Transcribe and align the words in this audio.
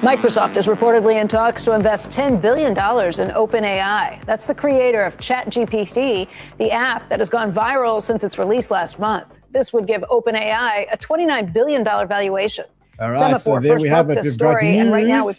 Microsoft 0.00 0.56
is 0.56 0.66
reportedly 0.66 1.20
in 1.20 1.26
talks 1.26 1.64
to 1.64 1.72
invest 1.72 2.10
$10 2.12 2.40
billion 2.40 2.68
in 2.68 2.74
OpenAI. 2.76 4.24
That's 4.26 4.46
the 4.46 4.54
creator 4.54 5.02
of 5.02 5.16
ChatGPT, 5.16 6.28
the 6.58 6.70
app 6.70 7.08
that 7.08 7.18
has 7.18 7.28
gone 7.28 7.52
viral 7.52 8.00
since 8.00 8.22
its 8.22 8.38
release 8.38 8.70
last 8.70 9.00
month. 9.00 9.26
This 9.50 9.72
would 9.72 9.88
give 9.88 10.02
OpenAI 10.02 10.86
a 10.92 10.96
$29 10.96 11.52
billion 11.52 11.82
valuation. 11.82 12.66
All 13.00 13.10
right, 13.10 13.40
so 13.40 13.58
there 13.58 13.78
we 13.78 13.88
have 13.88 14.08
it. 14.10 14.22
We've 14.22 14.38
got 14.38 14.62
news. 14.62 14.88
Right 14.88 15.06
now 15.06 15.30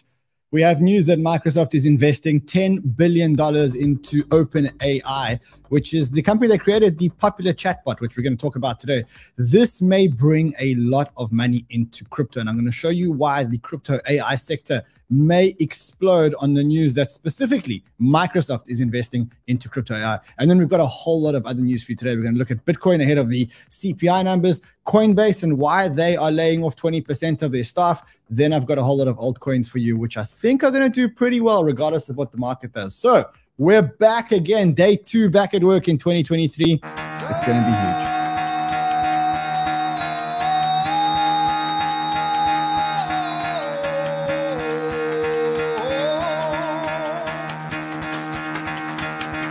we 0.52 0.62
have 0.62 0.82
news 0.82 1.06
that 1.06 1.20
Microsoft 1.20 1.74
is 1.74 1.86
investing 1.86 2.42
$10 2.42 2.98
billion 2.98 3.32
into 3.32 4.24
OpenAI, 4.26 5.40
which 5.70 5.94
is 5.94 6.12
the 6.12 6.22
company 6.22 6.48
that 6.50 6.60
created 6.60 6.98
the 6.98 7.10
popular 7.10 7.54
chatbot, 7.54 8.00
which 8.00 8.18
we're 8.18 8.24
going 8.24 8.38
to 8.38 8.42
talk 8.42 8.56
about 8.56 8.80
today. 8.80 9.04
This 9.38 9.82
may 9.82 10.08
bring 10.08 10.54
a 10.60 10.76
lot 10.76 11.12
of 11.18 11.32
money 11.32 11.66
into 11.70 12.04
crypto. 12.06 12.40
And 12.40 12.50
I'm 12.50 12.56
going 12.56 12.66
to 12.66 12.72
show 12.72 12.90
you 12.90 13.12
why 13.12 13.44
the 13.44 13.58
crypto 13.60 14.00
AI 14.08 14.36
sector 14.36 14.84
may 15.10 15.56
explode 15.60 16.36
on 16.40 16.54
the 16.54 16.64
news 16.64 16.94
that 16.96 17.12
specifically 17.12 17.84
Microsoft 18.00 18.70
is 18.70 18.80
investing 18.80 19.32
into 19.48 19.70
crypto 19.70 19.96
AI. 19.96 20.20
And 20.38 20.50
then 20.50 20.58
we've 20.58 20.70
got 20.70 20.80
a 20.80 20.86
whole 20.86 21.22
lot 21.22 21.36
of 21.36 21.46
other 21.46 21.62
news 21.62 21.84
for 21.84 21.94
you 21.94 21.96
today. 21.96 22.16
We're 22.16 22.24
going 22.24 22.36
to 22.36 22.40
look 22.40 22.52
at 22.52 22.66
Bitcoin 22.66 23.02
ahead 23.02 23.18
of 23.18 23.30
the 23.30 23.46
CPI 23.70 24.24
numbers, 24.24 24.62
Coinbase 24.86 25.44
and 25.44 25.58
why 25.58 25.88
they 25.88 26.16
are 26.16 26.32
laying 26.32 26.64
off 26.64 26.76
20% 26.76 27.42
of 27.42 27.52
their 27.52 27.64
staff. 27.64 28.04
Then 28.30 28.54
I've 28.54 28.66
got 28.66 28.78
a 28.78 28.84
whole 28.84 28.98
lot 28.98 29.08
of 29.08 29.18
altcoins 29.18 29.70
for 29.70 29.80
you, 29.80 29.98
which 29.98 30.18
I 30.18 30.24
think 30.24 30.64
are 30.64 30.72
going 30.72 30.84
to 30.84 30.90
do 30.90 31.10
pretty 31.10 31.42
well, 31.42 31.64
regardless 31.64 32.10
of 32.10 32.18
what 32.18 32.32
the 32.32 32.38
market 32.38 32.74
does. 32.74 32.96
So 32.96 33.30
we're 33.60 33.82
back 33.82 34.32
again, 34.32 34.74
day 34.74 34.96
two, 34.96 35.30
back 35.30 35.54
at 35.54 35.62
work 35.62 35.90
in 35.90 35.98
2023. 35.98 36.80
It's 36.82 36.82
going 36.82 36.82
to 36.82 37.66
be 37.66 37.72
huge. 37.72 38.00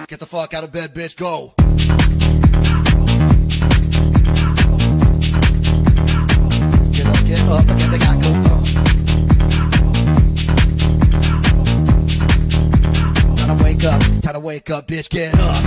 Get 0.08 0.18
the 0.20 0.26
fuck 0.26 0.54
out 0.54 0.64
of 0.64 0.72
bed, 0.72 0.94
bitch. 0.94 1.14
Go. 1.18 1.52
Get 6.92 7.06
up, 7.06 7.26
get 7.26 7.40
up, 7.42 7.66
get 7.76 7.90
the 7.90 7.98
guy 7.98 8.27
wake 13.78 13.92
up, 13.92 14.00
time 14.22 14.34
to 14.34 14.40
wake 14.40 14.70
up, 14.70 14.88
bitch, 14.88 15.08
get 15.08 15.34
up. 15.38 15.62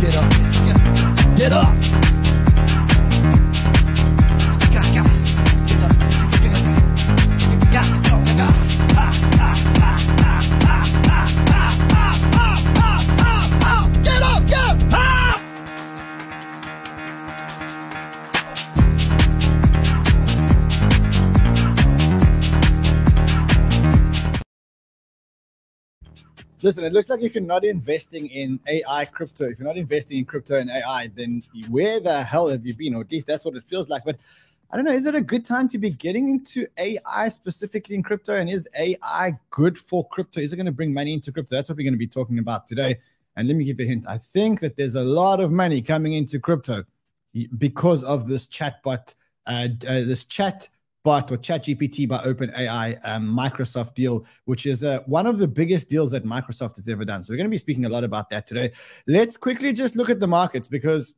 Get 0.00 0.14
up, 0.14 0.30
get 0.30 0.72
up, 0.72 1.36
get 1.36 1.52
up. 1.52 2.09
Listen, 26.62 26.84
it 26.84 26.92
looks 26.92 27.08
like 27.08 27.22
if 27.22 27.34
you're 27.34 27.44
not 27.44 27.64
investing 27.64 28.26
in 28.28 28.60
AI 28.66 29.04
crypto, 29.06 29.44
if 29.44 29.58
you're 29.58 29.68
not 29.68 29.76
investing 29.76 30.18
in 30.18 30.24
crypto 30.24 30.56
and 30.56 30.70
AI, 30.70 31.10
then 31.14 31.42
where 31.68 32.00
the 32.00 32.22
hell 32.22 32.48
have 32.48 32.64
you 32.66 32.74
been? 32.74 32.94
Or 32.94 33.00
at 33.02 33.10
least 33.10 33.26
that's 33.26 33.44
what 33.44 33.56
it 33.56 33.64
feels 33.64 33.88
like. 33.88 34.04
But 34.04 34.16
I 34.72 34.76
don't 34.76 34.84
know, 34.84 34.92
is 34.92 35.06
it 35.06 35.14
a 35.14 35.20
good 35.20 35.44
time 35.44 35.68
to 35.68 35.78
be 35.78 35.90
getting 35.90 36.28
into 36.28 36.66
AI 36.78 37.28
specifically 37.28 37.96
in 37.96 38.02
crypto? 38.02 38.34
And 38.34 38.48
is 38.48 38.68
AI 38.78 39.36
good 39.50 39.76
for 39.76 40.06
crypto? 40.08 40.40
Is 40.40 40.52
it 40.52 40.56
going 40.56 40.66
to 40.66 40.72
bring 40.72 40.94
money 40.94 41.12
into 41.12 41.32
crypto? 41.32 41.56
That's 41.56 41.68
what 41.68 41.76
we're 41.76 41.84
going 41.84 41.94
to 41.94 41.98
be 41.98 42.06
talking 42.06 42.38
about 42.38 42.66
today. 42.66 42.98
And 43.36 43.48
let 43.48 43.56
me 43.56 43.64
give 43.64 43.80
you 43.80 43.86
a 43.86 43.88
hint. 43.88 44.06
I 44.08 44.18
think 44.18 44.60
that 44.60 44.76
there's 44.76 44.94
a 44.94 45.02
lot 45.02 45.40
of 45.40 45.50
money 45.50 45.82
coming 45.82 46.12
into 46.12 46.38
crypto 46.38 46.84
because 47.58 48.04
of 48.04 48.28
this 48.28 48.46
chatbot, 48.46 49.14
uh, 49.46 49.68
uh, 49.88 50.00
this 50.04 50.24
chat 50.24 50.68
bot 51.02 51.32
or 51.32 51.38
ChatGPT 51.38 52.08
by 52.08 52.18
OpenAI 52.18 52.98
um, 53.04 53.26
Microsoft 53.26 53.94
deal, 53.94 54.26
which 54.44 54.66
is 54.66 54.84
uh, 54.84 55.00
one 55.06 55.26
of 55.26 55.38
the 55.38 55.48
biggest 55.48 55.88
deals 55.88 56.10
that 56.10 56.24
Microsoft 56.24 56.76
has 56.76 56.88
ever 56.88 57.04
done. 57.04 57.22
So 57.22 57.32
we're 57.32 57.38
going 57.38 57.46
to 57.46 57.50
be 57.50 57.58
speaking 57.58 57.84
a 57.84 57.88
lot 57.88 58.04
about 58.04 58.30
that 58.30 58.46
today. 58.46 58.72
Let's 59.06 59.36
quickly 59.36 59.72
just 59.72 59.96
look 59.96 60.10
at 60.10 60.20
the 60.20 60.26
markets 60.26 60.68
because 60.68 61.14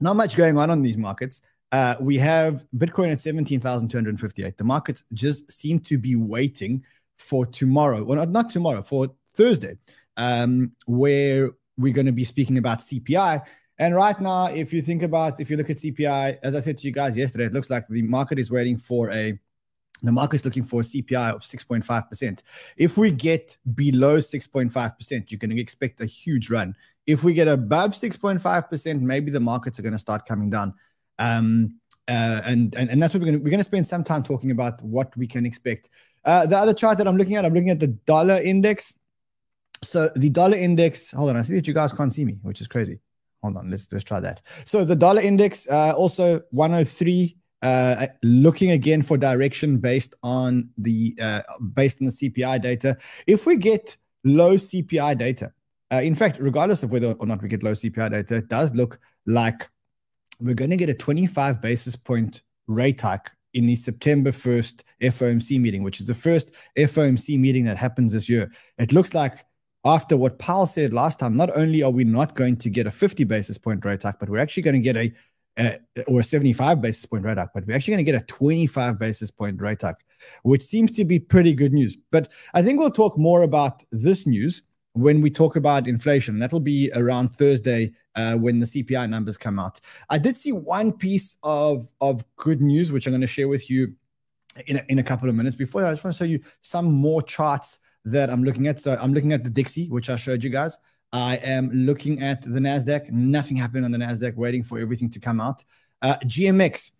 not 0.00 0.16
much 0.16 0.36
going 0.36 0.56
on 0.58 0.70
on 0.70 0.82
these 0.82 0.96
markets. 0.96 1.42
Uh, 1.70 1.96
we 2.00 2.16
have 2.16 2.64
Bitcoin 2.76 3.12
at 3.12 3.20
17,258. 3.20 4.56
The 4.56 4.64
markets 4.64 5.02
just 5.12 5.50
seem 5.52 5.80
to 5.80 5.98
be 5.98 6.16
waiting 6.16 6.84
for 7.18 7.44
tomorrow. 7.44 8.04
Well, 8.04 8.24
not, 8.26 8.50
tomorrow, 8.50 8.82
for 8.82 9.08
Thursday, 9.34 9.76
um, 10.16 10.72
where 10.86 11.50
we're 11.76 11.92
going 11.92 12.06
to 12.06 12.12
be 12.12 12.24
speaking 12.24 12.58
about 12.58 12.78
CPI. 12.80 13.42
And 13.78 13.94
right 13.94 14.20
now, 14.20 14.46
if 14.46 14.72
you 14.72 14.82
think 14.82 15.02
about, 15.02 15.40
if 15.40 15.50
you 15.50 15.56
look 15.56 15.70
at 15.70 15.76
CPI, 15.76 16.38
as 16.42 16.54
I 16.54 16.60
said 16.60 16.78
to 16.78 16.86
you 16.86 16.92
guys 16.92 17.16
yesterday, 17.16 17.44
it 17.44 17.52
looks 17.52 17.70
like 17.70 17.86
the 17.86 18.02
market 18.02 18.38
is 18.38 18.50
waiting 18.50 18.76
for 18.76 19.10
a, 19.12 19.38
the 20.02 20.10
market's 20.10 20.44
looking 20.44 20.64
for 20.64 20.80
a 20.80 20.84
CPI 20.84 21.34
of 21.34 21.42
6.5%. 21.42 22.40
If 22.76 22.96
we 22.96 23.12
get 23.12 23.56
below 23.74 24.18
6.5%, 24.18 25.30
you're 25.30 25.38
going 25.38 25.50
to 25.50 25.60
expect 25.60 26.00
a 26.00 26.06
huge 26.06 26.50
run. 26.50 26.74
If 27.06 27.22
we 27.22 27.34
get 27.34 27.46
above 27.46 27.92
6.5%, 27.92 29.00
maybe 29.00 29.30
the 29.30 29.40
markets 29.40 29.78
are 29.78 29.82
going 29.82 29.92
to 29.92 29.98
start 29.98 30.26
coming 30.26 30.50
down. 30.50 30.74
Um, 31.20 31.78
uh, 32.08 32.40
and, 32.44 32.74
and 32.74 32.88
and 32.88 33.02
that's 33.02 33.12
what 33.12 33.20
we're 33.20 33.26
going 33.26 33.38
to 33.38 33.44
we're 33.44 33.50
going 33.50 33.58
to 33.58 33.64
spend 33.64 33.86
some 33.86 34.02
time 34.02 34.22
talking 34.22 34.50
about 34.50 34.82
what 34.82 35.14
we 35.14 35.26
can 35.26 35.44
expect. 35.44 35.90
Uh, 36.24 36.46
the 36.46 36.56
other 36.56 36.72
chart 36.72 36.96
that 36.96 37.06
I'm 37.06 37.18
looking 37.18 37.36
at, 37.36 37.44
I'm 37.44 37.52
looking 37.52 37.68
at 37.68 37.80
the 37.80 37.88
dollar 37.88 38.40
index. 38.40 38.94
So 39.82 40.08
the 40.16 40.30
dollar 40.30 40.56
index, 40.56 41.10
hold 41.10 41.28
on, 41.28 41.36
I 41.36 41.42
see 41.42 41.56
that 41.56 41.68
you 41.68 41.74
guys 41.74 41.92
can't 41.92 42.10
see 42.10 42.24
me, 42.24 42.38
which 42.42 42.62
is 42.62 42.66
crazy 42.66 43.00
hold 43.42 43.56
on 43.56 43.70
let's 43.70 43.90
let's 43.92 44.04
try 44.04 44.20
that 44.20 44.40
so 44.64 44.84
the 44.84 44.96
dollar 44.96 45.20
index 45.20 45.66
uh, 45.68 45.92
also 45.92 46.40
103 46.50 47.36
uh, 47.62 48.06
looking 48.22 48.70
again 48.70 49.02
for 49.02 49.16
direction 49.16 49.78
based 49.78 50.14
on 50.22 50.68
the 50.78 51.16
uh, 51.20 51.42
based 51.74 52.00
on 52.00 52.06
the 52.06 52.12
cpi 52.12 52.60
data 52.60 52.96
if 53.26 53.46
we 53.46 53.56
get 53.56 53.96
low 54.24 54.54
cpi 54.54 55.16
data 55.16 55.52
uh, 55.92 55.96
in 55.96 56.14
fact 56.14 56.38
regardless 56.40 56.82
of 56.82 56.90
whether 56.90 57.12
or 57.12 57.26
not 57.26 57.42
we 57.42 57.48
get 57.48 57.62
low 57.62 57.72
cpi 57.72 58.10
data 58.10 58.36
it 58.36 58.48
does 58.48 58.74
look 58.74 58.98
like 59.26 59.68
we're 60.40 60.54
going 60.54 60.70
to 60.70 60.76
get 60.76 60.88
a 60.88 60.94
25 60.94 61.60
basis 61.60 61.96
point 61.96 62.42
rate 62.66 63.00
hike 63.00 63.30
in 63.54 63.66
the 63.66 63.76
September 63.76 64.30
1st 64.30 64.82
FOMC 65.02 65.60
meeting, 65.60 65.82
which 65.82 66.00
is 66.00 66.06
the 66.06 66.14
first 66.14 66.52
FOMC 66.76 67.38
meeting 67.38 67.64
that 67.64 67.76
happens 67.76 68.12
this 68.12 68.28
year. 68.28 68.50
It 68.78 68.92
looks 68.92 69.14
like 69.14 69.44
after 69.88 70.18
what 70.18 70.38
Powell 70.38 70.66
said 70.66 70.92
last 70.92 71.18
time, 71.18 71.34
not 71.34 71.56
only 71.56 71.82
are 71.82 71.90
we 71.90 72.04
not 72.04 72.34
going 72.34 72.56
to 72.58 72.68
get 72.68 72.86
a 72.86 72.90
50 72.90 73.24
basis 73.24 73.56
point 73.56 73.82
rate 73.86 74.02
hike, 74.02 74.18
but 74.18 74.28
we're 74.28 74.38
actually 74.38 74.62
going 74.62 74.74
to 74.74 74.80
get 74.80 74.96
a, 74.96 75.12
a 75.56 76.04
or 76.06 76.20
a 76.20 76.24
75 76.24 76.82
basis 76.82 77.06
point 77.06 77.24
rate 77.24 77.38
hike, 77.38 77.48
but 77.54 77.66
we're 77.66 77.74
actually 77.74 77.92
going 77.92 78.04
to 78.04 78.12
get 78.12 78.22
a 78.22 78.26
25 78.26 78.98
basis 78.98 79.30
point 79.30 79.58
rate 79.60 79.80
hike, 79.80 80.04
which 80.42 80.62
seems 80.62 80.90
to 80.92 81.06
be 81.06 81.18
pretty 81.18 81.54
good 81.54 81.72
news. 81.72 81.96
But 82.10 82.30
I 82.52 82.62
think 82.62 82.78
we'll 82.78 82.90
talk 82.90 83.16
more 83.16 83.42
about 83.42 83.82
this 83.90 84.26
news 84.26 84.62
when 84.92 85.22
we 85.22 85.30
talk 85.30 85.56
about 85.56 85.88
inflation. 85.88 86.38
That'll 86.38 86.60
be 86.60 86.90
around 86.94 87.30
Thursday 87.30 87.92
uh, 88.14 88.34
when 88.34 88.60
the 88.60 88.66
CPI 88.66 89.08
numbers 89.08 89.38
come 89.38 89.58
out. 89.58 89.80
I 90.10 90.18
did 90.18 90.36
see 90.36 90.52
one 90.52 90.92
piece 90.92 91.38
of 91.42 91.90
of 92.02 92.26
good 92.36 92.60
news, 92.60 92.92
which 92.92 93.06
I'm 93.06 93.12
going 93.12 93.22
to 93.22 93.26
share 93.26 93.48
with 93.48 93.70
you 93.70 93.94
in 94.66 94.76
a, 94.76 94.84
in 94.88 94.98
a 94.98 95.02
couple 95.02 95.30
of 95.30 95.34
minutes. 95.34 95.56
Before 95.56 95.80
that, 95.80 95.88
I 95.88 95.92
just 95.92 96.04
want 96.04 96.14
to 96.14 96.18
show 96.18 96.28
you 96.28 96.40
some 96.60 96.92
more 96.92 97.22
charts 97.22 97.78
that 98.12 98.30
I'm 98.30 98.44
looking 98.44 98.66
at. 98.66 98.80
So 98.80 98.96
I'm 99.00 99.12
looking 99.12 99.32
at 99.32 99.44
the 99.44 99.50
Dixie, 99.50 99.88
which 99.88 100.10
I 100.10 100.16
showed 100.16 100.44
you 100.44 100.50
guys. 100.50 100.78
I 101.12 101.36
am 101.36 101.70
looking 101.70 102.22
at 102.22 102.42
the 102.42 102.60
NASDAQ. 102.60 103.10
Nothing 103.10 103.56
happened 103.56 103.84
on 103.84 103.92
the 103.92 103.98
NASDAQ, 103.98 104.34
waiting 104.36 104.62
for 104.62 104.78
everything 104.78 105.10
to 105.10 105.20
come 105.20 105.40
out. 105.40 105.64
Uh, 106.02 106.16
GMX. 106.24 106.90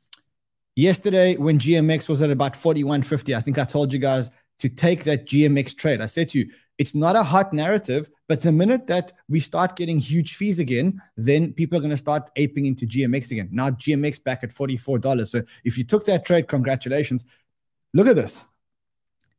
Yesterday, 0.77 1.37
when 1.37 1.59
GMX 1.59 2.09
was 2.09 2.23
at 2.23 2.31
about 2.31 2.55
41.50, 2.55 3.37
I 3.37 3.41
think 3.41 3.59
I 3.59 3.65
told 3.65 3.93
you 3.93 3.99
guys 3.99 4.31
to 4.61 4.69
take 4.69 5.05
that 5.05 5.27
GMX 5.27 5.77
trade. 5.77 6.01
I 6.01 6.07
said 6.07 6.29
to 6.31 6.39
you, 6.39 6.51
it's 6.79 6.95
not 6.95 7.17
a 7.17 7.23
hot 7.23 7.53
narrative, 7.53 8.09
but 8.29 8.41
the 8.41 8.53
minute 8.53 8.87
that 8.87 9.13
we 9.29 9.41
start 9.41 9.75
getting 9.75 9.99
huge 9.99 10.37
fees 10.37 10.61
again, 10.61 11.03
then 11.17 11.53
people 11.53 11.77
are 11.77 11.81
going 11.81 11.91
to 11.91 11.97
start 11.97 12.31
aping 12.37 12.67
into 12.67 12.87
GMX 12.87 13.33
again. 13.33 13.49
Now, 13.51 13.71
GMX 13.71 14.23
back 14.23 14.45
at 14.45 14.55
$44. 14.55 15.27
So 15.27 15.43
if 15.65 15.77
you 15.77 15.85
took 15.85 16.07
that 16.07 16.25
trade, 16.25 16.47
congratulations. 16.47 17.25
Look 17.93 18.07
at 18.07 18.17
this. 18.17 18.47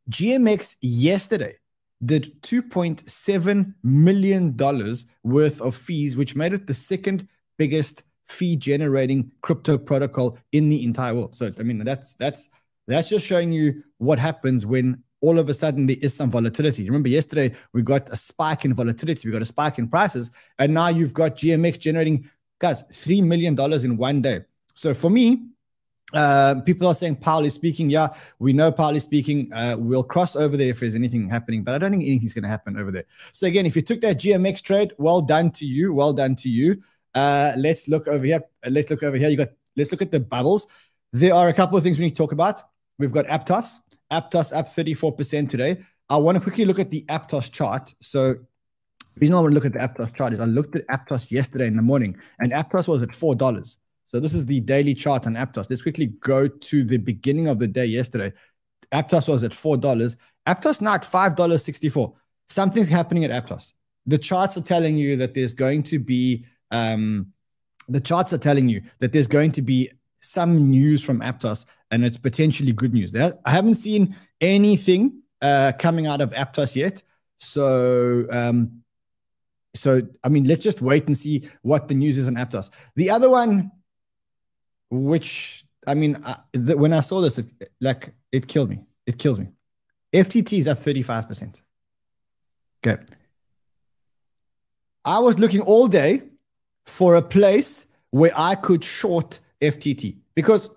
GMX 0.09 0.75
yesterday 0.81 1.55
did 2.03 2.41
$2.7 2.43 3.73
million 3.83 4.57
worth 5.23 5.61
of 5.61 5.75
fees, 5.75 6.15
which 6.15 6.35
made 6.35 6.53
it 6.53 6.67
the 6.67 6.73
second 6.73 7.27
biggest 7.57 8.03
fee 8.27 8.55
generating 8.55 9.31
crypto 9.41 9.77
protocol 9.77 10.37
in 10.51 10.69
the 10.69 10.83
entire 10.83 11.13
world. 11.13 11.35
So 11.35 11.51
I 11.59 11.63
mean 11.63 11.83
that's 11.83 12.15
that's 12.15 12.49
that's 12.87 13.09
just 13.09 13.25
showing 13.25 13.51
you 13.51 13.83
what 13.97 14.19
happens 14.19 14.65
when 14.65 15.03
all 15.21 15.37
of 15.37 15.49
a 15.49 15.53
sudden 15.53 15.85
there 15.87 15.97
is 16.01 16.13
some 16.13 16.31
volatility. 16.31 16.85
Remember 16.85 17.09
yesterday 17.09 17.53
we 17.73 17.81
got 17.81 18.09
a 18.11 18.15
spike 18.15 18.65
in 18.65 18.73
volatility, 18.73 19.27
we 19.27 19.31
got 19.31 19.41
a 19.41 19.45
spike 19.45 19.77
in 19.77 19.87
prices, 19.87 20.31
and 20.57 20.73
now 20.73 20.87
you've 20.87 21.13
got 21.13 21.35
GMX 21.35 21.79
generating 21.79 22.29
guys 22.59 22.83
3 22.93 23.21
million 23.21 23.55
dollars 23.55 23.83
in 23.83 23.97
one 23.97 24.21
day. 24.21 24.41
So 24.75 24.93
for 24.93 25.09
me, 25.09 25.49
Uh, 26.13 26.55
people 26.61 26.87
are 26.87 26.95
saying 26.95 27.17
is 27.43 27.53
speaking. 27.53 27.89
Yeah, 27.89 28.09
we 28.39 28.53
know 28.53 28.73
is 28.93 29.03
speaking. 29.03 29.51
Uh, 29.53 29.75
we'll 29.77 30.03
cross 30.03 30.35
over 30.35 30.57
there 30.57 30.69
if 30.69 30.79
there's 30.79 30.95
anything 30.95 31.29
happening, 31.29 31.63
but 31.63 31.75
I 31.75 31.77
don't 31.77 31.91
think 31.91 32.03
anything's 32.03 32.33
going 32.33 32.43
to 32.43 32.49
happen 32.49 32.77
over 32.77 32.91
there. 32.91 33.05
So 33.31 33.47
again, 33.47 33.65
if 33.65 33.75
you 33.75 33.81
took 33.81 34.01
that 34.01 34.19
GMX 34.19 34.61
trade, 34.61 34.93
well 34.97 35.21
done 35.21 35.51
to 35.51 35.65
you. 35.65 35.93
Well 35.93 36.13
done 36.13 36.35
to 36.37 36.49
you. 36.49 36.81
Uh, 37.13 37.53
let's 37.57 37.87
look 37.87 38.07
over 38.07 38.25
here. 38.25 38.41
Let's 38.67 38.89
look 38.89 39.03
over 39.03 39.17
here. 39.17 39.29
You 39.29 39.37
got. 39.37 39.49
Let's 39.75 39.91
look 39.91 40.01
at 40.01 40.11
the 40.11 40.19
bubbles. 40.19 40.67
There 41.13 41.33
are 41.33 41.47
a 41.47 41.53
couple 41.53 41.77
of 41.77 41.83
things 41.83 41.97
we 41.97 42.05
need 42.05 42.11
to 42.11 42.15
talk 42.15 42.31
about. 42.31 42.61
We've 42.97 43.11
got 43.11 43.25
Aptos. 43.27 43.79
Aptos 44.11 44.55
up 44.55 44.67
34% 44.67 45.47
today. 45.47 45.77
I 46.09 46.17
want 46.17 46.37
to 46.37 46.41
quickly 46.41 46.65
look 46.65 46.79
at 46.79 46.89
the 46.89 47.05
Aptos 47.07 47.51
chart. 47.51 47.93
So 48.01 48.33
the 48.33 48.39
reason 49.21 49.35
I 49.35 49.39
want 49.39 49.51
to 49.51 49.55
look 49.55 49.65
at 49.65 49.73
the 49.73 49.79
Aptos 49.79 50.13
chart 50.15 50.33
is 50.33 50.39
I 50.39 50.45
looked 50.45 50.75
at 50.75 50.87
Aptos 50.87 51.31
yesterday 51.31 51.67
in 51.67 51.75
the 51.75 51.81
morning, 51.81 52.17
and 52.39 52.51
Aptos 52.51 52.87
was 52.87 53.01
at 53.01 53.13
four 53.13 53.35
dollars. 53.35 53.77
So 54.09 54.19
this 54.19 54.33
is 54.33 54.47
the 54.47 54.59
daily 54.59 54.95
chart 54.95 55.27
on 55.27 55.35
Aptos. 55.35 55.69
Let's 55.69 55.83
quickly 55.83 56.07
go 56.07 56.47
to 56.47 56.83
the 56.83 56.97
beginning 56.97 57.47
of 57.47 57.59
the 57.59 57.67
day 57.67 57.85
yesterday. 57.85 58.33
Aptos 58.91 59.29
was 59.29 59.43
at 59.43 59.53
four 59.53 59.77
dollars. 59.77 60.17
Aptos 60.47 60.81
now 60.81 60.95
at 60.95 61.05
five 61.05 61.35
dollars 61.35 61.63
sixty-four. 61.63 62.15
Something's 62.47 62.89
happening 62.89 63.23
at 63.23 63.29
Aptos. 63.29 63.73
The 64.07 64.17
charts 64.17 64.57
are 64.57 64.61
telling 64.61 64.97
you 64.97 65.15
that 65.17 65.35
there's 65.35 65.53
going 65.53 65.83
to 65.83 65.99
be 65.99 66.45
um, 66.71 67.27
the 67.87 68.01
charts 68.01 68.33
are 68.33 68.39
telling 68.39 68.67
you 68.67 68.81
that 68.97 69.13
there's 69.13 69.27
going 69.27 69.51
to 69.51 69.61
be 69.61 69.91
some 70.19 70.71
news 70.71 71.03
from 71.03 71.21
Aptos, 71.21 71.65
and 71.91 72.03
it's 72.03 72.17
potentially 72.17 72.73
good 72.73 72.93
news. 72.95 73.15
I 73.15 73.31
haven't 73.45 73.75
seen 73.75 74.15
anything 74.41 75.21
uh, 75.43 75.73
coming 75.77 76.07
out 76.07 76.19
of 76.19 76.31
Aptos 76.31 76.75
yet, 76.75 77.03
so 77.37 78.25
um, 78.31 78.81
so 79.75 80.01
I 80.23 80.29
mean, 80.29 80.45
let's 80.45 80.63
just 80.63 80.81
wait 80.81 81.05
and 81.05 81.15
see 81.15 81.47
what 81.61 81.87
the 81.87 81.93
news 81.93 82.17
is 82.17 82.25
on 82.25 82.37
Aptos. 82.37 82.71
The 82.95 83.11
other 83.11 83.29
one 83.29 83.69
which 84.89 85.65
I 85.87 85.93
mean, 85.93 86.21
I, 86.23 86.37
the, 86.53 86.77
when 86.77 86.93
I 86.93 86.99
saw 86.99 87.21
this, 87.21 87.37
it, 87.37 87.47
like 87.81 88.13
it 88.31 88.47
killed 88.47 88.69
me. 88.69 88.81
It 89.05 89.17
kills 89.17 89.39
me. 89.39 89.47
FTT 90.13 90.59
is 90.59 90.67
up 90.67 90.79
35%. 90.79 91.61
Okay. 92.85 93.01
I 95.05 95.19
was 95.19 95.39
looking 95.39 95.61
all 95.61 95.87
day 95.87 96.23
for 96.85 97.15
a 97.15 97.21
place 97.21 97.85
where 98.11 98.31
I 98.35 98.55
could 98.55 98.83
short 98.83 99.39
FTT 99.61 100.17
because 100.35 100.69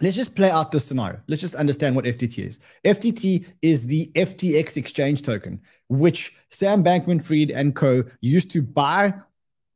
let's 0.00 0.16
just 0.16 0.34
play 0.34 0.50
out 0.50 0.70
this 0.70 0.84
scenario. 0.84 1.20
Let's 1.28 1.40
just 1.40 1.54
understand 1.54 1.96
what 1.96 2.04
FTT 2.04 2.46
is. 2.46 2.58
FTT 2.84 3.46
is 3.62 3.86
the 3.86 4.10
FTX 4.14 4.76
exchange 4.76 5.22
token, 5.22 5.60
which 5.88 6.34
Sam 6.50 6.84
Bankman 6.84 7.22
Fried 7.22 7.50
and 7.50 7.74
co 7.74 8.04
used 8.20 8.50
to 8.52 8.62
buy 8.62 9.14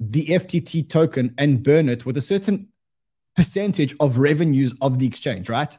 the 0.00 0.26
FTT 0.26 0.88
token 0.88 1.34
and 1.38 1.62
burn 1.62 1.88
it 1.88 2.06
with 2.06 2.16
a 2.16 2.22
certain 2.22 2.69
percentage 3.38 3.94
of 4.00 4.19
revenues 4.19 4.75
of 4.81 4.99
the 4.99 5.06
exchange, 5.06 5.49
right? 5.49 5.79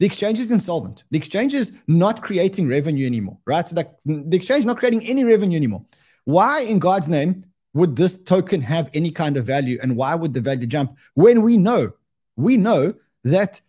The 0.00 0.04
exchange 0.04 0.38
is 0.38 0.50
insolvent. 0.50 1.04
The 1.10 1.16
exchange 1.16 1.54
is 1.54 1.72
not 1.86 2.20
creating 2.20 2.68
revenue 2.68 3.06
anymore, 3.06 3.38
right? 3.46 3.66
So 3.66 3.74
the, 3.74 3.88
the 4.04 4.36
exchange 4.36 4.60
is 4.60 4.66
not 4.66 4.76
creating 4.76 5.02
any 5.06 5.24
revenue 5.24 5.56
anymore. 5.56 5.82
Why, 6.24 6.60
in 6.60 6.78
God's 6.78 7.08
name, 7.08 7.42
would 7.72 7.96
this 7.96 8.18
token 8.18 8.60
have 8.60 8.90
any 8.92 9.10
kind 9.10 9.38
of 9.38 9.46
value 9.46 9.78
and 9.82 9.96
why 9.96 10.14
would 10.14 10.34
the 10.34 10.42
value 10.42 10.66
jump 10.66 10.98
when 11.14 11.40
we 11.40 11.56
know, 11.56 11.90
we 12.36 12.58
know 12.58 12.92
that 13.22 13.62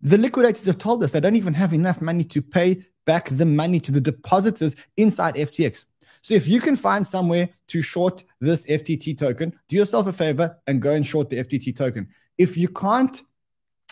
the 0.00 0.16
liquidators 0.16 0.66
have 0.66 0.78
told 0.78 1.02
us 1.02 1.10
they 1.10 1.18
don't 1.18 1.34
even 1.34 1.54
have 1.54 1.74
enough 1.74 2.00
money 2.00 2.22
to 2.22 2.40
pay 2.40 2.86
back 3.04 3.30
the 3.30 3.44
money 3.44 3.80
to 3.80 3.90
the 3.90 4.00
depositors 4.00 4.76
inside 4.96 5.34
FTX. 5.34 5.86
So 6.22 6.34
if 6.34 6.46
you 6.46 6.60
can 6.60 6.76
find 6.76 7.04
somewhere 7.04 7.48
to 7.66 7.82
short 7.82 8.22
this 8.40 8.64
FTT 8.66 9.18
token, 9.18 9.58
do 9.68 9.74
yourself 9.74 10.06
a 10.06 10.12
favor 10.12 10.56
and 10.68 10.80
go 10.80 10.92
and 10.92 11.04
short 11.04 11.30
the 11.30 11.38
FTT 11.38 11.74
token 11.74 12.06
if 12.38 12.56
you 12.56 12.68
can't 12.68 13.22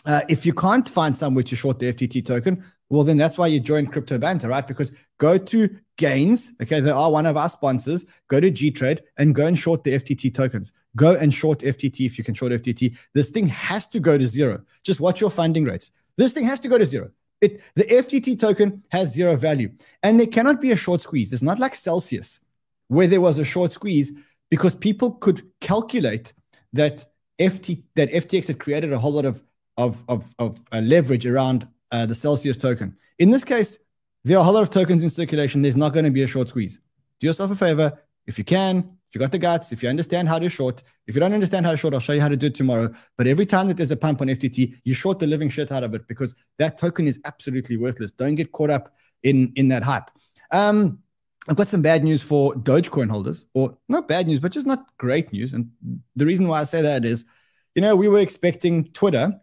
uh, 0.05 0.21
if 0.29 0.45
you 0.45 0.53
can't 0.53 0.87
find 0.87 1.15
somewhere 1.15 1.43
to 1.43 1.55
short 1.55 1.79
the 1.79 1.91
FTT 1.91 2.25
token, 2.25 2.63
well, 2.89 3.03
then 3.03 3.17
that's 3.17 3.37
why 3.37 3.47
you 3.47 3.59
join 3.59 3.85
Crypto 3.85 4.17
Banter, 4.17 4.47
right? 4.47 4.65
Because 4.65 4.93
go 5.17 5.37
to 5.37 5.69
Gains, 5.97 6.53
okay, 6.61 6.79
they 6.79 6.91
are 6.91 7.11
one 7.11 7.25
of 7.25 7.35
our 7.35 7.49
sponsors. 7.49 8.05
Go 8.29 8.39
to 8.39 8.49
G 8.49 8.71
Trade 8.71 9.01
and 9.17 9.35
go 9.35 9.45
and 9.45 9.59
short 9.59 9.83
the 9.83 9.91
FTT 9.93 10.33
tokens. 10.33 10.71
Go 10.95 11.13
and 11.15 11.33
short 11.33 11.59
FTT 11.59 12.05
if 12.05 12.17
you 12.17 12.23
can 12.23 12.33
short 12.33 12.53
FTT. 12.53 12.97
This 13.13 13.29
thing 13.29 13.47
has 13.47 13.87
to 13.87 13.99
go 13.99 14.17
to 14.17 14.25
zero. 14.25 14.61
Just 14.83 14.99
watch 14.99 15.19
your 15.19 15.31
funding 15.31 15.65
rates. 15.65 15.91
This 16.15 16.31
thing 16.31 16.45
has 16.45 16.59
to 16.61 16.69
go 16.69 16.77
to 16.77 16.85
zero. 16.85 17.11
It 17.41 17.61
the 17.75 17.83
FTT 17.83 18.39
token 18.39 18.83
has 18.89 19.13
zero 19.13 19.35
value, 19.35 19.71
and 20.01 20.19
there 20.19 20.27
cannot 20.27 20.61
be 20.61 20.71
a 20.71 20.75
short 20.75 21.01
squeeze. 21.01 21.33
It's 21.33 21.43
not 21.43 21.59
like 21.59 21.75
Celsius, 21.75 22.39
where 22.87 23.07
there 23.07 23.21
was 23.21 23.37
a 23.39 23.43
short 23.43 23.73
squeeze 23.73 24.13
because 24.49 24.75
people 24.75 25.11
could 25.11 25.45
calculate 25.59 26.33
that 26.73 27.05
FT 27.39 27.83
that 27.95 28.11
FTX 28.11 28.47
had 28.47 28.59
created 28.59 28.93
a 28.93 28.99
whole 28.99 29.11
lot 29.11 29.25
of 29.25 29.43
of 29.77 30.03
of, 30.07 30.33
of 30.39 30.61
uh, 30.71 30.79
leverage 30.79 31.25
around 31.25 31.67
uh, 31.91 32.05
the 32.05 32.15
Celsius 32.15 32.57
token. 32.57 32.95
In 33.19 33.29
this 33.29 33.43
case, 33.43 33.79
there 34.23 34.37
are 34.37 34.41
a 34.41 34.43
whole 34.43 34.53
lot 34.53 34.63
of 34.63 34.69
tokens 34.69 35.03
in 35.03 35.09
circulation. 35.09 35.61
There's 35.61 35.77
not 35.77 35.93
going 35.93 36.05
to 36.05 36.11
be 36.11 36.23
a 36.23 36.27
short 36.27 36.49
squeeze. 36.49 36.79
Do 37.19 37.27
yourself 37.27 37.51
a 37.51 37.55
favor 37.55 37.97
if 38.25 38.37
you 38.37 38.43
can. 38.43 38.97
If 39.09 39.15
you 39.15 39.19
got 39.19 39.31
the 39.31 39.39
guts, 39.39 39.71
if 39.71 39.81
you 39.81 39.87
understand 39.87 40.27
how 40.27 40.37
to 40.37 40.49
short, 40.49 40.83
if 41.07 41.15
you 41.15 41.21
don't 41.21 41.33
understand 41.33 41.65
how 41.65 41.71
to 41.71 41.77
short, 41.77 41.93
I'll 41.93 42.01
show 42.01 42.11
you 42.11 42.19
how 42.19 42.27
to 42.27 42.35
do 42.35 42.47
it 42.47 42.55
tomorrow. 42.55 42.93
But 43.17 43.27
every 43.27 43.45
time 43.45 43.69
that 43.69 43.77
there's 43.77 43.91
a 43.91 43.95
pump 43.95 44.19
on 44.19 44.27
FTT, 44.27 44.79
you 44.83 44.93
short 44.93 45.17
the 45.19 45.27
living 45.27 45.47
shit 45.47 45.71
out 45.71 45.83
of 45.83 45.93
it 45.93 46.05
because 46.09 46.35
that 46.57 46.77
token 46.77 47.07
is 47.07 47.17
absolutely 47.23 47.77
worthless. 47.77 48.11
Don't 48.11 48.35
get 48.35 48.51
caught 48.51 48.69
up 48.69 48.93
in 49.23 49.53
in 49.55 49.69
that 49.69 49.83
hype. 49.83 50.11
Um, 50.51 50.99
I've 51.47 51.55
got 51.55 51.69
some 51.69 51.81
bad 51.81 52.03
news 52.03 52.21
for 52.21 52.53
Dogecoin 52.55 53.09
holders, 53.09 53.45
or 53.53 53.77
not 53.87 54.07
bad 54.07 54.27
news, 54.27 54.39
but 54.39 54.51
just 54.51 54.67
not 54.67 54.85
great 54.97 55.31
news. 55.31 55.53
And 55.53 55.71
the 56.15 56.25
reason 56.25 56.47
why 56.47 56.61
I 56.61 56.65
say 56.65 56.81
that 56.81 57.05
is, 57.05 57.25
you 57.73 57.81
know, 57.81 57.95
we 57.95 58.07
were 58.07 58.19
expecting 58.19 58.83
Twitter 58.85 59.33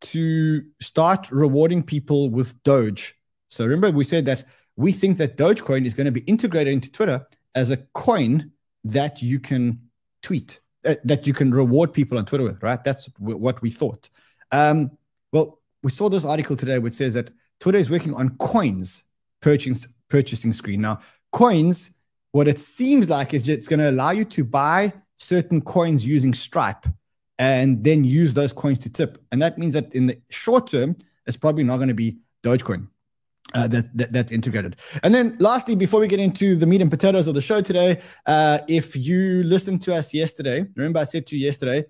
to 0.00 0.64
start 0.80 1.30
rewarding 1.30 1.82
people 1.82 2.30
with 2.30 2.60
Doge. 2.64 3.14
So 3.48 3.64
remember, 3.64 3.96
we 3.96 4.04
said 4.04 4.24
that 4.26 4.44
we 4.76 4.90
think 4.92 5.18
that 5.18 5.36
Dogecoin 5.36 5.86
is 5.86 5.94
going 5.94 6.06
to 6.06 6.10
be 6.10 6.22
integrated 6.22 6.72
into 6.72 6.90
Twitter 6.90 7.26
as 7.54 7.70
a 7.70 7.76
coin 7.94 8.50
that 8.84 9.22
you 9.22 9.38
can 9.38 9.80
tweet, 10.22 10.60
uh, 10.84 10.96
that 11.04 11.26
you 11.26 11.32
can 11.32 11.52
reward 11.52 11.92
people 11.92 12.18
on 12.18 12.26
Twitter 12.26 12.44
with, 12.44 12.62
right? 12.62 12.82
That's 12.82 13.06
w- 13.06 13.38
what 13.38 13.62
we 13.62 13.70
thought. 13.70 14.08
Um, 14.50 14.90
well, 15.32 15.60
we 15.82 15.90
saw 15.90 16.08
this 16.08 16.24
article 16.24 16.56
today 16.56 16.78
which 16.78 16.94
says 16.94 17.14
that 17.14 17.30
Twitter 17.60 17.78
is 17.78 17.90
working 17.90 18.14
on 18.14 18.36
coins 18.38 19.04
purchasing 19.40 19.90
purchasing 20.08 20.52
screen. 20.52 20.80
Now, 20.80 21.00
coins, 21.34 21.90
what 22.30 22.48
it 22.48 22.58
seems 22.58 23.10
like 23.10 23.34
is 23.34 23.48
it's 23.48 23.68
going 23.68 23.80
to 23.80 23.90
allow 23.90 24.12
you 24.12 24.24
to 24.24 24.44
buy 24.44 24.92
certain 25.18 25.60
coins 25.60 26.06
using 26.06 26.32
Stripe 26.32 26.86
and 27.38 27.82
then 27.84 28.04
use 28.04 28.32
those 28.32 28.52
coins 28.52 28.78
to 28.78 28.88
tip. 28.88 29.18
And 29.32 29.42
that 29.42 29.58
means 29.58 29.74
that 29.74 29.92
in 29.94 30.06
the 30.06 30.16
short 30.30 30.68
term, 30.68 30.96
it's 31.26 31.36
probably 31.36 31.64
not 31.64 31.76
going 31.76 31.88
to 31.88 31.94
be 31.94 32.16
Dogecoin. 32.42 32.88
Uh, 33.52 33.68
that, 33.68 33.96
that, 33.96 34.12
that's 34.12 34.32
integrated. 34.32 34.74
And 35.04 35.14
then 35.14 35.36
lastly, 35.38 35.76
before 35.76 36.00
we 36.00 36.08
get 36.08 36.18
into 36.18 36.56
the 36.56 36.66
meat 36.66 36.80
and 36.80 36.90
potatoes 36.90 37.28
of 37.28 37.34
the 37.34 37.40
show 37.40 37.60
today, 37.60 38.00
uh, 38.26 38.58
if 38.66 38.96
you 38.96 39.44
listened 39.44 39.80
to 39.82 39.94
us 39.94 40.12
yesterday, 40.12 40.64
remember 40.74 40.98
I 40.98 41.04
said 41.04 41.26
to 41.26 41.36
you 41.36 41.46
yesterday, 41.46 41.84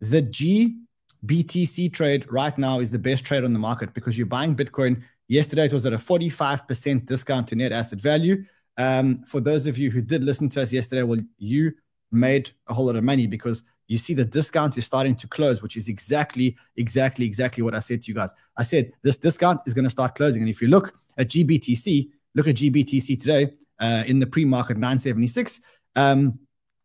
the 0.00 0.22
GBTC 0.22 1.92
trade 1.92 2.26
right 2.32 2.56
now 2.58 2.80
is 2.80 2.90
the 2.90 2.98
best 2.98 3.24
trade 3.24 3.44
on 3.44 3.52
the 3.52 3.60
market 3.60 3.94
because 3.94 4.18
you're 4.18 4.26
buying 4.26 4.56
Bitcoin 4.56 5.02
Yesterday, 5.32 5.64
it 5.64 5.72
was 5.72 5.86
at 5.86 5.94
a 5.94 5.96
45% 5.96 7.06
discount 7.06 7.48
to 7.48 7.56
net 7.56 7.72
asset 7.72 7.98
value. 7.98 8.44
Um, 8.76 9.22
for 9.22 9.40
those 9.40 9.66
of 9.66 9.78
you 9.78 9.90
who 9.90 10.02
did 10.02 10.22
listen 10.22 10.50
to 10.50 10.60
us 10.60 10.74
yesterday, 10.74 11.04
well, 11.04 11.20
you 11.38 11.72
made 12.10 12.50
a 12.66 12.74
whole 12.74 12.84
lot 12.84 12.96
of 12.96 13.02
money 13.02 13.26
because 13.26 13.62
you 13.88 13.96
see 13.96 14.12
the 14.12 14.26
discount 14.26 14.76
is 14.76 14.84
starting 14.84 15.14
to 15.16 15.26
close, 15.26 15.62
which 15.62 15.78
is 15.78 15.88
exactly, 15.88 16.54
exactly, 16.76 17.24
exactly 17.24 17.62
what 17.62 17.74
I 17.74 17.78
said 17.78 18.02
to 18.02 18.08
you 18.08 18.14
guys. 18.14 18.34
I 18.58 18.62
said 18.62 18.92
this 19.00 19.16
discount 19.16 19.62
is 19.64 19.72
going 19.72 19.86
to 19.86 19.90
start 19.90 20.16
closing. 20.16 20.42
And 20.42 20.50
if 20.50 20.60
you 20.60 20.68
look 20.68 20.92
at 21.16 21.28
GBTC, 21.28 22.10
look 22.34 22.46
at 22.46 22.56
GBTC 22.56 23.18
today 23.18 23.54
uh, 23.80 24.04
in 24.06 24.18
the 24.18 24.26
pre 24.26 24.44
market 24.44 24.76
976. 24.76 25.62
Um, 25.96 26.38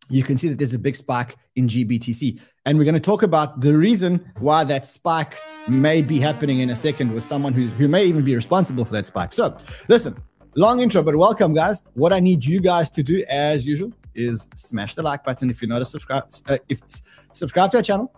you 0.09 0.23
can 0.23 0.37
see 0.37 0.47
that 0.49 0.57
there's 0.57 0.73
a 0.73 0.79
big 0.79 0.95
spike 0.95 1.35
in 1.55 1.67
GBTC. 1.67 2.39
And 2.65 2.77
we're 2.77 2.85
going 2.85 2.95
to 2.95 2.99
talk 2.99 3.23
about 3.23 3.59
the 3.59 3.75
reason 3.77 4.31
why 4.39 4.63
that 4.63 4.85
spike 4.85 5.35
may 5.67 6.01
be 6.01 6.19
happening 6.19 6.59
in 6.59 6.69
a 6.69 6.75
second 6.75 7.13
with 7.13 7.23
someone 7.23 7.53
who's, 7.53 7.71
who 7.71 7.87
may 7.87 8.05
even 8.05 8.23
be 8.23 8.35
responsible 8.35 8.85
for 8.85 8.93
that 8.93 9.07
spike. 9.07 9.33
So, 9.33 9.57
listen, 9.87 10.15
long 10.55 10.79
intro, 10.79 11.01
but 11.01 11.15
welcome, 11.15 11.53
guys. 11.53 11.83
What 11.93 12.13
I 12.13 12.19
need 12.19 12.45
you 12.45 12.59
guys 12.59 12.89
to 12.91 13.03
do, 13.03 13.23
as 13.29 13.65
usual, 13.65 13.91
is 14.15 14.47
smash 14.55 14.95
the 14.95 15.03
like 15.03 15.23
button 15.23 15.49
if 15.49 15.61
you're 15.61 15.69
not 15.69 15.81
a 15.81 15.85
subscribe. 15.85 16.25
Uh, 16.47 16.57
if 16.69 16.79
subscribe 17.33 17.71
to 17.71 17.77
our 17.77 17.83
channel, 17.83 18.11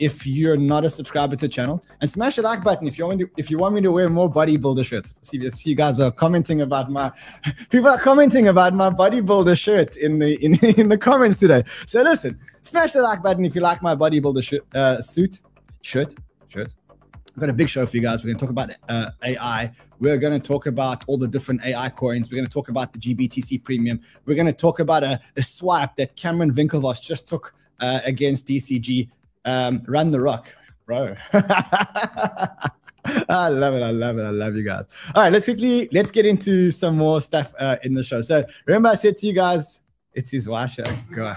if 0.00 0.26
you're 0.26 0.56
not 0.56 0.84
a 0.84 0.90
subscriber 0.90 1.36
to 1.36 1.42
the 1.42 1.48
channel 1.48 1.84
and 2.00 2.10
smash 2.10 2.36
the 2.36 2.42
like 2.42 2.64
button 2.64 2.88
if 2.88 2.98
you 2.98 3.06
want 3.06 3.20
to 3.20 3.30
if 3.36 3.50
you 3.50 3.58
want 3.58 3.74
me 3.74 3.80
to 3.80 3.92
wear 3.92 4.08
more 4.08 4.30
bodybuilder 4.30 4.84
shirts 4.84 5.14
see, 5.22 5.38
you 5.64 5.74
guys 5.76 6.00
are 6.00 6.10
commenting 6.10 6.62
about 6.62 6.90
my 6.90 7.12
people 7.70 7.88
are 7.88 7.98
commenting 7.98 8.48
about 8.48 8.74
my 8.74 8.90
bodybuilder 8.90 9.56
shirt 9.56 9.96
in 9.96 10.18
the 10.18 10.42
in, 10.44 10.54
in 10.80 10.88
the 10.88 10.98
comments 10.98 11.38
today 11.38 11.62
so 11.86 12.02
listen 12.02 12.38
smash 12.62 12.92
the 12.92 13.02
like 13.02 13.22
button 13.22 13.44
if 13.44 13.54
you 13.54 13.60
like 13.60 13.80
my 13.82 13.94
bodybuilder 13.94 14.58
uh, 14.74 15.00
suit 15.00 15.40
shirt 15.82 16.14
shirt 16.48 16.74
I've 17.36 17.40
got 17.40 17.50
a 17.50 17.52
big 17.52 17.68
show 17.68 17.86
for 17.86 17.96
you 17.96 18.02
guys. 18.02 18.24
We're 18.24 18.34
going 18.34 18.38
to 18.38 18.40
talk 18.40 18.50
about 18.50 18.70
uh, 18.88 19.12
AI. 19.22 19.70
We're 20.00 20.18
going 20.18 20.38
to 20.38 20.46
talk 20.46 20.66
about 20.66 21.04
all 21.06 21.16
the 21.16 21.28
different 21.28 21.64
AI 21.64 21.88
coins. 21.88 22.28
We're 22.28 22.36
going 22.38 22.48
to 22.48 22.52
talk 22.52 22.68
about 22.68 22.92
the 22.92 22.98
GBTC 22.98 23.62
premium. 23.62 24.00
We're 24.26 24.34
going 24.34 24.46
to 24.46 24.52
talk 24.52 24.80
about 24.80 25.04
a, 25.04 25.20
a 25.36 25.42
swipe 25.42 25.94
that 25.94 26.16
Cameron 26.16 26.52
Winklevoss 26.52 27.00
just 27.00 27.28
took 27.28 27.54
uh, 27.78 28.00
against 28.04 28.46
DCG 28.46 29.08
um, 29.44 29.82
Run 29.86 30.10
the 30.10 30.20
Rock. 30.20 30.52
bro. 30.86 31.16
I 33.04 33.48
love 33.48 33.74
it. 33.74 33.82
I 33.82 33.90
love 33.90 34.18
it. 34.18 34.22
I 34.22 34.30
love 34.30 34.56
you 34.56 34.62
guys. 34.62 34.84
All 35.14 35.22
right, 35.22 35.32
let's 35.32 35.46
quickly 35.46 35.88
let's 35.92 36.10
get 36.10 36.26
into 36.26 36.70
some 36.70 36.96
more 36.96 37.20
stuff 37.20 37.54
uh, 37.58 37.76
in 37.82 37.94
the 37.94 38.02
show. 38.02 38.20
So 38.20 38.44
remember, 38.66 38.90
I 38.90 38.94
said 38.94 39.16
to 39.18 39.26
you 39.26 39.32
guys, 39.32 39.80
it's 40.12 40.30
his 40.30 40.48
washer. 40.48 40.84
Go. 41.14 41.34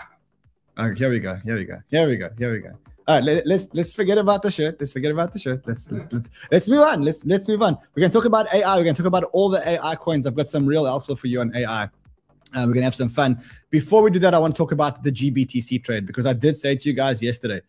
Okay, 0.77 0.97
here 0.97 1.09
we 1.09 1.19
go. 1.19 1.35
Here 1.43 1.55
we 1.55 1.65
go. 1.65 1.77
Here 1.89 2.07
we 2.07 2.17
go. 2.17 2.29
Here 2.37 2.51
we 2.51 2.59
go. 2.59 2.71
All 3.07 3.15
right, 3.15 3.23
let, 3.23 3.37
us 3.39 3.43
let's, 3.45 3.67
let's 3.73 3.93
forget 3.93 4.17
about 4.17 4.41
the 4.41 4.51
shirt. 4.51 4.77
Let's 4.79 4.93
forget 4.93 5.11
about 5.11 5.33
the 5.33 5.39
shirt. 5.39 5.67
Let's 5.67 5.91
let's 5.91 6.11
let's 6.11 6.29
let's 6.51 6.67
move 6.67 6.81
on. 6.81 7.01
Let's 7.01 7.25
let's 7.25 7.47
move 7.47 7.61
on. 7.61 7.77
We're 7.95 8.01
gonna 8.01 8.13
talk 8.13 8.25
about 8.25 8.53
AI. 8.53 8.77
We're 8.77 8.83
gonna 8.83 8.95
talk 8.95 9.05
about 9.05 9.25
all 9.33 9.49
the 9.49 9.67
AI 9.67 9.95
coins. 9.95 10.25
I've 10.25 10.35
got 10.35 10.49
some 10.49 10.65
real 10.65 10.87
alpha 10.87 11.15
for 11.15 11.27
you 11.27 11.41
on 11.41 11.55
AI. 11.55 11.83
Uh, 11.83 12.65
we're 12.67 12.73
gonna 12.73 12.83
have 12.83 12.95
some 12.95 13.09
fun. 13.09 13.41
Before 13.69 14.01
we 14.01 14.11
do 14.11 14.19
that, 14.19 14.33
I 14.33 14.39
want 14.39 14.53
to 14.53 14.57
talk 14.57 14.71
about 14.71 15.03
the 15.03 15.11
GBTC 15.11 15.83
trade 15.83 16.05
because 16.05 16.25
I 16.25 16.33
did 16.33 16.55
say 16.55 16.75
to 16.75 16.89
you 16.89 16.95
guys 16.95 17.21
yesterday 17.21 17.61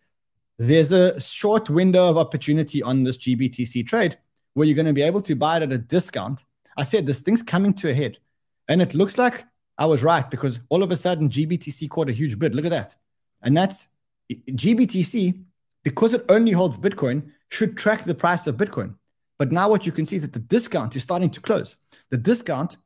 there's 0.57 0.91
a 0.91 1.19
short 1.19 1.69
window 1.69 2.09
of 2.09 2.17
opportunity 2.17 2.81
on 2.81 3.03
this 3.03 3.17
GBTC 3.17 3.85
trade 3.85 4.17
where 4.53 4.65
you're 4.65 4.75
going 4.75 4.85
to 4.85 4.93
be 4.93 5.01
able 5.01 5.21
to 5.21 5.35
buy 5.35 5.57
it 5.57 5.63
at 5.63 5.71
a 5.71 5.77
discount. 5.77 6.45
I 6.77 6.83
said 6.83 7.05
this 7.05 7.19
thing's 7.19 7.43
coming 7.43 7.73
to 7.73 7.89
a 7.89 7.93
head, 7.93 8.19
and 8.67 8.81
it 8.81 8.93
looks 8.93 9.17
like 9.17 9.45
I 9.77 9.85
was 9.85 10.03
right 10.03 10.29
because 10.29 10.61
all 10.69 10.83
of 10.83 10.91
a 10.91 10.97
sudden 10.97 11.29
GBTC 11.29 11.89
caught 11.89 12.09
a 12.09 12.13
huge 12.13 12.39
bid. 12.39 12.55
Look 12.55 12.65
at 12.65 12.71
that, 12.71 12.95
and 13.41 13.55
that's 13.55 13.87
GBTC 14.29 15.43
because 15.83 16.13
it 16.13 16.25
only 16.29 16.51
holds 16.51 16.77
Bitcoin 16.77 17.31
should 17.49 17.77
track 17.77 18.03
the 18.03 18.15
price 18.15 18.47
of 18.47 18.57
Bitcoin. 18.57 18.95
But 19.37 19.51
now 19.51 19.69
what 19.69 19.85
you 19.85 19.91
can 19.91 20.05
see 20.05 20.15
is 20.15 20.21
that 20.21 20.33
the 20.33 20.39
discount 20.39 20.95
is 20.95 21.03
starting 21.03 21.29
to 21.31 21.41
close. 21.41 21.75
The 22.09 22.17
discount, 22.17 22.77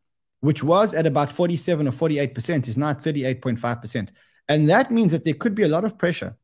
which 0.42 0.64
was 0.64 0.94
at 0.94 1.06
about 1.06 1.32
47 1.32 1.88
or 1.88 1.92
48%, 1.92 2.68
is 2.68 2.78
now 2.78 2.94
38.5%. 2.94 4.10
And 4.48 4.68
that 4.70 4.92
means 4.92 5.12
that 5.12 5.24
there 5.24 5.36
could 5.36 5.54
be 5.54 5.64
a 5.64 5.68
lot 5.68 5.86
of 5.86 5.98
pressure 5.98 6.36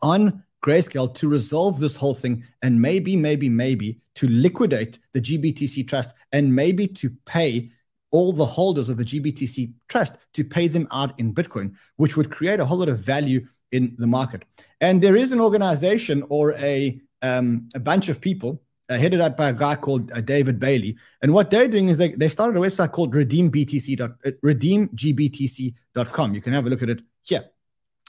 on 0.00 0.44
Grayscale 0.62 1.12
to 1.14 1.28
resolve 1.28 1.78
this 1.78 1.96
whole 1.96 2.14
thing 2.14 2.44
and 2.62 2.80
maybe, 2.80 3.16
maybe, 3.16 3.48
maybe 3.48 3.98
to 4.14 4.28
liquidate 4.28 4.98
the 5.12 5.20
GBTC 5.20 5.88
trust 5.88 6.12
and 6.32 6.54
maybe 6.54 6.86
to 6.86 7.10
pay 7.26 7.70
all 8.12 8.32
the 8.32 8.46
holders 8.46 8.88
of 8.88 8.96
the 8.96 9.04
GBTC 9.04 9.72
trust 9.88 10.14
to 10.34 10.44
pay 10.44 10.68
them 10.68 10.86
out 10.92 11.18
in 11.18 11.34
Bitcoin, 11.34 11.74
which 11.96 12.16
would 12.16 12.30
create 12.30 12.60
a 12.60 12.64
whole 12.64 12.78
lot 12.78 12.88
of 12.88 12.98
value 12.98 13.46
in 13.72 13.94
the 13.98 14.06
market. 14.06 14.44
And 14.80 15.02
there 15.02 15.16
is 15.16 15.32
an 15.32 15.40
organization 15.40 16.22
or 16.28 16.52
a, 16.54 17.00
um, 17.22 17.68
a 17.74 17.80
bunch 17.80 18.08
of 18.08 18.20
people 18.20 18.62
uh, 18.90 18.98
headed 18.98 19.20
up 19.20 19.36
by 19.36 19.48
a 19.48 19.52
guy 19.52 19.74
called 19.74 20.12
uh, 20.12 20.20
David 20.20 20.58
Bailey. 20.58 20.96
And 21.22 21.32
what 21.32 21.50
they're 21.50 21.68
doing 21.68 21.88
is 21.88 21.96
they, 21.96 22.12
they 22.12 22.28
started 22.28 22.56
a 22.56 22.60
website 22.60 22.92
called 22.92 23.14
redeembtc. 23.14 24.00
Uh, 24.00 24.30
redeemgbtc.com. 24.44 26.34
You 26.34 26.40
can 26.42 26.52
have 26.52 26.66
a 26.66 26.70
look 26.70 26.82
at 26.82 26.90
it 26.90 27.00
here. 27.22 27.44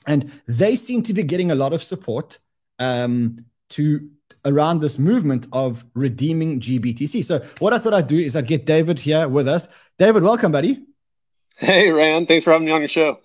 And 0.05 0.31
they 0.47 0.75
seem 0.75 1.01
to 1.03 1.13
be 1.13 1.23
getting 1.23 1.51
a 1.51 1.55
lot 1.55 1.71
of 1.71 1.81
support 1.81 2.39
um, 2.83 3.45
to 3.69 4.09
around 4.45 4.81
this 4.81 4.99
movement 4.99 5.47
of 5.53 5.85
redeeming 5.93 6.59
GBTC. 6.59 7.23
So 7.23 7.39
what 7.59 7.73
I 7.73 7.79
thought 7.79 7.93
I'd 7.93 8.07
do 8.07 8.17
is 8.17 8.35
I'd 8.35 8.47
get 8.47 8.65
David 8.65 8.99
here 8.99 9.27
with 9.27 9.47
us. 9.47 9.67
David, 9.97 10.23
welcome, 10.23 10.51
buddy. 10.51 10.85
Hey, 11.57 11.89
Ran. 11.91 12.25
Thanks 12.25 12.43
for 12.43 12.51
having 12.51 12.65
me 12.65 12.71
on 12.71 12.81
your 12.81 12.89
show. 12.89 13.19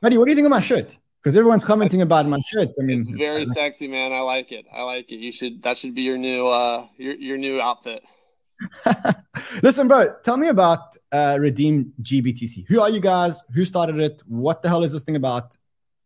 Buddy, 0.00 0.16
what 0.16 0.24
do 0.24 0.30
you 0.30 0.36
think 0.36 0.46
of 0.46 0.50
my 0.50 0.60
shirt? 0.60 0.96
Because 1.22 1.36
everyone's 1.36 1.64
commenting 1.64 2.02
about 2.02 2.26
my 2.26 2.40
shirts. 2.40 2.78
I 2.80 2.84
mean, 2.84 3.00
it's 3.00 3.10
very 3.10 3.42
uh, 3.42 3.46
sexy, 3.46 3.88
man. 3.88 4.12
I 4.12 4.20
like 4.20 4.52
it. 4.52 4.64
I 4.72 4.82
like 4.82 5.10
it. 5.10 5.16
You 5.16 5.32
should. 5.32 5.62
That 5.62 5.76
should 5.76 5.94
be 5.94 6.02
your 6.02 6.16
new, 6.16 6.46
uh, 6.46 6.86
your 6.96 7.14
your 7.14 7.36
new 7.36 7.60
outfit. 7.60 8.04
Listen, 9.62 9.88
bro. 9.88 10.14
Tell 10.22 10.36
me 10.36 10.48
about 10.48 10.96
uh, 11.10 11.36
Redeem 11.40 11.92
GBTC. 12.00 12.66
Who 12.68 12.80
are 12.80 12.90
you 12.90 13.00
guys? 13.00 13.42
Who 13.54 13.64
started 13.64 13.98
it? 13.98 14.22
What 14.26 14.62
the 14.62 14.68
hell 14.68 14.84
is 14.84 14.92
this 14.92 15.02
thing 15.02 15.16
about? 15.16 15.56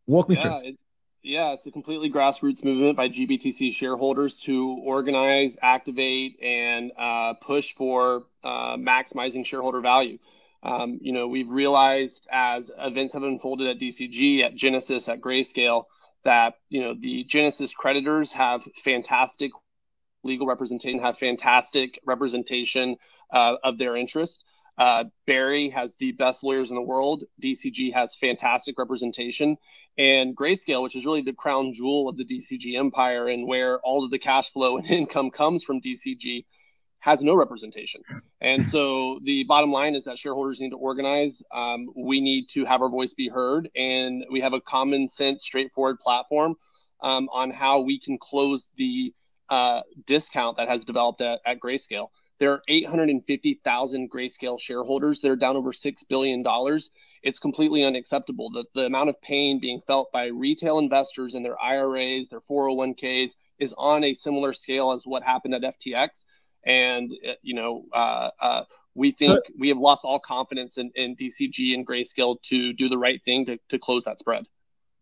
Walk 0.06 0.28
me 0.30 0.36
yeah, 0.36 0.42
through. 0.42 0.68
It, 0.68 0.78
yeah, 1.22 1.52
it's 1.52 1.66
a 1.66 1.70
completely 1.70 2.10
grassroots 2.10 2.64
movement 2.64 2.96
by 2.96 3.08
GBTC 3.08 3.72
shareholders 3.72 4.36
to 4.44 4.80
organize, 4.84 5.58
activate, 5.60 6.38
and 6.42 6.92
uh, 6.96 7.34
push 7.34 7.74
for 7.74 8.24
uh, 8.42 8.76
maximizing 8.76 9.44
shareholder 9.44 9.80
value. 9.80 10.18
Um, 10.62 10.98
you 11.02 11.12
know, 11.12 11.28
we've 11.28 11.48
realized 11.48 12.26
as 12.30 12.70
events 12.78 13.14
have 13.14 13.22
unfolded 13.22 13.68
at 13.68 13.78
DCG, 13.78 14.44
at 14.44 14.54
Genesis, 14.54 15.08
at 15.08 15.20
Grayscale, 15.20 15.84
that 16.24 16.54
you 16.68 16.80
know 16.82 16.94
the 16.98 17.24
Genesis 17.24 17.72
creditors 17.72 18.32
have 18.32 18.62
fantastic 18.84 19.52
legal 20.22 20.46
representation, 20.46 21.00
have 21.00 21.18
fantastic 21.18 21.98
representation 22.04 22.96
uh, 23.30 23.56
of 23.62 23.78
their 23.78 23.96
interest. 23.96 24.42
Uh, 24.76 25.04
Barry 25.26 25.68
has 25.68 25.94
the 25.96 26.12
best 26.12 26.42
lawyers 26.42 26.70
in 26.70 26.76
the 26.76 26.82
world. 26.82 27.24
DCG 27.42 27.92
has 27.92 28.14
fantastic 28.14 28.78
representation. 28.78 29.58
And 29.98 30.36
Grayscale, 30.36 30.82
which 30.82 30.96
is 30.96 31.04
really 31.04 31.22
the 31.22 31.32
crown 31.32 31.74
jewel 31.74 32.08
of 32.08 32.16
the 32.16 32.24
DCG 32.24 32.78
empire 32.78 33.28
and 33.28 33.46
where 33.46 33.78
all 33.80 34.04
of 34.04 34.10
the 34.10 34.18
cash 34.18 34.50
flow 34.52 34.76
and 34.78 34.86
income 34.90 35.30
comes 35.30 35.62
from 35.62 35.80
DCG, 35.80 36.44
has 37.00 37.22
no 37.22 37.34
representation. 37.34 38.02
And 38.40 38.64
so 38.64 39.20
the 39.24 39.44
bottom 39.44 39.72
line 39.72 39.94
is 39.94 40.04
that 40.04 40.18
shareholders 40.18 40.60
need 40.60 40.70
to 40.70 40.76
organize. 40.76 41.42
Um, 41.50 41.88
we 41.96 42.20
need 42.20 42.48
to 42.50 42.66
have 42.66 42.82
our 42.82 42.90
voice 42.90 43.14
be 43.14 43.28
heard. 43.28 43.70
And 43.74 44.24
we 44.30 44.40
have 44.40 44.52
a 44.52 44.60
common 44.60 45.08
sense, 45.08 45.42
straightforward 45.42 45.98
platform 45.98 46.56
um, 47.00 47.28
on 47.32 47.50
how 47.50 47.80
we 47.80 47.98
can 47.98 48.18
close 48.18 48.68
the 48.76 49.14
uh, 49.48 49.80
discount 50.06 50.58
that 50.58 50.68
has 50.68 50.84
developed 50.84 51.22
at, 51.22 51.40
at 51.46 51.58
Grayscale. 51.58 52.08
There 52.38 52.52
are 52.52 52.62
850,000 52.68 54.10
grayscale 54.10 54.58
shareholders 54.58 55.20
that 55.20 55.30
are 55.30 55.36
down 55.36 55.56
over 55.56 55.72
$6 55.72 55.94
billion. 56.08 56.42
It's 57.22 57.38
completely 57.38 57.84
unacceptable 57.84 58.50
that 58.52 58.72
the 58.72 58.86
amount 58.86 59.10
of 59.10 59.20
pain 59.20 59.60
being 59.60 59.80
felt 59.86 60.10
by 60.12 60.26
retail 60.26 60.78
investors 60.78 61.34
in 61.34 61.42
their 61.42 61.60
IRAs, 61.60 62.28
their 62.28 62.40
401ks 62.40 63.32
is 63.58 63.74
on 63.76 64.04
a 64.04 64.14
similar 64.14 64.52
scale 64.52 64.92
as 64.92 65.02
what 65.04 65.22
happened 65.22 65.54
at 65.54 65.62
FTX. 65.62 66.24
And, 66.64 67.12
uh, 67.26 67.32
you 67.42 67.54
know, 67.54 67.84
uh, 67.92 68.30
uh, 68.40 68.64
we 68.94 69.12
think 69.12 69.36
so, 69.46 69.52
we 69.58 69.68
have 69.68 69.78
lost 69.78 70.04
all 70.04 70.18
confidence 70.18 70.78
in, 70.78 70.90
in 70.94 71.14
DCG 71.16 71.74
and 71.74 71.86
Grayscale 71.86 72.40
to 72.42 72.72
do 72.72 72.88
the 72.88 72.98
right 72.98 73.22
thing 73.24 73.46
to, 73.46 73.58
to 73.68 73.78
close 73.78 74.04
that 74.04 74.18
spread. 74.18 74.44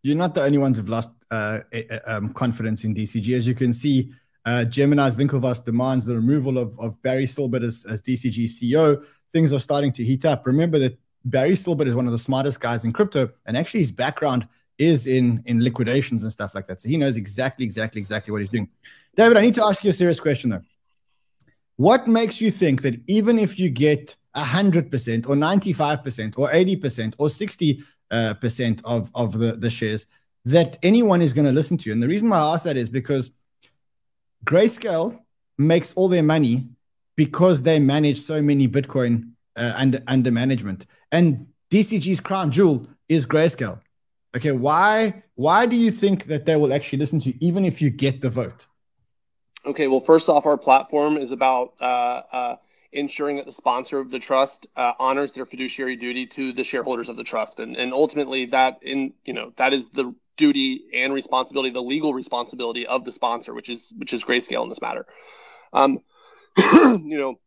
You're 0.03 0.17
not 0.17 0.35
the 0.35 0.43
only 0.43 0.59
ones 0.59 0.79
who've 0.79 0.89
lost 0.89 1.11
uh, 1.31 1.61
um, 2.07 2.33
confidence 2.33 2.85
in 2.85 2.95
DCG. 2.95 3.37
As 3.37 3.47
you 3.47 3.55
can 3.55 3.73
see, 3.73 4.13
uh, 4.45 4.65
Gemini's 4.65 5.17
Winklevoss 5.17 5.65
demands 5.65 6.07
the 6.07 6.15
removal 6.15 6.59
of, 6.59 6.79
of 6.79 7.01
Barry 7.03 7.27
Silbert 7.27 7.67
as, 7.67 7.85
as 7.89 8.01
DCG 8.03 8.45
CEO. 8.45 9.05
Things 9.33 9.53
are 9.53 9.59
starting 9.59 9.93
to 9.93 10.05
heat 10.05 10.25
up. 10.25 10.47
Remember 10.47 10.79
that 10.79 10.99
Barry 11.31 11.53
Silbert 11.53 11.87
is 11.87 11.95
one 11.95 12.07
of 12.07 12.13
the 12.13 12.19
smartest 12.19 12.61
guys 12.61 12.85
in 12.85 12.93
crypto, 12.93 13.31
and 13.47 13.57
actually 13.57 13.81
his 13.81 13.91
background 13.91 14.47
is 14.79 15.07
in 15.07 15.43
in 15.47 15.63
liquidations 15.63 16.23
and 16.23 16.33
stuff 16.33 16.55
like 16.55 16.67
that. 16.67 16.81
So 16.81 16.89
he 16.89 16.97
knows 16.97 17.17
exactly, 17.17 17.65
exactly, 17.65 18.01
exactly 18.01 18.33
what 18.33 18.41
he's 18.41 18.51
doing. 18.51 18.69
David, 19.17 19.37
I 19.37 19.43
need 19.43 19.55
to 19.55 19.65
ask 19.65 19.83
you 19.83 19.91
a 19.91 19.93
serious 19.93 20.21
question 20.21 20.51
though. 20.51 20.63
What 21.77 22.09
makes 22.09 22.41
you 22.41 22.51
think 22.51 22.83
that 22.83 23.01
even 23.07 23.39
if 23.39 23.59
you 23.59 23.71
get 23.71 24.17
100% 24.35 25.29
or 25.29 25.37
95% 25.37 26.39
or 26.39 26.49
80% 26.51 27.15
or 27.19 27.31
60 27.31 27.83
uh, 28.11 28.35
percent 28.35 28.81
of, 28.85 29.11
of 29.15 29.39
the, 29.39 29.53
the 29.53 29.71
shares, 29.71 30.07
that 30.45 30.77
anyone 30.83 31.23
is 31.23 31.33
going 31.33 31.47
to 31.47 31.53
listen 31.53 31.77
to 31.79 31.89
you? 31.89 31.93
And 31.93 32.03
the 32.03 32.09
reason 32.09 32.29
why 32.29 32.39
I 32.39 32.55
ask 32.55 32.65
that 32.65 32.77
is 32.77 32.89
because 32.89 33.31
Grayscale 34.45 35.21
makes 35.57 35.95
all 35.95 36.09
their 36.09 36.23
money 36.23 36.69
because 37.17 37.63
they 37.63 37.79
manage 37.79 38.21
so 38.21 38.41
many 38.43 38.67
Bitcoin 38.67 39.33
uh, 39.59 39.75
under 39.77 40.03
under 40.07 40.31
management, 40.31 40.87
and 41.13 41.47
DCG's 41.71 42.21
crown 42.21 42.51
jewel 42.51 42.87
is 43.09 43.27
Grayscale. 43.27 43.81
Okay, 44.37 44.53
why 44.53 45.23
why 45.35 45.67
do 45.67 45.77
you 45.77 45.91
think 45.91 46.25
that 46.25 46.45
they 46.47 46.57
will 46.57 46.73
actually 46.73 46.99
listen 46.99 47.19
to 47.21 47.31
you, 47.31 47.35
even 47.41 47.65
if 47.65 47.83
you 47.83 47.91
get 47.91 48.21
the 48.21 48.31
vote? 48.31 48.67
Okay, 49.67 49.89
well, 49.89 50.01
first 50.01 50.29
off, 50.29 50.47
our 50.47 50.57
platform 50.57 51.17
is 51.17 51.31
about 51.31 51.75
uh, 51.81 52.23
uh, 52.33 52.57
ensuring 52.93 53.37
that 53.37 53.47
the 53.47 53.53
sponsor 53.53 53.99
of 53.99 54.11
the 54.11 54.19
trust 54.19 54.67
uh, 54.77 54.93
honors 54.99 55.33
their 55.33 55.47
fiduciary 55.47 55.97
duty 55.97 56.27
to 56.27 56.53
the 56.53 56.65
shareholders 56.65 57.09
of 57.09 57.17
the 57.17 57.25
trust, 57.25 57.59
and 57.59 57.77
and 57.77 57.93
ultimately 57.93 58.47
that 58.47 58.79
in 58.83 59.13
you 59.25 59.33
know 59.33 59.53
that 59.57 59.73
is 59.73 59.89
the 59.91 60.15
duty 60.37 60.85
and 60.95 61.13
responsibility, 61.13 61.71
the 61.71 61.83
legal 61.83 62.15
responsibility 62.15 62.87
of 62.87 63.05
the 63.05 63.13
sponsor, 63.13 63.53
which 63.53 63.69
is 63.69 63.93
which 63.99 64.13
is 64.13 64.25
Grayscale 64.25 64.63
in 64.63 64.69
this 64.69 64.81
matter. 64.81 65.07
Um, 65.73 66.01
you 66.57 67.19
know, 67.19 67.39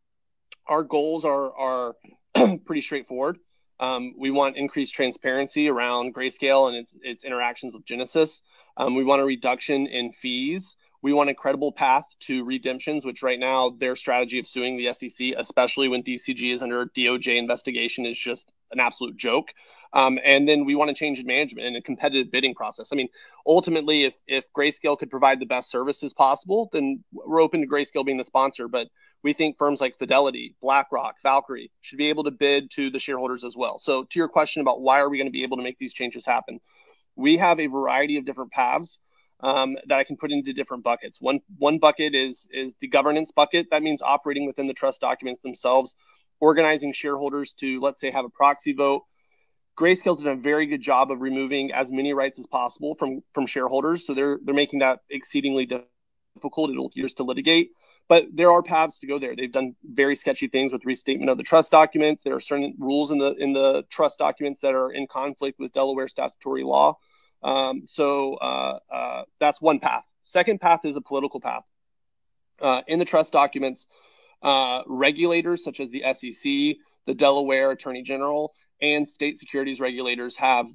our 0.72 0.84
goals 0.84 1.25
are 1.25 1.54
are 1.54 1.96
pretty 2.66 2.82
straightforward. 2.82 3.38
Um, 3.80 4.13
we 4.18 4.32
want 4.32 4.58
increased 4.58 4.94
transparency 4.94 5.68
around 5.68 6.16
Grayscale 6.16 6.70
and 6.70 6.78
its 6.78 6.98
its 7.04 7.24
interactions 7.24 7.74
with 7.74 7.86
Genesis. 7.86 8.42
Um, 8.78 8.96
we 8.96 9.04
want 9.04 9.22
a 9.22 9.25
reduction 9.25 9.86
in 9.86 10.12
fees. 10.13 10.75
We 11.04 11.13
want 11.13 11.32
a 11.32 11.34
credible 11.34 11.72
path 11.72 12.06
to 12.22 12.46
redemptions, 12.46 13.06
which 13.06 13.24
right 13.24 13.40
now 13.40 13.72
their 13.72 13.96
strategy 13.96 14.38
of 14.40 14.48
suing 14.48 14.78
the 14.78 14.94
SEC, 14.94 15.34
especially 15.36 15.88
when 15.88 16.04
DCG 16.04 16.54
is 16.54 16.62
under 16.62 16.86
DOJ 16.86 17.38
investigation, 17.38 18.06
is 18.06 18.18
just 18.18 18.54
an 18.72 18.80
absolute 18.80 19.18
joke. 19.18 19.50
Um, 19.94 20.20
and 20.24 20.48
then 20.48 20.63
we 20.63 20.75
want 20.75 20.90
to 20.90 20.96
change 20.96 21.20
in 21.20 21.25
management 21.25 21.68
and 21.68 21.75
a 21.75 21.82
competitive 21.82 22.32
bidding 22.32 22.54
process. 22.54 22.90
I 22.94 22.96
mean, 22.96 23.10
ultimately, 23.46 24.06
if 24.06 24.13
if 24.28 24.46
Grayscale 24.54 24.98
could 24.98 25.10
provide 25.10 25.40
the 25.40 25.46
best 25.46 25.70
services 25.70 26.13
possible, 26.13 26.70
then 26.72 27.04
we're 27.12 27.42
open 27.42 27.62
to 27.62 27.68
Grayscale 27.68 28.06
being 28.06 28.20
the 28.20 28.24
sponsor. 28.24 28.68
But 28.68 28.88
we 29.24 29.34
think 29.34 29.58
firms 29.58 29.80
like 29.80 29.98
Fidelity, 29.98 30.56
BlackRock, 30.62 31.16
Valkyrie 31.24 31.72
should 31.82 31.98
be 31.98 32.10
able 32.10 32.24
to 32.24 32.32
bid 32.32 32.72
to 32.72 32.90
the 32.90 33.00
shareholders 33.00 33.44
as 33.44 33.56
well. 33.56 33.78
So, 33.80 34.04
to 34.04 34.20
your 34.20 34.28
question 34.28 34.62
about 34.62 34.82
why 34.82 35.00
are 35.00 35.10
we 35.10 35.18
going 35.18 35.28
to 35.28 35.32
be 35.32 35.44
able 35.44 35.58
to 35.58 35.63
make 35.63 35.78
these 35.78 35.94
changes 35.94 36.25
happen, 36.25 36.60
we 37.16 37.38
have 37.38 37.60
a 37.60 37.68
variety 37.68 38.18
of 38.18 38.25
different 38.25 38.51
paths 38.51 39.00
um, 39.42 39.78
that 39.88 39.98
I 39.98 40.04
can 40.04 40.18
put 40.18 40.32
into 40.32 40.54
different 40.54 40.84
buckets. 40.84 41.20
One 41.22 41.42
one 41.58 41.80
bucket 41.80 42.16
is 42.16 42.48
is 42.51 42.74
the 42.80 42.88
governance 42.88 43.32
bucket. 43.32 43.68
That 43.72 43.84
means 43.84 44.01
operating 44.01 44.46
within 44.46 44.68
the 44.68 44.74
trust 44.74 45.01
documents 45.01 45.42
themselves, 45.42 45.96
organizing 46.40 46.94
shareholders 46.94 47.54
to 47.60 47.80
let's 47.80 48.00
say 48.00 48.12
have 48.12 48.25
a 48.25 48.30
proxy 48.30 48.74
vote. 48.74 49.04
Grayscale's 49.78 50.22
done 50.22 50.38
a 50.38 50.42
very 50.42 50.68
good 50.68 50.82
job 50.82 51.12
of 51.12 51.22
removing 51.22 51.72
as 51.72 51.92
many 51.92 52.13
rights 52.13 52.40
as 52.40 52.48
possible 52.48 52.96
from 52.96 53.22
from 53.34 53.48
shareholders, 53.48 54.06
so 54.06 54.13
they're 54.13 54.40
they're 54.44 54.56
making 54.56 54.80
that 54.80 55.00
exceedingly 55.10 55.66
difficult. 55.66 56.70
It'll 56.70 56.92
years 56.94 57.16
to 57.16 57.24
litigate, 57.24 57.72
but 58.12 58.25
there 58.34 58.51
are 58.51 58.62
paths 58.62 59.00
to 59.00 59.08
go 59.08 59.20
there. 59.20 59.38
They've 59.38 59.50
done 59.50 59.74
very 59.86 60.18
sketchy 60.18 60.50
things 60.50 60.74
with 60.74 60.84
restatement 60.84 61.30
of 61.30 61.38
the 61.38 61.46
trust 61.46 61.72
documents. 61.72 62.22
There 62.22 62.36
are 62.36 62.41
certain 62.41 62.75
rules 62.77 63.10
in 63.10 63.20
the 63.20 63.34
in 63.36 63.53
the 63.53 63.86
trust 63.89 64.20
documents 64.20 64.60
that 64.60 64.74
are 64.74 64.91
in 64.91 65.08
conflict 65.08 65.58
with 65.60 65.72
Delaware 65.72 66.10
statutory 66.10 66.65
law. 66.65 66.98
Um, 67.41 67.84
so 67.86 68.34
uh, 68.34 68.80
uh, 68.91 69.24
that's 69.39 69.62
one 69.62 69.80
path. 69.80 70.03
Second 70.24 70.60
path 70.60 70.82
is 70.84 70.98
a 70.98 71.01
political 71.01 71.39
path. 71.39 71.63
Uh, 72.60 72.82
in 72.86 73.00
the 73.00 73.06
trust 73.06 73.32
documents, 73.32 73.88
uh, 74.41 74.82
regulators 74.88 75.63
such 75.63 75.80
as 75.80 75.89
the 75.89 76.03
SEC, 76.12 76.75
the 77.06 77.13
Delaware 77.15 77.72
Attorney 77.72 78.03
General, 78.03 78.51
and 78.82 79.08
state 79.08 79.39
securities 79.39 79.80
regulators 79.80 80.36
have, 80.36 80.68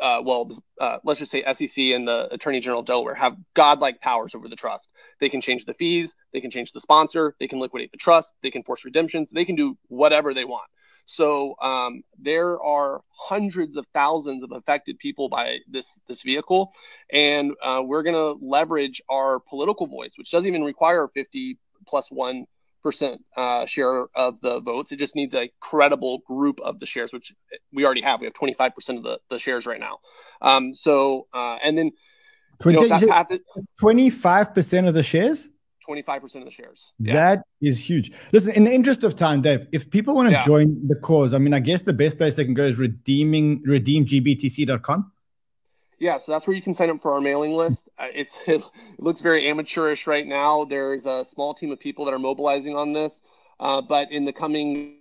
uh, 0.00 0.20
well, 0.24 0.50
uh, 0.80 0.98
let's 1.04 1.20
just 1.20 1.30
say 1.30 1.42
SEC 1.42 1.76
and 1.76 2.06
the 2.06 2.32
Attorney 2.32 2.60
General 2.60 2.82
Delaware 2.82 3.14
have 3.14 3.36
godlike 3.54 4.00
powers 4.00 4.34
over 4.34 4.48
the 4.48 4.56
trust. 4.56 4.88
They 5.20 5.28
can 5.28 5.40
change 5.40 5.64
the 5.64 5.74
fees, 5.74 6.14
they 6.32 6.40
can 6.40 6.50
change 6.50 6.72
the 6.72 6.80
sponsor, 6.80 7.34
they 7.38 7.48
can 7.48 7.60
liquidate 7.60 7.92
the 7.92 7.98
trust, 7.98 8.34
they 8.42 8.50
can 8.50 8.62
force 8.62 8.84
redemptions, 8.84 9.30
they 9.30 9.44
can 9.44 9.54
do 9.54 9.76
whatever 9.88 10.34
they 10.34 10.44
want. 10.44 10.68
So 11.06 11.54
um, 11.60 12.02
there 12.18 12.60
are 12.62 13.02
hundreds 13.10 13.76
of 13.76 13.86
thousands 13.92 14.42
of 14.42 14.52
affected 14.52 14.98
people 14.98 15.28
by 15.28 15.58
this 15.68 16.00
this 16.08 16.22
vehicle, 16.22 16.72
and 17.12 17.52
uh, 17.62 17.82
we're 17.84 18.02
going 18.02 18.14
to 18.14 18.44
leverage 18.44 19.02
our 19.10 19.40
political 19.40 19.86
voice, 19.86 20.12
which 20.16 20.30
doesn't 20.30 20.48
even 20.48 20.64
require 20.64 21.06
50 21.06 21.58
plus 21.86 22.10
one 22.10 22.46
percent 22.84 23.24
uh, 23.36 23.66
share 23.66 24.06
of 24.14 24.40
the 24.40 24.60
votes. 24.60 24.92
It 24.92 24.98
just 24.98 25.16
needs 25.16 25.34
a 25.34 25.50
credible 25.58 26.18
group 26.18 26.60
of 26.60 26.78
the 26.78 26.86
shares, 26.86 27.12
which 27.12 27.34
we 27.72 27.84
already 27.84 28.02
have. 28.02 28.20
We 28.20 28.26
have 28.26 28.34
25 28.34 28.74
percent 28.74 28.98
of 28.98 29.04
the, 29.04 29.18
the 29.30 29.40
shares 29.40 29.66
right 29.66 29.80
now. 29.80 29.98
Um, 30.40 30.72
so 30.72 31.26
uh, 31.34 31.58
and 31.64 31.76
then 31.76 31.90
25 32.60 34.54
percent 34.54 34.86
of 34.86 34.94
the 34.94 35.02
shares. 35.02 35.48
25% 35.86 36.36
of 36.36 36.44
the 36.46 36.50
shares. 36.50 36.92
Yeah. 36.98 37.12
That 37.12 37.42
is 37.60 37.78
huge. 37.78 38.12
Listen, 38.32 38.52
in 38.52 38.64
the 38.64 38.72
interest 38.72 39.04
of 39.04 39.14
time, 39.14 39.42
Dave, 39.42 39.66
if 39.70 39.90
people 39.90 40.14
want 40.14 40.28
to 40.28 40.32
yeah. 40.32 40.42
join 40.42 40.88
the 40.88 40.94
cause, 40.94 41.34
I 41.34 41.38
mean, 41.38 41.52
I 41.52 41.60
guess 41.60 41.82
the 41.82 41.92
best 41.92 42.16
place 42.16 42.36
they 42.36 42.44
can 42.46 42.54
go 42.54 42.64
is 42.64 42.78
redeeming 42.78 43.62
redeemgbtc.com. 43.64 45.12
Yeah, 45.98 46.18
so 46.18 46.32
that's 46.32 46.46
where 46.46 46.56
you 46.56 46.62
can 46.62 46.74
sign 46.74 46.90
up 46.90 47.00
for 47.02 47.14
our 47.14 47.20
mailing 47.20 47.52
list. 47.52 47.88
Uh, 47.98 48.06
it's 48.12 48.42
it 48.46 48.64
looks 48.98 49.20
very 49.20 49.48
amateurish 49.48 50.06
right 50.06 50.26
now. 50.26 50.64
There's 50.64 51.06
a 51.06 51.24
small 51.24 51.54
team 51.54 51.70
of 51.72 51.80
people 51.80 52.06
that 52.06 52.14
are 52.14 52.18
mobilizing 52.18 52.76
on 52.76 52.92
this, 52.92 53.22
uh, 53.60 53.82
but 53.82 54.10
in 54.10 54.24
the 54.24 54.32
coming 54.32 54.98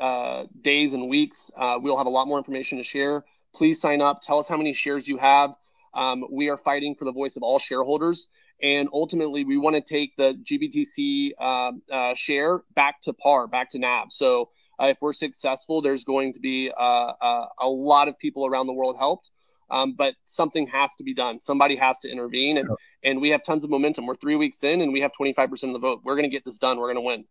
uh, 0.00 0.44
days 0.60 0.94
and 0.94 1.08
weeks, 1.08 1.50
uh, 1.56 1.78
we'll 1.80 1.96
have 1.96 2.06
a 2.06 2.10
lot 2.10 2.28
more 2.28 2.38
information 2.38 2.78
to 2.78 2.84
share. 2.84 3.24
Please 3.54 3.80
sign 3.80 4.00
up. 4.00 4.22
Tell 4.22 4.38
us 4.38 4.48
how 4.48 4.56
many 4.56 4.72
shares 4.72 5.06
you 5.06 5.16
have. 5.16 5.54
Um, 5.94 6.24
we 6.30 6.48
are 6.50 6.56
fighting 6.56 6.94
for 6.94 7.04
the 7.04 7.12
voice 7.12 7.36
of 7.36 7.42
all 7.42 7.58
shareholders. 7.58 8.28
And 8.62 8.88
ultimately, 8.92 9.44
we 9.44 9.56
want 9.56 9.76
to 9.76 9.82
take 9.82 10.16
the 10.16 10.34
GBTC 10.34 11.32
uh, 11.38 11.72
uh, 11.90 12.14
share 12.14 12.62
back 12.74 13.00
to 13.02 13.12
par, 13.12 13.46
back 13.46 13.70
to 13.72 13.78
NAV. 13.78 14.10
So 14.10 14.48
if 14.80 14.98
we're 15.02 15.12
successful, 15.12 15.82
there's 15.82 16.04
going 16.04 16.32
to 16.34 16.40
be 16.40 16.70
a 16.78 17.66
lot 17.66 18.08
of 18.08 18.18
people 18.18 18.46
around 18.46 18.66
the 18.66 18.72
world 18.72 18.96
helped. 18.96 19.30
Um, 19.70 19.94
but 19.94 20.14
something 20.24 20.66
has 20.68 20.90
to 20.96 21.04
be 21.04 21.14
done. 21.14 21.40
Somebody 21.40 21.76
has 21.76 21.98
to 22.00 22.10
intervene, 22.10 22.58
and, 22.58 22.68
and 23.02 23.20
we 23.20 23.30
have 23.30 23.42
tons 23.42 23.64
of 23.64 23.70
momentum. 23.70 24.06
We're 24.06 24.14
three 24.16 24.36
weeks 24.36 24.62
in, 24.62 24.80
and 24.80 24.92
we 24.92 25.00
have 25.00 25.12
25% 25.12 25.52
of 25.64 25.72
the 25.72 25.78
vote. 25.78 26.00
We're 26.04 26.14
going 26.14 26.24
to 26.24 26.34
get 26.34 26.44
this 26.44 26.58
done. 26.58 26.78
We're 26.78 26.92
going 26.92 26.96
to 26.96 27.00
win. 27.00 27.24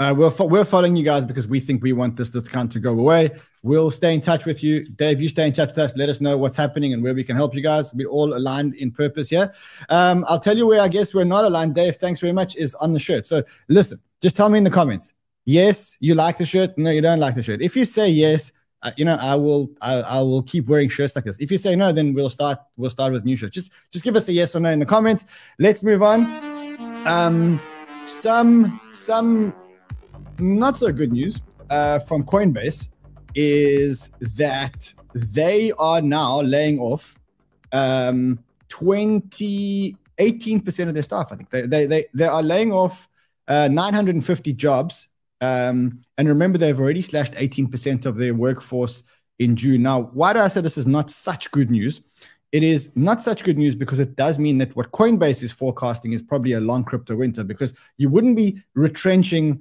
Uh, 0.00 0.14
we're, 0.16 0.30
fo- 0.30 0.46
we're 0.46 0.64
following 0.64 0.96
you 0.96 1.04
guys 1.04 1.26
because 1.26 1.46
we 1.46 1.60
think 1.60 1.82
we 1.82 1.92
want 1.92 2.16
this 2.16 2.30
discount 2.30 2.72
to 2.72 2.80
go 2.80 2.98
away. 2.98 3.30
We'll 3.62 3.90
stay 3.90 4.14
in 4.14 4.22
touch 4.22 4.46
with 4.46 4.64
you. 4.64 4.88
Dave, 4.88 5.20
you 5.20 5.28
stay 5.28 5.46
in 5.46 5.52
touch 5.52 5.68
with 5.68 5.78
us. 5.78 5.92
Let 5.94 6.08
us 6.08 6.22
know 6.22 6.38
what's 6.38 6.56
happening 6.56 6.94
and 6.94 7.02
where 7.02 7.12
we 7.12 7.22
can 7.22 7.36
help 7.36 7.54
you 7.54 7.60
guys. 7.60 7.92
We're 7.92 8.08
all 8.08 8.34
aligned 8.34 8.76
in 8.76 8.92
purpose 8.92 9.28
here. 9.28 9.52
Um, 9.90 10.24
I'll 10.26 10.40
tell 10.40 10.56
you 10.56 10.66
where 10.66 10.80
I 10.80 10.88
guess 10.88 11.12
we're 11.12 11.24
not 11.24 11.44
aligned, 11.44 11.74
Dave. 11.74 11.96
Thanks 11.96 12.18
very 12.18 12.32
much, 12.32 12.56
is 12.56 12.72
on 12.76 12.94
the 12.94 12.98
shirt. 12.98 13.26
So 13.26 13.42
listen, 13.68 14.00
just 14.22 14.36
tell 14.36 14.48
me 14.48 14.56
in 14.56 14.64
the 14.64 14.70
comments. 14.70 15.12
Yes, 15.44 15.98
you 16.00 16.14
like 16.14 16.38
the 16.38 16.46
shirt. 16.46 16.78
No, 16.78 16.90
you 16.90 17.02
don't 17.02 17.20
like 17.20 17.34
the 17.34 17.42
shirt. 17.42 17.60
If 17.60 17.76
you 17.76 17.84
say 17.84 18.08
yes, 18.08 18.52
you 18.96 19.04
know, 19.04 19.16
I 19.20 19.34
will, 19.34 19.70
I, 19.80 19.94
I, 19.96 20.20
will 20.20 20.42
keep 20.42 20.66
wearing 20.66 20.88
shirts 20.88 21.14
like 21.14 21.24
this. 21.24 21.38
If 21.38 21.50
you 21.50 21.58
say 21.58 21.76
no, 21.76 21.92
then 21.92 22.14
we'll 22.14 22.30
start, 22.30 22.58
we'll 22.76 22.90
start 22.90 23.12
with 23.12 23.24
new 23.24 23.36
shirts. 23.36 23.54
Just, 23.54 23.72
just 23.90 24.04
give 24.04 24.16
us 24.16 24.28
a 24.28 24.32
yes 24.32 24.54
or 24.56 24.60
no 24.60 24.70
in 24.70 24.78
the 24.78 24.86
comments. 24.86 25.26
Let's 25.58 25.82
move 25.82 26.02
on. 26.02 26.24
Um, 27.06 27.60
some, 28.06 28.80
some 28.92 29.54
not 30.38 30.76
so 30.76 30.92
good 30.92 31.12
news 31.12 31.40
uh, 31.68 31.98
from 31.98 32.24
Coinbase 32.24 32.88
is 33.34 34.10
that 34.36 34.92
they 35.14 35.72
are 35.78 36.00
now 36.00 36.40
laying 36.40 36.78
off 36.78 37.14
um, 37.72 38.38
20, 38.68 39.96
18% 40.18 40.88
of 40.88 40.94
their 40.94 41.02
staff. 41.02 41.28
I 41.32 41.36
think 41.36 41.50
they, 41.50 41.62
they, 41.66 41.86
they, 41.86 42.06
they 42.14 42.26
are 42.26 42.42
laying 42.42 42.72
off 42.72 43.08
uh, 43.48 43.68
950 43.68 44.52
jobs. 44.54 45.08
Um, 45.40 46.02
and 46.18 46.28
remember, 46.28 46.58
they've 46.58 46.78
already 46.78 47.02
slashed 47.02 47.34
18% 47.34 48.06
of 48.06 48.16
their 48.16 48.34
workforce 48.34 49.02
in 49.38 49.56
June. 49.56 49.82
Now, 49.82 50.02
why 50.12 50.32
do 50.32 50.40
I 50.40 50.48
say 50.48 50.60
this 50.60 50.78
is 50.78 50.86
not 50.86 51.10
such 51.10 51.50
good 51.50 51.70
news? 51.70 52.02
It 52.52 52.62
is 52.62 52.90
not 52.94 53.22
such 53.22 53.44
good 53.44 53.56
news 53.56 53.74
because 53.74 54.00
it 54.00 54.16
does 54.16 54.38
mean 54.38 54.58
that 54.58 54.74
what 54.74 54.90
Coinbase 54.90 55.42
is 55.42 55.52
forecasting 55.52 56.12
is 56.12 56.20
probably 56.20 56.52
a 56.52 56.60
long 56.60 56.82
crypto 56.82 57.16
winter 57.16 57.44
because 57.44 57.72
you 57.96 58.08
wouldn't 58.08 58.36
be 58.36 58.62
retrenching 58.74 59.60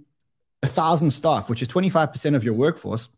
a 0.64 0.68
thousand 0.68 1.12
staff, 1.12 1.50
which 1.50 1.62
is 1.62 1.68
25% 1.68 2.36
of 2.36 2.44
your 2.44 2.56
workforce, 2.56 3.10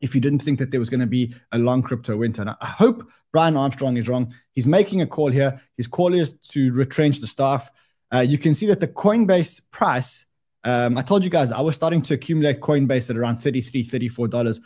if 0.00 0.14
you 0.14 0.20
didn't 0.20 0.40
think 0.40 0.58
that 0.58 0.70
there 0.70 0.80
was 0.80 0.90
going 0.90 1.00
to 1.00 1.06
be 1.06 1.34
a 1.52 1.58
long 1.58 1.82
crypto 1.82 2.16
winter. 2.16 2.44
Now, 2.44 2.56
I 2.60 2.66
hope 2.66 3.08
Brian 3.32 3.56
Armstrong 3.56 3.96
is 3.96 4.08
wrong. 4.08 4.34
He's 4.52 4.66
making 4.66 5.00
a 5.00 5.06
call 5.06 5.30
here. 5.30 5.60
His 5.76 5.86
call 5.86 6.12
is 6.12 6.34
to 6.50 6.72
retrench 6.72 7.20
the 7.20 7.26
staff. 7.26 7.70
Uh, 8.12 8.20
you 8.20 8.36
can 8.36 8.54
see 8.54 8.66
that 8.66 8.80
the 8.80 8.88
Coinbase 8.88 9.62
price, 9.70 10.26
um, 10.64 10.96
I 10.96 11.02
told 11.02 11.24
you 11.24 11.30
guys 11.30 11.50
I 11.50 11.60
was 11.60 11.74
starting 11.74 12.02
to 12.02 12.14
accumulate 12.14 12.60
Coinbase 12.60 13.10
at 13.10 13.16
around 13.16 13.36
$33, 13.36 13.88
$34, 13.88 14.60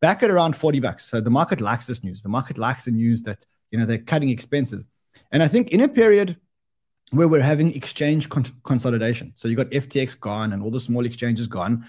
back 0.00 0.22
at 0.22 0.30
around 0.30 0.56
40 0.56 0.80
bucks. 0.80 1.08
So 1.08 1.20
the 1.20 1.30
market 1.30 1.60
likes 1.60 1.86
this 1.86 2.04
news. 2.04 2.22
The 2.22 2.28
market 2.28 2.58
likes 2.58 2.84
the 2.84 2.90
news 2.90 3.22
that, 3.22 3.44
you 3.70 3.78
know, 3.78 3.86
they're 3.86 3.98
cutting 3.98 4.30
expenses. 4.30 4.84
And 5.32 5.42
I 5.42 5.48
think 5.48 5.68
in 5.70 5.80
a 5.80 5.88
period 5.88 6.36
where 7.10 7.28
we're 7.28 7.42
having 7.42 7.74
exchange 7.74 8.28
con- 8.28 8.44
consolidation. 8.64 9.32
So 9.34 9.48
you've 9.48 9.56
got 9.56 9.70
FTX 9.70 10.18
gone 10.20 10.52
and 10.52 10.62
all 10.62 10.70
the 10.70 10.80
small 10.80 11.06
exchanges 11.06 11.46
gone. 11.46 11.86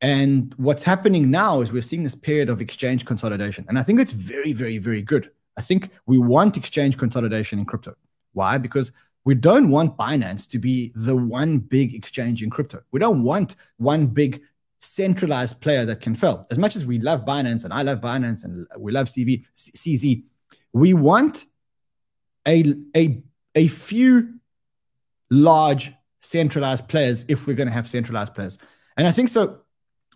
And 0.00 0.54
what's 0.56 0.82
happening 0.82 1.30
now 1.30 1.60
is 1.60 1.72
we're 1.72 1.82
seeing 1.82 2.02
this 2.02 2.14
period 2.14 2.48
of 2.48 2.60
exchange 2.60 3.04
consolidation. 3.04 3.64
And 3.68 3.78
I 3.78 3.82
think 3.82 4.00
it's 4.00 4.12
very, 4.12 4.52
very, 4.52 4.78
very 4.78 5.02
good. 5.02 5.30
I 5.56 5.62
think 5.62 5.90
we 6.06 6.18
want 6.18 6.56
exchange 6.56 6.96
consolidation 6.96 7.58
in 7.58 7.64
crypto. 7.64 7.94
Why? 8.32 8.58
Because 8.58 8.92
we 9.24 9.34
don't 9.34 9.70
want 9.70 9.96
Binance 9.96 10.48
to 10.50 10.58
be 10.58 10.92
the 10.94 11.16
one 11.16 11.58
big 11.58 11.94
exchange 11.94 12.42
in 12.42 12.50
crypto. 12.50 12.82
We 12.90 13.00
don't 13.00 13.22
want 13.22 13.56
one 13.76 14.06
big 14.06 14.42
centralized 14.80 15.60
player 15.60 15.84
that 15.86 16.00
can 16.00 16.14
fail. 16.14 16.46
As 16.50 16.58
much 16.58 16.74
as 16.74 16.84
we 16.84 16.98
love 16.98 17.24
Binance 17.24 17.64
and 17.64 17.72
I 17.72 17.82
love 17.82 18.00
Binance 18.00 18.44
and 18.44 18.66
we 18.76 18.90
love 18.90 19.06
CV, 19.06 19.44
CZ, 19.54 20.24
we 20.72 20.94
want 20.94 21.46
a, 22.46 22.74
a, 22.96 23.22
a 23.54 23.68
few 23.68 24.34
large 25.30 25.92
centralized 26.20 26.88
players 26.88 27.24
if 27.28 27.46
we're 27.46 27.54
going 27.54 27.68
to 27.68 27.72
have 27.72 27.88
centralized 27.88 28.34
players. 28.34 28.58
And 28.96 29.06
I 29.06 29.12
think 29.12 29.28
so. 29.28 29.60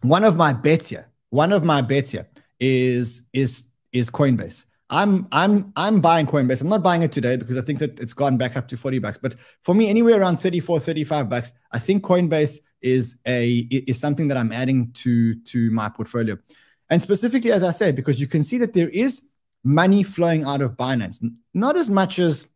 One 0.02 0.24
of 0.24 0.36
my 0.36 0.52
bets 0.52 0.88
here, 0.88 1.08
one 1.30 1.52
of 1.52 1.64
my 1.64 1.80
bets 1.80 2.10
here 2.10 2.28
is 2.60 3.22
is 3.32 3.64
is 3.92 4.10
Coinbase. 4.10 4.65
I'm 4.88 5.26
I'm 5.32 5.72
I'm 5.76 6.00
buying 6.00 6.26
Coinbase. 6.26 6.60
I'm 6.60 6.68
not 6.68 6.82
buying 6.82 7.02
it 7.02 7.12
today 7.12 7.36
because 7.36 7.56
I 7.56 7.60
think 7.60 7.80
that 7.80 7.98
it's 7.98 8.12
gone 8.12 8.36
back 8.36 8.56
up 8.56 8.68
to 8.68 8.76
40 8.76 9.00
bucks. 9.00 9.18
But 9.20 9.36
for 9.64 9.74
me, 9.74 9.88
anywhere 9.88 10.20
around 10.20 10.38
34, 10.38 10.80
35 10.80 11.28
bucks, 11.28 11.52
I 11.72 11.78
think 11.78 12.04
Coinbase 12.04 12.58
is 12.82 13.16
a 13.26 13.58
is 13.70 13.98
something 13.98 14.28
that 14.28 14.36
I'm 14.36 14.52
adding 14.52 14.92
to 14.92 15.34
to 15.34 15.70
my 15.70 15.88
portfolio. 15.88 16.38
And 16.88 17.02
specifically, 17.02 17.50
as 17.50 17.64
I 17.64 17.72
said, 17.72 17.96
because 17.96 18.20
you 18.20 18.28
can 18.28 18.44
see 18.44 18.58
that 18.58 18.74
there 18.74 18.88
is 18.88 19.22
money 19.64 20.04
flowing 20.04 20.44
out 20.44 20.62
of 20.62 20.72
Binance, 20.76 21.18
not 21.52 21.76
as 21.76 21.90
much 21.90 22.20
as 22.20 22.46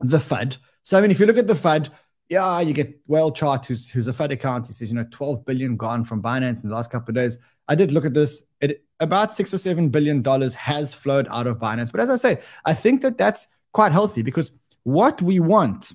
the 0.00 0.18
FUD, 0.18 0.58
so 0.84 0.98
I 0.98 1.00
mean, 1.00 1.10
if 1.10 1.20
you 1.20 1.26
look 1.26 1.38
at 1.38 1.46
the 1.46 1.54
FUD, 1.54 1.90
yeah, 2.32 2.60
you 2.60 2.72
get 2.72 2.98
Whale 3.08 3.30
Chart, 3.30 3.64
who's 3.66 3.90
who's 3.90 4.08
a 4.08 4.24
account. 4.24 4.66
He 4.66 4.72
says, 4.72 4.88
you 4.88 4.96
know, 4.96 5.06
12 5.10 5.44
billion 5.44 5.76
gone 5.76 6.02
from 6.02 6.22
Binance 6.22 6.62
in 6.62 6.70
the 6.70 6.74
last 6.74 6.90
couple 6.90 7.10
of 7.10 7.14
days. 7.14 7.36
I 7.68 7.74
did 7.74 7.92
look 7.92 8.06
at 8.06 8.14
this. 8.14 8.42
It 8.62 8.82
about 9.00 9.34
six 9.34 9.52
or 9.52 9.58
seven 9.58 9.90
billion 9.90 10.22
dollars 10.22 10.54
has 10.54 10.94
flowed 10.94 11.28
out 11.30 11.46
of 11.46 11.58
Binance. 11.58 11.92
But 11.92 12.00
as 12.00 12.08
I 12.08 12.16
say, 12.16 12.38
I 12.64 12.72
think 12.72 13.02
that 13.02 13.18
that's 13.18 13.48
quite 13.72 13.92
healthy 13.92 14.22
because 14.22 14.50
what 14.84 15.20
we 15.20 15.40
want 15.40 15.92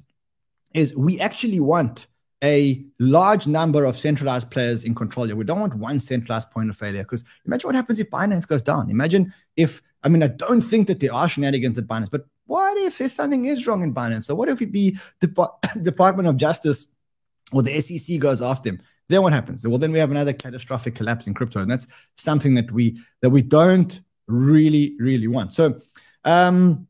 is 0.75 0.95
we 0.95 1.19
actually 1.19 1.59
want 1.59 2.05
a 2.43 2.85
large 2.99 3.47
number 3.47 3.83
of 3.85 3.97
centralized 3.97 4.51
players 4.51 4.83
in 4.83 4.93
control 4.93 5.25
here. 5.25 5.35
We 5.35 5.43
don't 5.43 5.59
want 5.59 5.73
one 5.73 5.99
centralized 5.99 6.51
point 6.51 6.69
of 6.69 6.77
failure 6.77 7.01
because 7.01 7.23
imagine 7.47 7.67
what 7.67 7.75
happens 7.75 7.99
if 7.99 8.11
Binance 8.11 8.47
goes 8.47 8.61
down. 8.61 8.91
Imagine 8.91 9.33
if, 9.55 9.81
I 10.03 10.09
mean, 10.09 10.21
I 10.21 10.27
don't 10.27 10.61
think 10.61 10.85
that 10.85 10.99
there 10.99 11.13
are 11.13 11.27
shenanigans 11.27 11.79
at 11.79 11.87
Binance, 11.87 12.11
but 12.11 12.27
what 12.47 12.77
if 12.77 12.95
something 13.11 13.45
is 13.45 13.67
wrong 13.67 13.83
in 13.83 13.93
Binance? 13.93 14.25
So 14.25 14.35
what 14.35 14.49
if 14.49 14.59
the 14.59 14.95
Department 15.81 16.27
of 16.27 16.37
Justice 16.37 16.87
or 17.51 17.61
the 17.61 17.79
SEC 17.81 18.19
goes 18.19 18.41
after 18.41 18.71
them? 18.71 18.81
Then 19.09 19.21
what 19.21 19.33
happens? 19.33 19.65
Well, 19.67 19.77
then 19.77 19.91
we 19.91 19.99
have 19.99 20.11
another 20.11 20.33
catastrophic 20.33 20.95
collapse 20.95 21.27
in 21.27 21.33
crypto, 21.33 21.61
and 21.61 21.71
that's 21.71 21.87
something 22.15 22.55
that 22.55 22.71
we 22.71 22.99
that 23.21 23.29
we 23.29 23.41
don't 23.41 24.01
really 24.27 24.95
really 24.99 25.27
want. 25.27 25.53
So 25.53 25.81
um, 26.25 26.87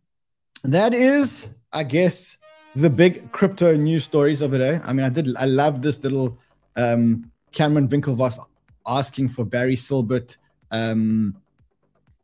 that 0.63 0.93
is, 0.93 1.47
I 1.71 1.83
guess, 1.83 2.37
the 2.75 2.89
big 2.89 3.31
crypto 3.31 3.75
news 3.75 4.03
stories 4.03 4.41
of 4.41 4.51
the 4.51 4.57
day. 4.57 4.79
I 4.83 4.93
mean, 4.93 5.05
I 5.05 5.09
did 5.09 5.35
I 5.37 5.45
love 5.45 5.81
this 5.81 6.03
little 6.03 6.39
um, 6.75 7.31
Cameron 7.51 7.87
Winklevoss 7.87 8.43
asking 8.87 9.27
for 9.27 9.45
Barry 9.45 9.75
Silbert 9.75 10.37
um, 10.71 11.35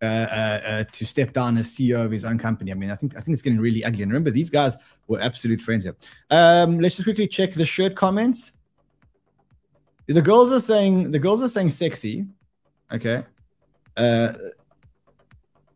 uh, 0.04 0.06
uh, 0.06 0.62
uh, 0.66 0.84
to 0.92 1.06
step 1.06 1.32
down 1.32 1.56
as 1.58 1.68
CEO 1.70 2.04
of 2.04 2.12
his 2.12 2.26
own 2.26 2.38
company. 2.38 2.72
I 2.72 2.74
mean, 2.74 2.92
I 2.92 2.96
think 2.96 3.16
I 3.16 3.22
think 3.22 3.34
it's 3.34 3.42
getting 3.42 3.60
really 3.60 3.86
ugly. 3.86 4.04
And 4.04 4.12
remember, 4.12 4.32
these 4.32 4.50
guys 4.50 4.76
were 5.08 5.22
absolute 5.22 5.62
friends 5.62 5.86
here. 5.86 5.96
Um, 6.30 6.80
let's 6.80 6.96
just 6.96 7.06
quickly 7.06 7.26
check 7.26 7.54
the 7.54 7.64
shirt 7.64 7.96
comments. 7.96 8.52
The 10.08 10.22
girls 10.22 10.52
are 10.52 10.60
saying 10.60 11.12
the 11.12 11.20
girls 11.20 11.42
are 11.42 11.48
saying 11.48 11.70
sexy. 11.70 12.28
Okay. 12.92 13.24
Uh, 13.96 14.34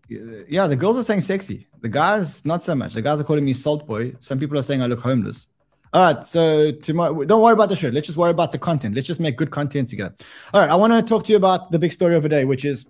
yeah, 0.10 0.68
the 0.68 0.76
girls 0.76 0.98
are 0.98 1.04
saying 1.04 1.22
sexy. 1.22 1.68
The 1.80 1.88
guys, 1.90 2.44
not 2.44 2.62
so 2.62 2.76
much. 2.76 2.96
The 2.96 3.02
guys 3.02 3.22
are 3.22 3.24
calling 3.24 3.46
me 3.46 3.54
salt 3.54 3.88
boy. 3.88 4.14
Some 4.20 4.40
people 4.40 4.58
are 4.58 4.62
saying 4.62 4.82
I 4.82 4.88
look 4.88 5.00
homeless. 5.00 5.48
All 5.94 6.02
right, 6.02 6.26
so 6.26 6.72
tomorrow, 6.72 7.24
don't 7.24 7.42
worry 7.42 7.54
about 7.54 7.70
the 7.70 7.76
shirt. 7.78 7.94
Let's 7.94 8.08
just 8.08 8.18
worry 8.18 8.32
about 8.32 8.52
the 8.52 8.60
content. 8.60 8.94
Let's 8.94 9.08
just 9.08 9.22
make 9.22 9.38
good 9.38 9.52
content 9.52 9.88
together. 9.88 10.14
All 10.54 10.60
right, 10.60 10.70
I 10.70 10.76
want 10.76 10.92
to 10.92 11.02
talk 11.02 11.24
to 11.26 11.32
you 11.32 11.38
about 11.38 11.72
the 11.72 11.80
big 11.80 11.94
story 11.94 12.16
of 12.16 12.24
the 12.24 12.30
day, 12.30 12.44
which 12.44 12.66
is 12.66 12.86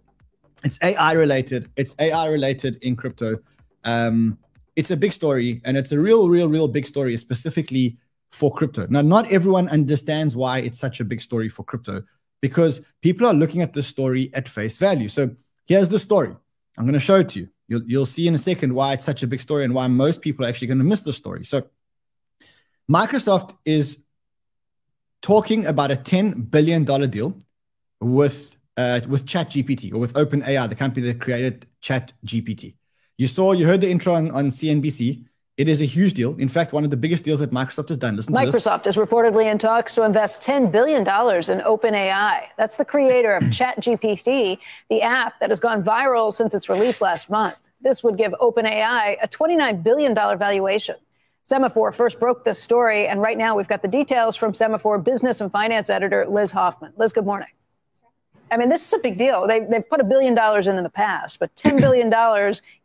it's 0.63 0.79
AI 0.81 1.13
related. 1.13 1.69
It's 1.75 1.95
AI 1.99 2.27
related 2.27 2.77
in 2.81 2.95
crypto. 2.95 3.39
Um, 3.83 4.37
it's 4.75 4.91
a 4.91 4.97
big 4.97 5.13
story, 5.13 5.61
and 5.65 5.75
it's 5.77 5.91
a 5.91 5.99
real, 5.99 6.29
real, 6.29 6.49
real 6.49 6.67
big 6.67 6.85
story, 6.85 7.17
specifically 7.17 7.97
for 8.31 8.53
crypto. 8.53 8.87
Now, 8.89 9.01
not 9.01 9.31
everyone 9.31 9.69
understands 9.69 10.35
why 10.35 10.59
it's 10.59 10.79
such 10.79 10.99
a 10.99 11.05
big 11.05 11.21
story 11.21 11.49
for 11.49 11.63
crypto 11.63 12.03
because 12.41 12.81
people 13.01 13.25
are 13.25 13.33
looking 13.33 13.61
at 13.61 13.73
this 13.73 13.87
story 13.87 14.29
at 14.33 14.47
face 14.47 14.77
value. 14.77 15.07
So 15.07 15.31
here's 15.65 15.89
the 15.89 15.99
story. 15.99 16.35
I'm 16.77 16.85
going 16.85 16.93
to 16.93 16.99
show 16.99 17.19
it 17.19 17.29
to 17.29 17.39
you. 17.39 17.49
You'll, 17.67 17.83
you'll 17.85 18.05
see 18.05 18.27
in 18.27 18.35
a 18.35 18.37
second 18.37 18.73
why 18.73 18.93
it's 18.93 19.05
such 19.05 19.23
a 19.23 19.27
big 19.27 19.41
story 19.41 19.63
and 19.65 19.73
why 19.73 19.87
most 19.87 20.21
people 20.21 20.45
are 20.45 20.49
actually 20.49 20.67
going 20.67 20.77
to 20.77 20.83
miss 20.83 21.03
the 21.03 21.13
story. 21.13 21.45
So 21.45 21.67
Microsoft 22.89 23.55
is 23.65 23.99
talking 25.21 25.65
about 25.65 25.91
a 25.91 25.95
$10 25.95 26.49
billion 26.49 26.85
deal 27.09 27.41
with 27.99 28.55
uh, 28.77 29.01
with 29.07 29.25
ChatGPT 29.25 29.93
or 29.93 29.97
with 29.97 30.13
OpenAI, 30.13 30.69
the 30.69 30.75
company 30.75 31.07
that 31.07 31.19
created 31.19 31.65
ChatGPT. 31.81 32.75
You 33.17 33.27
saw, 33.27 33.51
you 33.51 33.65
heard 33.65 33.81
the 33.81 33.89
intro 33.89 34.13
on, 34.13 34.29
on 34.31 34.47
CNBC. 34.47 35.25
It 35.57 35.67
is 35.67 35.81
a 35.81 35.85
huge 35.85 36.13
deal. 36.13 36.35
In 36.37 36.49
fact, 36.49 36.71
one 36.71 36.83
of 36.83 36.91
the 36.91 36.97
biggest 36.97 37.23
deals 37.23 37.39
that 37.39 37.49
Microsoft 37.49 37.89
has 37.89 37.97
done. 37.97 38.15
Listen 38.15 38.31
Microsoft 38.35 38.85
is 38.85 38.95
reportedly 38.95 39.51
in 39.51 39.57
talks 39.57 39.95
to 39.95 40.03
invest 40.03 40.43
$10 40.43 40.71
billion 40.71 40.99
in 40.99 41.05
OpenAI. 41.05 42.43
That's 42.57 42.77
the 42.77 42.85
creator 42.85 43.33
of 43.33 43.43
ChatGPT, 43.45 44.59
the 44.91 45.01
app 45.01 45.39
that 45.39 45.49
has 45.49 45.59
gone 45.59 45.83
viral 45.83 46.31
since 46.31 46.53
its 46.53 46.69
release 46.69 47.01
last 47.01 47.31
month. 47.31 47.57
This 47.81 48.03
would 48.03 48.17
give 48.17 48.33
OpenAI 48.33 49.17
a 49.21 49.27
$29 49.27 49.81
billion 49.81 50.13
valuation. 50.13 50.95
Semafor 51.49 51.93
first 51.93 52.19
broke 52.19 52.43
this 52.45 52.61
story, 52.61 53.07
and 53.07 53.21
right 53.21 53.37
now 53.37 53.55
we've 53.55 53.67
got 53.67 53.81
the 53.81 53.87
details 53.87 54.35
from 54.35 54.53
Semafor 54.53 55.03
business 55.03 55.41
and 55.41 55.51
finance 55.51 55.89
editor 55.89 56.27
Liz 56.27 56.51
Hoffman. 56.51 56.93
Liz, 56.97 57.13
good 57.13 57.25
morning. 57.25 57.47
I 58.51 58.57
mean, 58.57 58.69
this 58.69 58.85
is 58.85 58.93
a 58.93 58.99
big 58.99 59.17
deal. 59.17 59.47
They, 59.47 59.61
they've 59.61 59.87
put 59.87 59.99
a 59.99 60.03
billion 60.03 60.33
dollars 60.33 60.67
in 60.67 60.77
in 60.77 60.83
the 60.83 60.89
past, 60.89 61.39
but 61.39 61.55
$10 61.55 61.77
billion, 61.81 62.09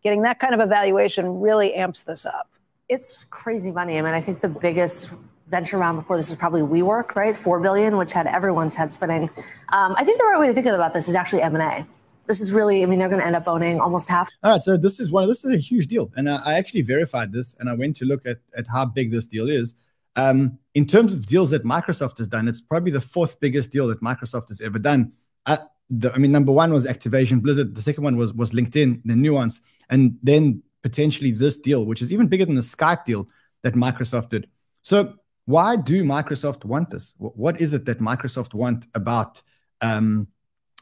getting 0.03 0.23
that 0.23 0.39
kind 0.39 0.55
of 0.55 0.61
evaluation 0.61 1.41
really 1.41 1.75
amps 1.75 2.03
this 2.03 2.27
up. 2.27 2.51
It's 2.89 3.25
crazy 3.31 3.71
money. 3.71 3.99
I 3.99 4.03
mean, 4.03 4.15
I 4.15 4.21
think 4.21 4.41
the 4.41 4.49
biggest 4.49 5.11
venture 5.49 5.79
round 5.79 5.99
before 5.99 6.17
this 6.17 6.31
was 6.31 6.39
probably 6.39 6.63
WeWork, 6.63 7.15
right? 7.15 7.37
Four 7.37 7.61
billion, 7.61 7.97
which 7.97 8.13
had 8.13 8.27
everyone's 8.27 8.75
head 8.75 8.93
spinning. 8.93 9.31
Um, 9.71 9.95
I 9.97 10.05
think 10.05 10.19
the 10.19 10.25
right 10.25 10.41
way 10.41 10.49
to 10.49 10.55
think 10.55 10.67
about 10.67 10.95
this 10.95 11.09
is 11.09 11.15
actually 11.15 11.43
M 11.43 11.55
and 11.55 11.63
A 11.63 11.87
this 12.27 12.41
is 12.41 12.53
really, 12.53 12.83
I 12.83 12.87
mean, 12.87 12.99
they're 12.99 13.09
going 13.09 13.21
to 13.21 13.27
end 13.27 13.37
up 13.37 13.49
owning 13.49 13.81
almost 13.81 14.09
half. 14.09 14.31
All 14.43 14.53
right. 14.53 14.63
So 14.63 14.77
this 14.77 15.01
is 15.01 15.11
one, 15.11 15.27
this 15.29 15.45
is 15.45 15.55
a 15.55 15.59
huge 15.59 15.87
deal. 15.87 16.11
And 16.17 16.31
I, 16.31 16.39
I 16.45 16.55
actually 16.55 16.83
verified 16.83 17.33
this 17.33 17.55
and 17.59 17.69
I 17.69 17.75
went 17.75 17.97
to 17.97 18.05
look 18.05 18.25
at, 18.27 18.39
at 18.57 18.67
how 18.67 18.85
big 18.85 19.11
this 19.11 19.27
deal 19.27 19.49
is. 19.49 19.75
Um, 20.15 20.59
in 20.75 20.87
terms 20.87 21.15
of 21.15 21.27
deals 21.27 21.51
that 21.51 21.65
Microsoft 21.65 22.19
has 22.19 22.29
done, 22.29 22.47
it's 22.47 22.61
probably 22.61 22.93
the 22.93 23.01
fourth 23.01 23.41
biggest 23.41 23.71
deal 23.71 23.87
that 23.89 24.03
Microsoft 24.03 24.49
has 24.49 24.61
ever 24.61 24.79
done. 24.79 25.13
Uh, 25.47 25.59
the, 25.91 26.13
I 26.13 26.19
mean, 26.19 26.33
number 26.33 26.53
one 26.53 26.73
was 26.73 26.87
Activision 26.87 27.43
Blizzard. 27.43 27.75
The 27.75 27.83
second 27.83 28.05
one 28.05 28.17
was 28.17 28.33
was 28.33 28.53
LinkedIn, 28.53 29.03
the 29.05 29.17
Nuance, 29.17 29.61
and 29.91 30.19
then 30.23 30.63
potentially 30.83 31.31
this 31.31 31.59
deal, 31.59 31.85
which 31.87 32.03
is 32.03 32.13
even 32.13 32.29
bigger 32.29 32.45
than 32.45 32.55
the 32.55 32.63
Skype 32.63 33.05
deal 33.05 33.29
that 33.63 33.75
Microsoft 33.75 34.31
did. 34.31 34.49
So 34.83 35.15
why 35.45 35.77
do 35.77 36.03
Microsoft 36.05 36.65
want 36.65 36.91
this? 36.91 37.15
What 37.19 37.61
is 37.61 37.75
it 37.75 37.85
that 37.85 37.99
Microsoft 37.99 38.55
want 38.55 38.87
about 38.95 39.43
um, 39.81 40.29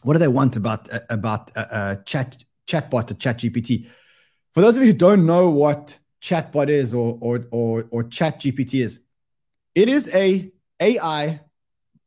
what 0.02 0.14
do 0.14 0.18
they 0.18 0.28
want 0.28 0.56
about 0.56 0.92
uh, 0.92 1.00
about 1.08 1.50
uh, 1.56 1.66
uh, 1.70 1.96
chat 2.04 2.42
chatbot 2.66 3.10
or 3.10 3.14
chat 3.14 3.38
gpt 3.38 3.88
for 4.52 4.60
those 4.60 4.76
of 4.76 4.82
you 4.82 4.88
who 4.88 4.98
don't 4.98 5.26
know 5.26 5.50
what 5.50 5.96
chatbot 6.22 6.68
is 6.68 6.94
or 6.94 7.18
or 7.20 7.46
or, 7.50 7.86
or 7.90 8.04
chat 8.04 8.40
gpt 8.40 8.84
is 8.84 9.00
it 9.74 9.88
is 9.88 10.08
a 10.14 10.50
ai 10.80 11.40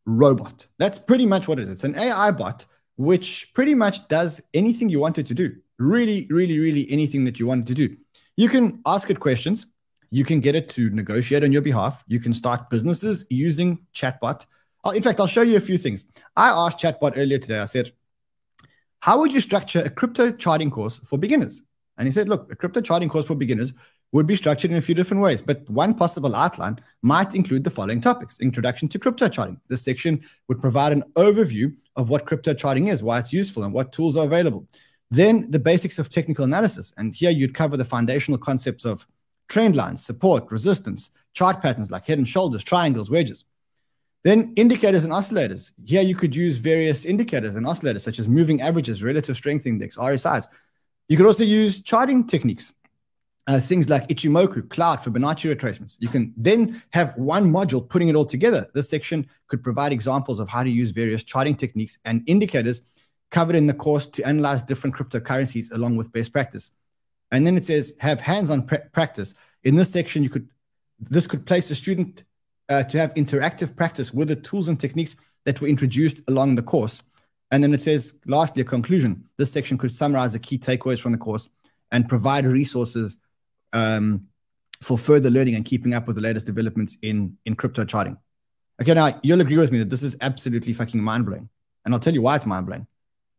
robot. 0.06 0.68
That's 0.78 1.00
pretty 1.00 1.26
much 1.26 1.48
what 1.48 1.60
it 1.60 1.64
is. 1.64 1.72
It's 1.72 1.84
an 1.84 1.98
ai 1.98 2.32
bot 2.32 2.66
which 2.96 3.52
pretty 3.56 3.74
much 3.74 4.08
does 4.08 4.40
anything 4.54 4.88
you 4.88 5.00
want 5.00 5.18
it 5.18 5.26
to 5.28 5.34
do. 5.34 5.56
Really 5.80 6.28
really 6.30 6.60
really 6.60 6.90
anything 6.92 7.24
that 7.26 7.40
you 7.40 7.48
want 7.48 7.62
it 7.62 7.76
to 7.76 7.88
do. 7.88 7.98
You 8.36 8.50
can 8.50 8.82
ask 8.86 9.10
it 9.10 9.20
questions. 9.20 9.66
You 10.10 10.24
can 10.24 10.42
get 10.42 10.56
it 10.56 10.70
to 10.70 10.90
negotiate 10.92 11.44
on 11.44 11.52
your 11.52 11.64
behalf. 11.64 12.04
You 12.08 12.20
can 12.20 12.34
start 12.34 12.70
businesses 12.70 13.26
using 13.30 13.80
chatbot. 13.96 14.46
Oh, 14.84 14.92
in 14.92 15.02
fact, 15.02 15.20
I'll 15.20 15.28
show 15.28 15.42
you 15.42 15.56
a 15.56 15.62
few 15.62 15.78
things. 15.78 16.06
I 16.36 16.50
asked 16.50 16.80
Chatbot 16.80 17.14
earlier 17.16 17.40
today, 17.40 17.60
I 17.60 17.66
said, 17.66 17.94
how 19.00 19.20
would 19.20 19.32
you 19.32 19.40
structure 19.40 19.82
a 19.82 19.90
crypto 19.90 20.32
charting 20.32 20.70
course 20.70 21.00
for 21.06 21.18
beginners? 21.18 21.62
And 21.98 22.08
he 22.08 22.12
said, 22.12 22.28
look, 22.28 22.52
a 22.52 22.56
crypto 22.56 22.82
charting 22.82 23.10
course 23.10 23.26
for 23.26 23.36
beginners 23.36 23.74
would 24.14 24.28
be 24.28 24.36
structured 24.36 24.72
in 24.72 24.78
a 24.78 24.82
few 24.82 24.96
different 24.96 25.22
ways, 25.22 25.42
but 25.42 25.68
one 25.70 25.94
possible 25.94 26.36
outline 26.36 26.80
might 27.02 27.36
include 27.36 27.64
the 27.64 27.70
following 27.70 28.00
topics 28.00 28.40
Introduction 28.40 28.88
to 28.90 29.00
crypto 29.00 29.28
charting. 29.28 29.60
This 29.68 29.82
section 29.82 30.24
would 30.48 30.62
provide 30.62 30.94
an 30.94 31.04
overview 31.16 31.76
of 31.96 32.10
what 32.10 32.26
crypto 32.26 32.54
charting 32.54 32.88
is, 32.88 33.04
why 33.04 33.20
it's 33.20 33.34
useful, 33.34 33.64
and 33.64 33.74
what 33.74 33.92
tools 33.92 34.16
are 34.16 34.26
available. 34.26 34.68
Then 35.10 35.50
the 35.52 35.60
basics 35.60 36.00
of 36.00 36.10
technical 36.10 36.46
analysis. 36.46 36.94
And 36.98 37.14
here 37.14 37.32
you'd 37.32 37.56
cover 37.56 37.76
the 37.76 37.86
foundational 37.86 38.38
concepts 38.38 38.86
of 38.86 39.06
trend 39.50 39.76
lines, 39.76 40.06
support, 40.06 40.50
resistance, 40.52 41.10
chart 41.34 41.62
patterns 41.62 41.92
like 41.92 42.06
head 42.06 42.20
and 42.20 42.28
shoulders, 42.28 42.64
triangles, 42.64 43.10
wedges. 43.10 43.46
Then 44.24 44.54
indicators 44.56 45.04
and 45.04 45.14
oscillators. 45.14 45.72
Here 45.84 46.02
you 46.02 46.16
could 46.16 46.36
use 46.36 46.58
various 46.58 47.04
indicators 47.04 47.56
and 47.56 47.66
oscillators 47.66 48.02
such 48.02 48.20
as 48.20 48.30
moving 48.30 48.62
averages, 48.62 49.04
relative 49.04 49.36
strength 49.36 49.66
index, 49.66 49.98
RSIs. 49.98 50.48
You 51.10 51.18
could 51.18 51.26
also 51.26 51.44
use 51.44 51.82
charting 51.82 52.26
techniques, 52.26 52.74
uh, 53.48 53.60
things 53.60 53.90
like 53.90 54.08
Ichimoku, 54.08 54.70
Cloud, 54.70 55.04
for 55.04 55.12
Fibonacci 55.12 55.54
retracements. 55.54 55.98
You 56.00 56.08
can 56.08 56.34
then 56.38 56.82
have 56.92 57.16
one 57.18 57.52
module 57.52 57.88
putting 57.88 58.08
it 58.08 58.16
all 58.16 58.26
together. 58.26 58.68
This 58.74 58.90
section 58.90 59.28
could 59.48 59.64
provide 59.64 59.92
examples 59.92 60.40
of 60.40 60.48
how 60.48 60.64
to 60.64 60.70
use 60.70 60.92
various 60.92 61.24
charting 61.24 61.56
techniques 61.56 61.98
and 62.06 62.24
indicators 62.26 62.82
covered 63.32 63.56
in 63.56 63.68
the 63.68 63.74
course 63.74 64.08
to 64.08 64.24
analyze 64.24 64.62
different 64.62 64.96
cryptocurrencies 64.96 65.72
along 65.72 65.98
with 65.98 66.12
best 66.14 66.32
practice. 66.32 66.72
And 67.32 67.46
then 67.46 67.58
it 67.58 67.66
says 67.66 67.94
have 68.00 68.22
hands-on 68.22 68.70
practice. 68.94 69.34
In 69.64 69.76
this 69.76 69.90
section, 69.90 70.24
you 70.24 70.30
could 70.30 70.48
this 71.00 71.28
could 71.28 71.46
place 71.46 71.70
a 71.72 71.76
student 71.76 72.24
uh, 72.70 72.84
to 72.84 72.98
have 72.98 73.14
interactive 73.16 73.76
practice 73.76 74.14
with 74.14 74.30
the 74.30 74.36
tools 74.36 74.70
and 74.70 74.80
techniques 74.80 75.16
that 75.46 75.60
were 75.60 75.68
introduced 75.68 76.22
along 76.28 76.56
the 76.56 76.62
course. 76.62 77.04
And 77.52 77.64
then 77.64 77.74
it 77.74 77.82
says, 77.82 78.14
lastly, 78.26 78.62
a 78.62 78.66
conclusion. 78.66 79.26
This 79.38 79.52
section 79.52 79.78
could 79.78 79.94
summarize 79.94 80.34
the 80.34 80.40
key 80.40 80.58
takeaways 80.58 81.00
from 81.00 81.12
the 81.12 81.18
course 81.18 81.50
and 81.92 82.08
provide 82.08 82.46
resources 82.46 83.18
um, 83.74 84.28
for 84.82 84.98
further 84.98 85.30
learning 85.30 85.56
and 85.56 85.66
keeping 85.66 85.94
up 85.94 86.08
with 86.08 86.16
the 86.16 86.22
latest 86.22 86.46
developments 86.46 86.98
in, 87.02 87.38
in 87.46 87.56
crypto 87.56 87.84
charting. 87.84 88.18
Okay, 88.82 88.94
now 88.94 89.20
you'll 89.24 89.42
agree 89.42 89.58
with 89.58 89.72
me 89.72 89.80
that 89.80 89.90
this 89.90 90.04
is 90.04 90.16
absolutely 90.22 90.74
fucking 90.74 91.02
mind 91.02 91.26
blowing. 91.26 91.50
And 91.86 91.94
I'll 91.94 92.00
tell 92.00 92.14
you 92.14 92.22
why 92.22 92.36
it's 92.36 92.46
mind 92.46 92.66
blowing. 92.66 92.88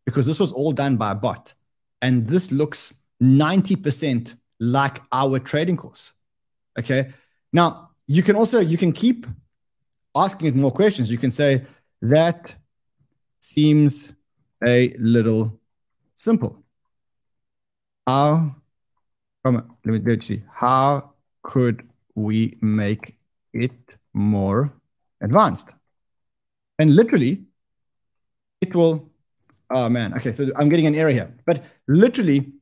Because 0.05 0.27
this 0.27 0.39
was 0.39 0.53
all 0.53 0.73
done 0.73 0.97
by 0.97 1.13
a 1.13 1.15
bot. 1.15 1.55
And 2.03 2.27
this 2.27 2.53
looks 2.53 2.93
90% 3.23 4.37
like 4.61 5.01
our 5.13 5.39
trading 5.39 5.77
course. 5.77 6.13
Okay. 6.79 7.13
Now, 7.53 7.91
you 8.07 8.23
can 8.23 8.37
also 8.37 8.61
you 8.61 8.77
can 8.77 8.93
keep 8.93 9.27
asking 10.15 10.49
it 10.49 10.55
more 10.55 10.71
questions. 10.71 11.11
You 11.11 11.19
can 11.19 11.31
say 11.31 11.65
that 12.03 12.55
seems 13.41 14.13
a 14.67 14.95
little 14.99 15.59
simple. 16.17 16.63
How 18.07 18.57
from 19.45 19.57
let 19.85 19.93
me, 19.93 19.99
let 19.99 20.19
me 20.19 20.21
see. 20.25 20.43
How 20.51 21.13
could 21.43 21.87
we 22.15 22.57
make 22.63 23.17
it 23.53 23.73
more 24.15 24.73
advanced? 25.21 25.67
And 26.79 26.97
literally, 26.97 27.45
it 28.61 28.75
will. 28.75 29.11
Oh 29.71 29.89
man. 29.89 30.15
Okay, 30.15 30.35
so 30.35 30.51
I'm 30.57 30.69
getting 30.69 30.87
an 30.87 30.95
error 30.95 31.11
here. 31.11 31.35
But 31.45 31.65
literally, 31.87 32.53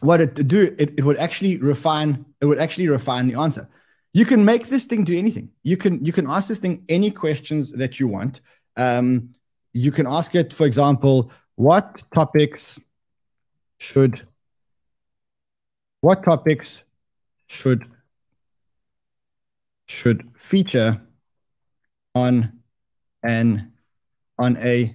what 0.00 0.20
it 0.20 0.34
do, 0.46 0.74
it, 0.78 0.94
it 0.98 1.04
would 1.04 1.18
actually 1.18 1.56
refine, 1.56 2.24
it 2.40 2.46
would 2.46 2.60
actually 2.60 2.88
refine 2.88 3.26
the 3.26 3.38
answer. 3.38 3.68
You 4.12 4.24
can 4.24 4.44
make 4.44 4.68
this 4.68 4.84
thing 4.84 5.04
do 5.04 5.16
anything. 5.16 5.50
You 5.62 5.76
can 5.76 6.04
you 6.04 6.12
can 6.12 6.28
ask 6.28 6.48
this 6.48 6.58
thing 6.60 6.84
any 6.88 7.10
questions 7.10 7.72
that 7.72 7.98
you 7.98 8.06
want. 8.06 8.40
Um, 8.76 9.34
you 9.72 9.90
can 9.90 10.06
ask 10.06 10.34
it, 10.34 10.52
for 10.52 10.66
example, 10.66 11.32
what 11.56 12.02
topics 12.14 12.80
should 13.78 14.26
what 16.00 16.24
topics 16.24 16.84
should 17.46 17.84
should 19.88 20.30
feature 20.36 21.00
on 22.14 22.60
an 23.22 23.72
on 24.38 24.56
a 24.58 24.94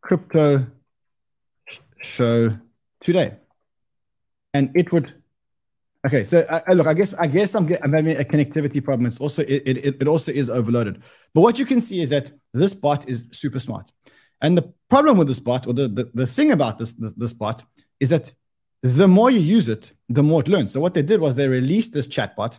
crypto 0.00 0.66
show 2.00 2.56
today? 3.00 3.36
And 4.52 4.70
it 4.74 4.92
would 4.92 5.14
okay 6.06 6.26
so 6.26 6.40
uh, 6.50 6.60
look 6.74 6.86
i 6.86 6.92
guess 6.92 7.14
i 7.14 7.26
guess 7.26 7.54
i'm, 7.54 7.66
I'm 7.82 7.92
having 7.92 8.16
a 8.16 8.24
connectivity 8.24 8.84
problem. 8.84 9.06
It's 9.06 9.18
also 9.18 9.42
it, 9.42 9.62
it, 9.66 9.96
it 10.02 10.08
also 10.08 10.32
is 10.32 10.50
overloaded. 10.50 11.02
But 11.32 11.40
what 11.40 11.58
you 11.58 11.64
can 11.64 11.80
see 11.80 12.02
is 12.02 12.10
that 12.10 12.32
this 12.52 12.74
bot 12.74 13.08
is 13.08 13.24
super 13.32 13.58
smart. 13.58 13.90
And 14.42 14.58
the 14.58 14.72
problem 14.90 15.16
with 15.16 15.28
this 15.28 15.40
bot 15.40 15.66
or 15.66 15.72
the, 15.72 15.88
the, 15.88 16.10
the 16.12 16.26
thing 16.26 16.52
about 16.52 16.78
this, 16.78 16.92
this 16.92 17.12
this 17.14 17.32
bot 17.32 17.64
is 17.98 18.10
that 18.10 18.32
the 18.84 19.08
more 19.08 19.30
you 19.30 19.40
use 19.40 19.68
it 19.68 19.92
the 20.08 20.22
more 20.22 20.40
it 20.42 20.48
learns 20.48 20.72
so 20.72 20.80
what 20.80 20.94
they 20.94 21.02
did 21.02 21.20
was 21.20 21.34
they 21.34 21.48
released 21.48 21.92
this 21.92 22.06
chatbot 22.06 22.58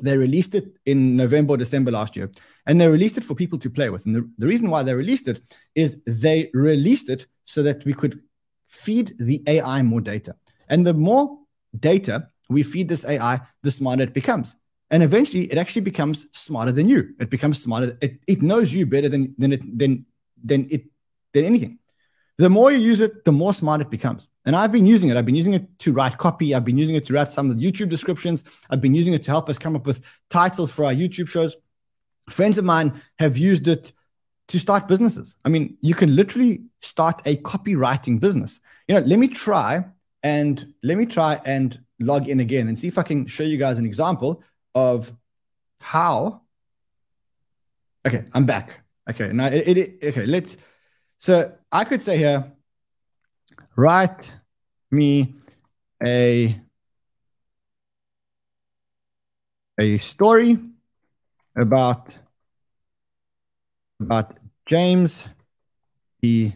they 0.00 0.16
released 0.16 0.54
it 0.54 0.76
in 0.86 1.16
November, 1.16 1.56
December 1.56 1.90
last 1.90 2.16
year, 2.16 2.30
and 2.66 2.80
they 2.80 2.88
released 2.88 3.16
it 3.16 3.24
for 3.24 3.34
people 3.34 3.58
to 3.58 3.70
play 3.70 3.90
with. 3.90 4.06
And 4.06 4.14
the, 4.16 4.30
the 4.38 4.46
reason 4.46 4.70
why 4.70 4.82
they 4.82 4.94
released 4.94 5.28
it 5.28 5.40
is 5.74 5.98
they 6.06 6.50
released 6.52 7.08
it 7.08 7.26
so 7.44 7.62
that 7.62 7.84
we 7.84 7.94
could 7.94 8.20
feed 8.68 9.14
the 9.18 9.42
AI 9.46 9.82
more 9.82 10.00
data. 10.00 10.34
And 10.68 10.84
the 10.84 10.94
more 10.94 11.38
data 11.78 12.28
we 12.48 12.62
feed 12.62 12.88
this 12.88 13.04
AI, 13.04 13.40
the 13.62 13.70
smarter 13.70 14.02
it 14.02 14.14
becomes. 14.14 14.54
And 14.90 15.02
eventually 15.02 15.44
it 15.44 15.58
actually 15.58 15.82
becomes 15.82 16.26
smarter 16.32 16.72
than 16.72 16.88
you. 16.88 17.14
It 17.20 17.30
becomes 17.30 17.62
smarter. 17.62 17.96
It, 18.00 18.20
it 18.26 18.42
knows 18.42 18.72
you 18.72 18.86
better 18.86 19.08
than, 19.08 19.34
than 19.38 19.52
it 19.52 19.78
than 19.78 20.06
than 20.42 20.68
it 20.70 20.84
than 21.32 21.44
anything. 21.44 21.78
The 22.38 22.50
more 22.50 22.72
you 22.72 22.78
use 22.78 23.00
it, 23.00 23.24
the 23.24 23.32
more 23.32 23.54
smart 23.54 23.80
it 23.80 23.90
becomes. 23.90 24.28
And 24.44 24.56
I've 24.56 24.72
been 24.72 24.86
using 24.86 25.08
it. 25.10 25.16
I've 25.16 25.24
been 25.24 25.36
using 25.36 25.54
it 25.54 25.78
to 25.80 25.92
write 25.92 26.18
copy. 26.18 26.54
I've 26.54 26.64
been 26.64 26.78
using 26.78 26.96
it 26.96 27.06
to 27.06 27.12
write 27.12 27.30
some 27.30 27.48
of 27.48 27.56
the 27.56 27.64
YouTube 27.64 27.88
descriptions. 27.88 28.42
I've 28.70 28.80
been 28.80 28.94
using 28.94 29.14
it 29.14 29.22
to 29.24 29.30
help 29.30 29.48
us 29.48 29.56
come 29.56 29.76
up 29.76 29.86
with 29.86 30.04
titles 30.30 30.72
for 30.72 30.84
our 30.84 30.92
YouTube 30.92 31.28
shows. 31.28 31.56
Friends 32.28 32.58
of 32.58 32.64
mine 32.64 33.00
have 33.18 33.36
used 33.36 33.68
it 33.68 33.92
to 34.48 34.58
start 34.58 34.88
businesses. 34.88 35.36
I 35.44 35.48
mean, 35.48 35.76
you 35.80 35.94
can 35.94 36.16
literally 36.16 36.62
start 36.82 37.22
a 37.26 37.36
copywriting 37.36 38.18
business. 38.18 38.60
You 38.88 38.96
know, 38.96 39.06
let 39.06 39.18
me 39.18 39.28
try 39.28 39.84
and 40.22 40.74
let 40.82 40.98
me 40.98 41.06
try 41.06 41.40
and 41.44 41.78
log 42.00 42.28
in 42.28 42.40
again 42.40 42.68
and 42.68 42.78
see 42.78 42.88
if 42.88 42.98
I 42.98 43.02
can 43.02 43.26
show 43.26 43.44
you 43.44 43.58
guys 43.58 43.78
an 43.78 43.86
example 43.86 44.42
of 44.74 45.12
how. 45.80 46.42
Okay, 48.06 48.24
I'm 48.32 48.44
back. 48.44 48.80
Okay, 49.08 49.32
now 49.32 49.46
it, 49.46 49.78
it 49.78 50.04
okay, 50.04 50.26
let's 50.26 50.56
so 51.20 51.52
I 51.74 51.82
could 51.82 52.00
say 52.00 52.16
here, 52.18 52.52
write 53.74 54.32
me 54.92 55.34
a 56.06 56.60
a 59.80 59.98
story 59.98 60.56
about 61.56 62.16
about 63.98 64.38
James, 64.66 65.24
the 66.22 66.52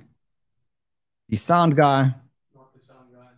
the 1.28 1.36
sound 1.36 1.76
guy, 1.76 2.14
the 2.54 2.86
sound 2.86 3.08
guy. 3.12 3.30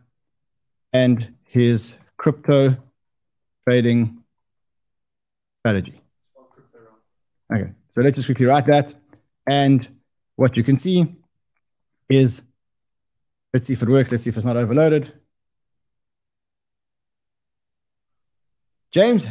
and 0.92 1.34
his 1.44 1.94
crypto 2.18 2.76
trading 3.66 4.22
strategy. 5.62 5.98
Okay, 7.50 7.70
so 7.88 8.02
let's 8.02 8.16
just 8.16 8.26
quickly 8.28 8.44
write 8.44 8.66
that. 8.66 8.92
And 9.46 9.88
what 10.36 10.58
you 10.58 10.62
can 10.62 10.76
see 10.76 11.16
is, 12.10 12.42
let's 13.54 13.66
see 13.66 13.72
if 13.72 13.82
it 13.82 13.88
works. 13.88 14.10
Let's 14.10 14.24
see 14.24 14.30
if 14.30 14.36
it's 14.36 14.44
not 14.44 14.56
overloaded. 14.56 15.12
James 18.90 19.28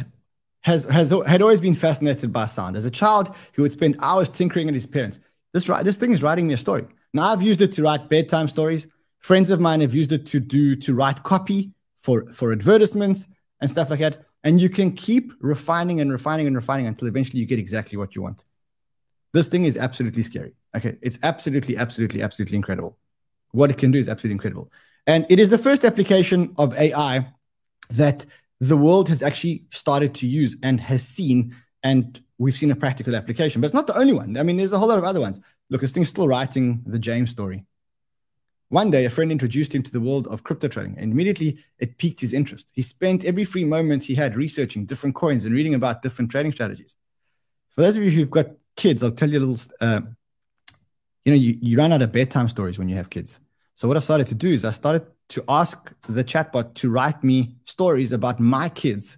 has, 0.62 0.84
has 0.84 1.12
had 1.26 1.42
always 1.42 1.60
been 1.60 1.74
fascinated 1.74 2.32
by 2.32 2.46
sound. 2.46 2.76
As 2.76 2.86
a 2.86 2.90
child, 2.90 3.34
he 3.54 3.60
would 3.60 3.72
spend 3.72 3.96
hours 4.00 4.30
tinkering 4.30 4.68
at 4.68 4.74
his 4.74 4.86
parents. 4.86 5.20
This, 5.52 5.66
this 5.82 5.98
thing 5.98 6.12
is 6.12 6.22
writing 6.22 6.46
me 6.46 6.54
a 6.54 6.56
story. 6.56 6.86
Now, 7.12 7.32
I've 7.32 7.42
used 7.42 7.60
it 7.60 7.72
to 7.72 7.82
write 7.82 8.08
bedtime 8.08 8.48
stories. 8.48 8.86
Friends 9.18 9.50
of 9.50 9.60
mine 9.60 9.80
have 9.80 9.94
used 9.94 10.12
it 10.12 10.26
to 10.26 10.40
do 10.40 10.74
to 10.76 10.94
write 10.94 11.22
copy 11.22 11.72
for, 12.02 12.30
for 12.32 12.52
advertisements 12.52 13.26
and 13.60 13.70
stuff 13.70 13.90
like 13.90 14.00
that. 14.00 14.24
And 14.44 14.58
you 14.58 14.70
can 14.70 14.92
keep 14.92 15.32
refining 15.40 16.00
and 16.00 16.10
refining 16.10 16.46
and 16.46 16.56
refining 16.56 16.86
until 16.86 17.08
eventually 17.08 17.40
you 17.40 17.46
get 17.46 17.58
exactly 17.58 17.98
what 17.98 18.16
you 18.16 18.22
want. 18.22 18.44
This 19.32 19.48
thing 19.48 19.66
is 19.66 19.76
absolutely 19.76 20.22
scary. 20.22 20.54
Okay. 20.76 20.96
It's 21.02 21.18
absolutely, 21.22 21.76
absolutely, 21.76 22.22
absolutely 22.22 22.56
incredible. 22.56 22.96
What 23.52 23.70
it 23.70 23.78
can 23.78 23.90
do 23.90 23.98
is 23.98 24.08
absolutely 24.08 24.34
incredible. 24.34 24.70
And 25.06 25.26
it 25.28 25.38
is 25.38 25.50
the 25.50 25.58
first 25.58 25.84
application 25.84 26.54
of 26.58 26.74
AI 26.78 27.26
that 27.90 28.24
the 28.60 28.76
world 28.76 29.08
has 29.08 29.22
actually 29.22 29.64
started 29.70 30.14
to 30.14 30.28
use 30.28 30.56
and 30.62 30.80
has 30.80 31.06
seen, 31.06 31.56
and 31.82 32.22
we've 32.38 32.54
seen 32.54 32.70
a 32.70 32.76
practical 32.76 33.16
application. 33.16 33.60
But 33.60 33.66
it's 33.66 33.74
not 33.74 33.86
the 33.86 33.96
only 33.96 34.12
one. 34.12 34.36
I 34.36 34.42
mean, 34.42 34.56
there's 34.56 34.72
a 34.72 34.78
whole 34.78 34.88
lot 34.88 34.98
of 34.98 35.04
other 35.04 35.20
ones. 35.20 35.40
Look, 35.70 35.80
this 35.80 35.92
thing's 35.92 36.08
still 36.08 36.28
writing 36.28 36.82
the 36.86 36.98
James 36.98 37.30
story. 37.30 37.64
One 38.68 38.90
day, 38.92 39.04
a 39.04 39.10
friend 39.10 39.32
introduced 39.32 39.74
him 39.74 39.82
to 39.82 39.90
the 39.90 40.00
world 40.00 40.28
of 40.28 40.44
crypto 40.44 40.68
trading, 40.68 40.96
and 40.96 41.10
immediately 41.10 41.58
it 41.80 41.98
piqued 41.98 42.20
his 42.20 42.32
interest. 42.32 42.70
He 42.72 42.82
spent 42.82 43.24
every 43.24 43.44
free 43.44 43.64
moment 43.64 44.04
he 44.04 44.14
had 44.14 44.36
researching 44.36 44.84
different 44.84 45.16
coins 45.16 45.44
and 45.44 45.54
reading 45.54 45.74
about 45.74 46.02
different 46.02 46.30
trading 46.30 46.52
strategies. 46.52 46.94
For 47.70 47.80
those 47.80 47.96
of 47.96 48.04
you 48.04 48.10
who've 48.12 48.30
got 48.30 48.46
kids, 48.76 49.02
I'll 49.02 49.10
tell 49.10 49.30
you 49.30 49.40
a 49.40 49.44
little. 49.44 49.66
Uh, 49.80 50.02
you 51.24 51.32
know, 51.32 51.38
you, 51.38 51.58
you 51.60 51.76
run 51.76 51.92
out 51.92 52.02
of 52.02 52.12
bedtime 52.12 52.48
stories 52.48 52.78
when 52.78 52.88
you 52.88 52.96
have 52.96 53.10
kids. 53.10 53.38
So 53.74 53.88
what 53.88 53.96
I've 53.96 54.04
started 54.04 54.26
to 54.28 54.34
do 54.34 54.52
is 54.52 54.64
I 54.64 54.72
started 54.72 55.06
to 55.30 55.44
ask 55.48 55.92
the 56.08 56.24
chatbot 56.24 56.74
to 56.74 56.90
write 56.90 57.22
me 57.22 57.56
stories 57.64 58.12
about 58.12 58.40
my 58.40 58.68
kids 58.68 59.16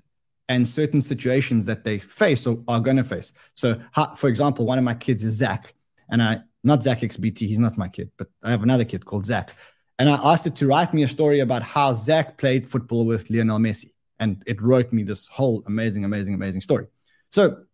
and 0.49 0.69
certain 0.69 1.01
situations 1.01 1.67
that 1.67 1.85
they 1.85 1.99
face 1.99 2.47
or 2.47 2.63
are 2.69 2.81
going 2.81 2.99
to 2.99 3.05
face. 3.05 3.33
So, 3.55 3.81
how, 3.93 4.15
for 4.15 4.29
example, 4.29 4.67
one 4.67 4.79
of 4.79 4.85
my 4.85 4.95
kids 4.95 5.25
is 5.25 5.35
Zach, 5.35 5.75
and 6.11 6.23
I 6.23 6.41
not 6.65 6.81
ZachXBT, 6.81 7.39
he's 7.39 7.59
not 7.59 7.79
my 7.79 7.89
kid, 7.89 8.11
but 8.17 8.29
I 8.43 8.51
have 8.51 8.63
another 8.63 8.85
kid 8.85 9.05
called 9.05 9.27
Zach, 9.27 9.57
and 9.99 10.09
I 10.09 10.19
asked 10.23 10.47
it 10.47 10.55
to 10.57 10.67
write 10.67 10.93
me 10.93 11.03
a 11.05 11.09
story 11.09 11.41
about 11.41 11.63
how 11.63 11.93
Zach 11.95 12.39
played 12.39 12.69
football 12.69 13.07
with 13.07 13.31
Lionel 13.31 13.59
Messi, 13.59 13.91
and 14.21 14.43
it 14.47 14.61
wrote 14.61 14.93
me 14.93 15.03
this 15.03 15.27
whole 15.29 15.63
amazing, 15.67 16.05
amazing, 16.05 16.35
amazing 16.35 16.61
story. 16.61 16.87
So 17.31 17.65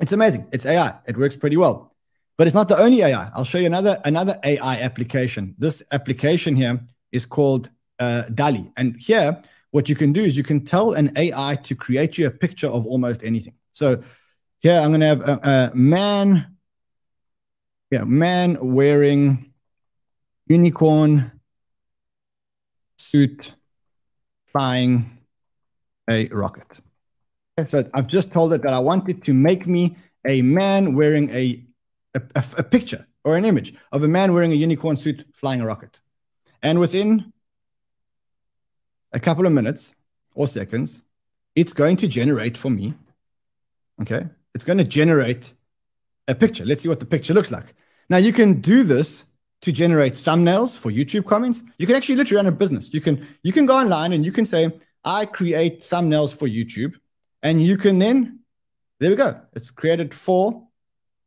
it's 0.00 0.12
amazing. 0.12 0.48
It's 0.52 0.66
AI. 0.66 0.94
It 1.06 1.16
works 1.16 1.36
pretty 1.36 1.56
well. 1.56 1.93
But 2.36 2.46
it's 2.46 2.54
not 2.54 2.68
the 2.68 2.78
only 2.78 3.02
AI. 3.02 3.30
I'll 3.34 3.44
show 3.44 3.58
you 3.58 3.66
another 3.66 4.00
another 4.04 4.38
AI 4.42 4.80
application. 4.80 5.54
This 5.58 5.82
application 5.92 6.56
here 6.56 6.80
is 7.12 7.26
called 7.26 7.70
uh, 8.00 8.22
DALL-E. 8.34 8.72
And 8.76 8.96
here, 8.98 9.40
what 9.70 9.88
you 9.88 9.94
can 9.94 10.12
do 10.12 10.20
is 10.20 10.36
you 10.36 10.42
can 10.42 10.64
tell 10.64 10.92
an 10.94 11.12
AI 11.16 11.56
to 11.62 11.74
create 11.74 12.18
you 12.18 12.26
a 12.26 12.30
picture 12.30 12.66
of 12.66 12.86
almost 12.86 13.22
anything. 13.22 13.54
So 13.72 14.02
here 14.60 14.80
I'm 14.80 14.90
going 14.90 15.00
to 15.00 15.06
have 15.06 15.20
a, 15.20 15.70
a 15.72 15.76
man, 15.76 16.56
yeah, 17.90 18.04
man 18.04 18.58
wearing 18.60 19.52
unicorn 20.46 21.32
suit 22.98 23.52
flying 24.46 25.18
a 26.08 26.28
rocket. 26.28 26.80
So 27.68 27.88
I've 27.94 28.08
just 28.08 28.32
told 28.32 28.52
it 28.52 28.62
that 28.62 28.72
I 28.72 28.78
wanted 28.78 29.22
to 29.24 29.34
make 29.34 29.66
me 29.66 29.96
a 30.26 30.42
man 30.42 30.94
wearing 30.94 31.30
a, 31.30 31.62
a, 32.14 32.22
a, 32.34 32.44
a 32.58 32.62
picture 32.62 33.06
or 33.24 33.36
an 33.36 33.44
image 33.44 33.74
of 33.92 34.02
a 34.02 34.08
man 34.08 34.32
wearing 34.32 34.52
a 34.52 34.56
unicorn 34.56 34.96
suit 34.96 35.26
flying 35.32 35.60
a 35.60 35.66
rocket. 35.66 36.00
And 36.62 36.78
within 36.78 37.32
a 39.12 39.20
couple 39.20 39.46
of 39.46 39.52
minutes 39.52 39.94
or 40.34 40.48
seconds, 40.48 41.02
it's 41.54 41.72
going 41.72 41.96
to 41.96 42.08
generate 42.08 42.56
for 42.56 42.70
me. 42.70 42.94
Okay. 44.00 44.26
It's 44.54 44.64
going 44.64 44.78
to 44.78 44.84
generate 44.84 45.52
a 46.28 46.34
picture. 46.34 46.64
Let's 46.64 46.82
see 46.82 46.88
what 46.88 47.00
the 47.00 47.06
picture 47.06 47.34
looks 47.34 47.50
like. 47.50 47.74
Now, 48.08 48.18
you 48.18 48.32
can 48.32 48.60
do 48.60 48.82
this 48.84 49.24
to 49.62 49.72
generate 49.72 50.14
thumbnails 50.14 50.76
for 50.76 50.90
YouTube 50.90 51.26
comments. 51.26 51.62
You 51.78 51.86
can 51.86 51.96
actually 51.96 52.16
literally 52.16 52.36
run 52.36 52.46
a 52.46 52.52
business. 52.52 52.92
You 52.92 53.00
can 53.00 53.26
you 53.42 53.52
can 53.52 53.66
go 53.66 53.76
online 53.76 54.12
and 54.12 54.24
you 54.24 54.32
can 54.32 54.44
say, 54.44 54.70
I 55.04 55.26
create 55.26 55.80
thumbnails 55.80 56.34
for 56.34 56.46
YouTube 56.46 56.94
and 57.42 57.62
you 57.62 57.76
can 57.76 57.98
then, 57.98 58.40
there 59.00 59.10
we 59.10 59.16
go. 59.16 59.40
It's 59.54 59.70
created 59.70 60.14
for 60.14 60.66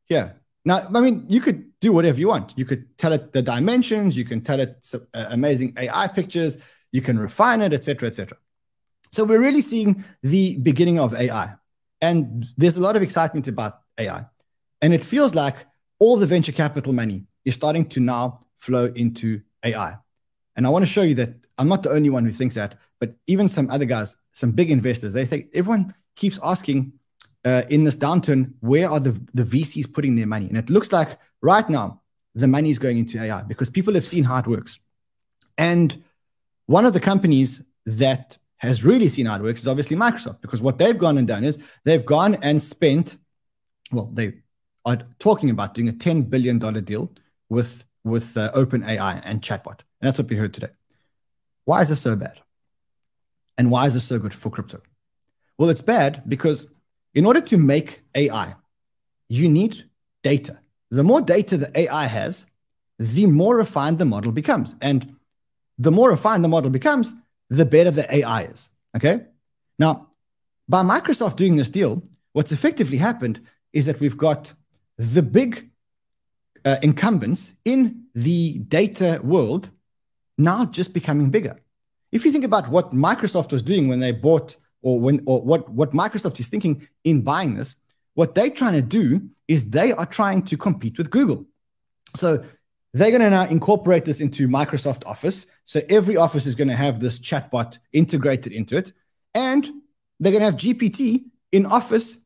here. 0.05 0.35
Now, 0.67 0.85
I 0.93 0.99
mean, 0.99 1.23
you 1.29 1.39
could 1.39 1.79
do 1.79 1.93
whatever 1.93 2.19
you 2.19 2.27
want. 2.27 2.51
You 2.57 2.65
could 2.65 2.97
tell 2.97 3.13
it 3.13 3.31
the 3.31 3.41
dimensions. 3.41 4.17
You 4.17 4.25
can 4.25 4.41
tell 4.41 4.59
it 4.59 4.85
uh, 4.93 5.25
amazing 5.29 5.73
AI 5.77 6.09
pictures. 6.09 6.57
You 6.91 7.01
can 7.01 7.17
refine 7.17 7.61
it, 7.61 7.71
etc., 7.71 8.09
etc. 8.09 8.37
So 9.13 9.23
we're 9.23 9.39
really 9.39 9.61
seeing 9.61 10.03
the 10.23 10.57
beginning 10.57 10.99
of 10.99 11.15
AI, 11.15 11.53
and 12.01 12.45
there's 12.57 12.75
a 12.75 12.81
lot 12.81 12.97
of 12.97 13.01
excitement 13.01 13.47
about 13.47 13.79
AI, 13.97 14.25
and 14.81 14.93
it 14.93 15.05
feels 15.05 15.33
like 15.33 15.55
all 15.99 16.17
the 16.17 16.27
venture 16.27 16.51
capital 16.51 16.91
money 16.91 17.23
is 17.45 17.55
starting 17.55 17.87
to 17.87 18.01
now 18.01 18.41
flow 18.59 18.91
into 18.93 19.39
AI. 19.63 19.95
And 20.57 20.67
I 20.67 20.69
want 20.69 20.83
to 20.83 20.91
show 20.91 21.03
you 21.03 21.15
that 21.15 21.33
I'm 21.57 21.69
not 21.69 21.81
the 21.83 21.91
only 21.91 22.09
one 22.09 22.25
who 22.25 22.31
thinks 22.31 22.55
that, 22.55 22.75
but 22.99 23.15
even 23.27 23.47
some 23.47 23.69
other 23.69 23.85
guys, 23.85 24.17
some 24.33 24.51
big 24.51 24.69
investors, 24.69 25.13
they 25.13 25.25
think 25.25 25.47
everyone 25.53 25.93
keeps 26.17 26.37
asking 26.43 26.91
uh, 27.47 27.63
in 27.69 27.85
this 27.85 27.95
downturn, 27.95 28.53
where 28.59 28.89
are 28.89 28.99
the, 28.99 29.13
the 29.33 29.43
VCs 29.43 29.93
putting 29.93 30.15
their 30.15 30.27
money? 30.27 30.47
And 30.47 30.57
it 30.57 30.69
looks 30.69 30.91
like 30.91 31.17
right 31.41 31.67
now, 31.69 32.01
the 32.35 32.47
money 32.47 32.69
is 32.69 32.77
going 32.77 32.97
into 32.97 33.17
AI 33.23 33.41
because 33.43 33.69
people 33.69 33.93
have 33.93 34.05
seen 34.05 34.25
how 34.25 34.37
it 34.37 34.47
works. 34.47 34.79
And 35.57 36.03
one 36.65 36.85
of 36.85 36.91
the 36.91 36.99
companies 36.99 37.61
that 37.85 38.37
has 38.57 38.83
really 38.83 39.07
seen 39.07 39.27
how 39.27 39.37
it 39.37 39.43
works 39.43 39.61
is 39.61 39.67
obviously 39.67 39.95
Microsoft 39.95 40.41
because 40.41 40.61
what 40.61 40.77
they've 40.77 40.97
gone 40.97 41.17
and 41.17 41.27
done 41.27 41.45
is 41.45 41.57
they've 41.85 42.05
gone 42.05 42.35
and 42.41 42.61
spent, 42.61 43.17
well, 43.93 44.09
they 44.11 44.33
are 44.85 44.99
talking 45.17 45.49
about 45.49 45.73
doing 45.73 45.87
a 45.87 45.93
$10 45.93 46.29
billion 46.29 46.59
deal 46.83 47.11
with, 47.47 47.85
with 48.03 48.35
uh, 48.35 48.51
OpenAI 48.53 49.21
and 49.23 49.41
chatbot. 49.41 49.79
And 50.01 50.07
that's 50.09 50.17
what 50.17 50.29
we 50.29 50.35
heard 50.35 50.53
today. 50.53 50.73
Why 51.63 51.81
is 51.81 51.89
this 51.89 52.01
so 52.01 52.15
bad? 52.17 52.41
And 53.57 53.71
why 53.71 53.87
is 53.87 53.93
this 53.93 54.03
so 54.03 54.19
good 54.19 54.33
for 54.33 54.49
crypto? 54.49 54.81
Well, 55.57 55.69
it's 55.69 55.81
bad 55.81 56.23
because 56.27 56.67
in 57.17 57.25
order 57.25 57.41
to 57.41 57.57
make 57.57 58.01
AI, 58.13 58.53
you 59.27 59.49
need 59.49 59.85
data. 60.21 60.59
The 60.91 61.01
more 61.01 61.19
data 61.19 61.57
the 61.57 61.71
AI 61.75 62.05
has, 62.05 62.45
the 62.99 63.25
more 63.25 63.57
refined 63.57 63.97
the 63.97 64.05
model 64.05 64.31
becomes. 64.31 64.75
And 64.83 65.15
the 65.79 65.91
more 65.91 66.11
refined 66.11 66.43
the 66.43 66.47
model 66.47 66.69
becomes, 66.69 67.15
the 67.49 67.65
better 67.65 67.89
the 67.89 68.05
AI 68.17 68.43
is. 68.43 68.69
Okay. 68.95 69.21
Now, 69.79 70.09
by 70.69 70.83
Microsoft 70.83 71.37
doing 71.37 71.55
this 71.55 71.71
deal, 71.71 72.03
what's 72.33 72.51
effectively 72.51 72.97
happened 72.97 73.41
is 73.73 73.87
that 73.87 73.99
we've 73.99 74.17
got 74.17 74.53
the 74.97 75.23
big 75.23 75.71
uh, 76.65 76.77
incumbents 76.83 77.53
in 77.65 78.03
the 78.13 78.59
data 78.59 79.19
world 79.23 79.71
now 80.37 80.65
just 80.65 80.93
becoming 80.93 81.31
bigger. 81.31 81.59
If 82.11 82.25
you 82.25 82.31
think 82.31 82.45
about 82.45 82.69
what 82.69 82.93
Microsoft 82.93 83.51
was 83.51 83.63
doing 83.63 83.87
when 83.87 84.01
they 84.01 84.11
bought, 84.11 84.55
or 84.81 84.99
when, 84.99 85.23
or 85.25 85.41
what, 85.41 85.69
what 85.69 85.91
Microsoft 85.93 86.39
is 86.39 86.49
thinking 86.49 86.87
in 87.03 87.21
buying 87.21 87.55
this, 87.55 87.75
what 88.13 88.35
they're 88.35 88.49
trying 88.49 88.73
to 88.73 88.81
do 88.81 89.29
is 89.47 89.69
they 89.69 89.91
are 89.91 90.05
trying 90.05 90.43
to 90.43 90.57
compete 90.57 90.97
with 90.97 91.09
Google. 91.09 91.45
So 92.15 92.43
they're 92.93 93.11
going 93.11 93.21
to 93.21 93.29
now 93.29 93.45
incorporate 93.45 94.05
this 94.05 94.21
into 94.21 94.47
Microsoft 94.47 95.05
Office. 95.05 95.45
So 95.65 95.81
every 95.89 96.17
office 96.17 96.45
is 96.45 96.55
going 96.55 96.69
to 96.69 96.75
have 96.75 96.99
this 96.99 97.19
chatbot 97.19 97.77
integrated 97.93 98.53
into 98.53 98.77
it. 98.77 98.93
And 99.35 99.65
they're 100.19 100.31
going 100.31 100.41
to 100.41 100.51
have 100.51 100.55
GPT 100.55 101.25
in 101.51 101.65
Office, 101.65 102.17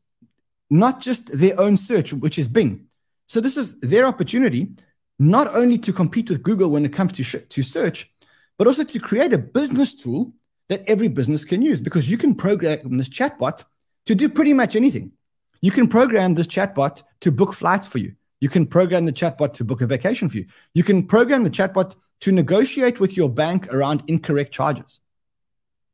not 0.70 1.00
just 1.00 1.26
their 1.26 1.60
own 1.60 1.76
search, 1.76 2.12
which 2.12 2.38
is 2.38 2.48
Bing. 2.48 2.86
So 3.26 3.40
this 3.40 3.56
is 3.56 3.78
their 3.80 4.06
opportunity, 4.06 4.70
not 5.18 5.54
only 5.54 5.78
to 5.78 5.92
compete 5.92 6.30
with 6.30 6.42
Google 6.42 6.70
when 6.70 6.84
it 6.84 6.92
comes 6.92 7.12
to, 7.14 7.22
sh- 7.22 7.36
to 7.48 7.62
search, 7.62 8.10
but 8.58 8.66
also 8.66 8.84
to 8.84 8.98
create 8.98 9.32
a 9.32 9.38
business 9.38 9.94
tool 9.94 10.32
that 10.72 10.82
every 10.86 11.08
business 11.08 11.44
can 11.44 11.60
use 11.60 11.82
because 11.82 12.08
you 12.10 12.16
can 12.16 12.34
program 12.34 12.96
this 12.96 13.10
chatbot 13.10 13.62
to 14.06 14.14
do 14.14 14.26
pretty 14.26 14.54
much 14.54 14.74
anything. 14.74 15.12
You 15.60 15.70
can 15.70 15.86
program 15.86 16.32
this 16.32 16.46
chatbot 16.46 17.02
to 17.20 17.30
book 17.30 17.52
flights 17.52 17.86
for 17.86 17.98
you. 17.98 18.14
You 18.40 18.48
can 18.48 18.64
program 18.66 19.04
the 19.04 19.12
chatbot 19.12 19.52
to 19.54 19.64
book 19.64 19.82
a 19.82 19.86
vacation 19.86 20.30
for 20.30 20.38
you. 20.38 20.46
You 20.72 20.82
can 20.82 21.06
program 21.06 21.44
the 21.44 21.50
chatbot 21.50 21.94
to 22.22 22.32
negotiate 22.32 23.00
with 23.00 23.18
your 23.18 23.28
bank 23.28 23.70
around 23.70 24.02
incorrect 24.06 24.50
charges. 24.54 25.00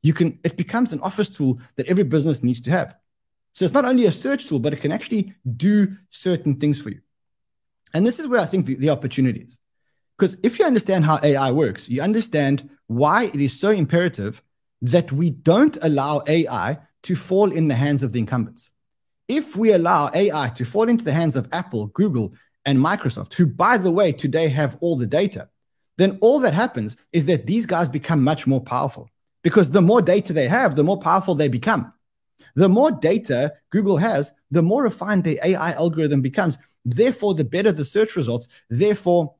You 0.01 0.12
can 0.12 0.38
it 0.45 0.57
becomes 0.57 0.93
an 0.93 1.01
office 1.01 1.29
tool 1.29 1.61
that 1.75 1.88
every 1.88 2.05
business 2.05 2.45
needs 2.45 2.61
to 2.61 2.71
have. 2.71 2.95
So 3.55 3.64
it's 3.64 3.75
not 3.75 3.85
only 3.85 4.07
a 4.07 4.12
search 4.12 4.47
tool, 4.47 4.61
but 4.61 4.73
it 4.73 4.81
can 4.81 4.93
actually 4.93 5.35
do 5.57 5.97
certain 6.11 6.55
things 6.61 6.81
for 6.81 6.91
you. 6.91 7.01
And 7.93 8.07
this 8.07 8.21
is 8.21 8.29
where 8.29 8.41
I 8.41 8.45
think 8.45 8.67
the, 8.67 8.77
the 8.77 8.91
opportunity 8.91 9.41
is. 9.41 9.59
Because 10.17 10.37
if 10.45 10.61
you 10.61 10.64
understand 10.64 11.05
how 11.05 11.19
AI 11.21 11.51
works, 11.51 11.88
you 11.88 12.01
understand 12.01 12.71
why 12.87 13.25
it 13.25 13.41
is 13.41 13.59
so 13.59 13.71
imperative 13.71 14.41
that 14.83 15.11
we 15.12 15.31
don't 15.31 15.77
allow 15.83 16.23
AI 16.27 16.79
to 17.03 17.17
fall 17.17 17.51
in 17.51 17.69
the 17.69 17.75
hands 17.75 18.03
of 18.03 18.12
the 18.12 18.19
incumbents 18.19 18.71
if 19.29 19.55
we 19.57 19.73
allow 19.73 20.11
AI 20.14 20.49
to 20.49 20.64
fall 20.64 20.88
into 20.88 21.05
the 21.05 21.12
hands 21.12 21.37
of 21.37 21.49
Apple, 21.53 21.87
Google, 21.88 22.33
and 22.64 22.79
Microsoft, 22.79 23.35
who, 23.35 23.47
by 23.47 23.79
the 23.79 23.91
way, 23.91 24.11
today 24.11 24.49
have 24.49 24.77
all 24.81 24.97
the 24.97 25.07
data, 25.07 25.49
then 25.99 26.19
all 26.21 26.41
that 26.41 26.55
happens 26.55 26.97
is 27.12 27.27
that 27.27 27.47
these 27.47 27.67
guys 27.67 27.88
become 27.88 28.25
much 28.25 28.47
more 28.47 28.61
powerful 28.61 29.11
because 29.43 29.71
the 29.71 29.83
more 29.83 30.03
data 30.03 30.33
they 30.33 30.49
have, 30.49 30.75
the 30.75 30.85
more 30.85 30.99
powerful 30.99 31.35
they 31.35 31.49
become. 31.49 31.93
The 32.55 32.69
more 32.69 32.91
data 32.91 33.55
Google 33.71 33.99
has, 33.99 34.33
the 34.51 34.62
more 34.62 34.83
refined 34.83 35.25
the 35.25 35.38
AI 35.45 35.73
algorithm 35.73 36.23
becomes. 36.23 36.59
Therefore, 36.85 37.35
the 37.35 37.45
better 37.45 37.71
the 37.71 37.85
search 37.85 38.17
results. 38.17 38.49
Therefore, 38.71 39.35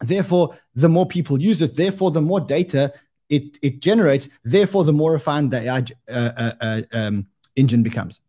therefore, 0.00 0.56
the 0.74 0.88
more 0.88 1.06
people 1.06 1.40
use 1.40 1.62
it. 1.62 1.76
Therefore, 1.76 2.10
the 2.10 2.20
more 2.20 2.40
data 2.40 2.92
it, 3.28 3.58
it 3.62 3.80
generates. 3.80 4.28
Therefore, 4.44 4.84
the 4.84 4.92
more 4.92 5.12
refined 5.12 5.50
the 5.50 5.60
AI 5.60 5.84
uh, 6.08 6.12
uh, 6.12 6.52
uh, 6.60 6.82
um, 6.92 7.26
engine 7.56 7.82
becomes. 7.82 8.20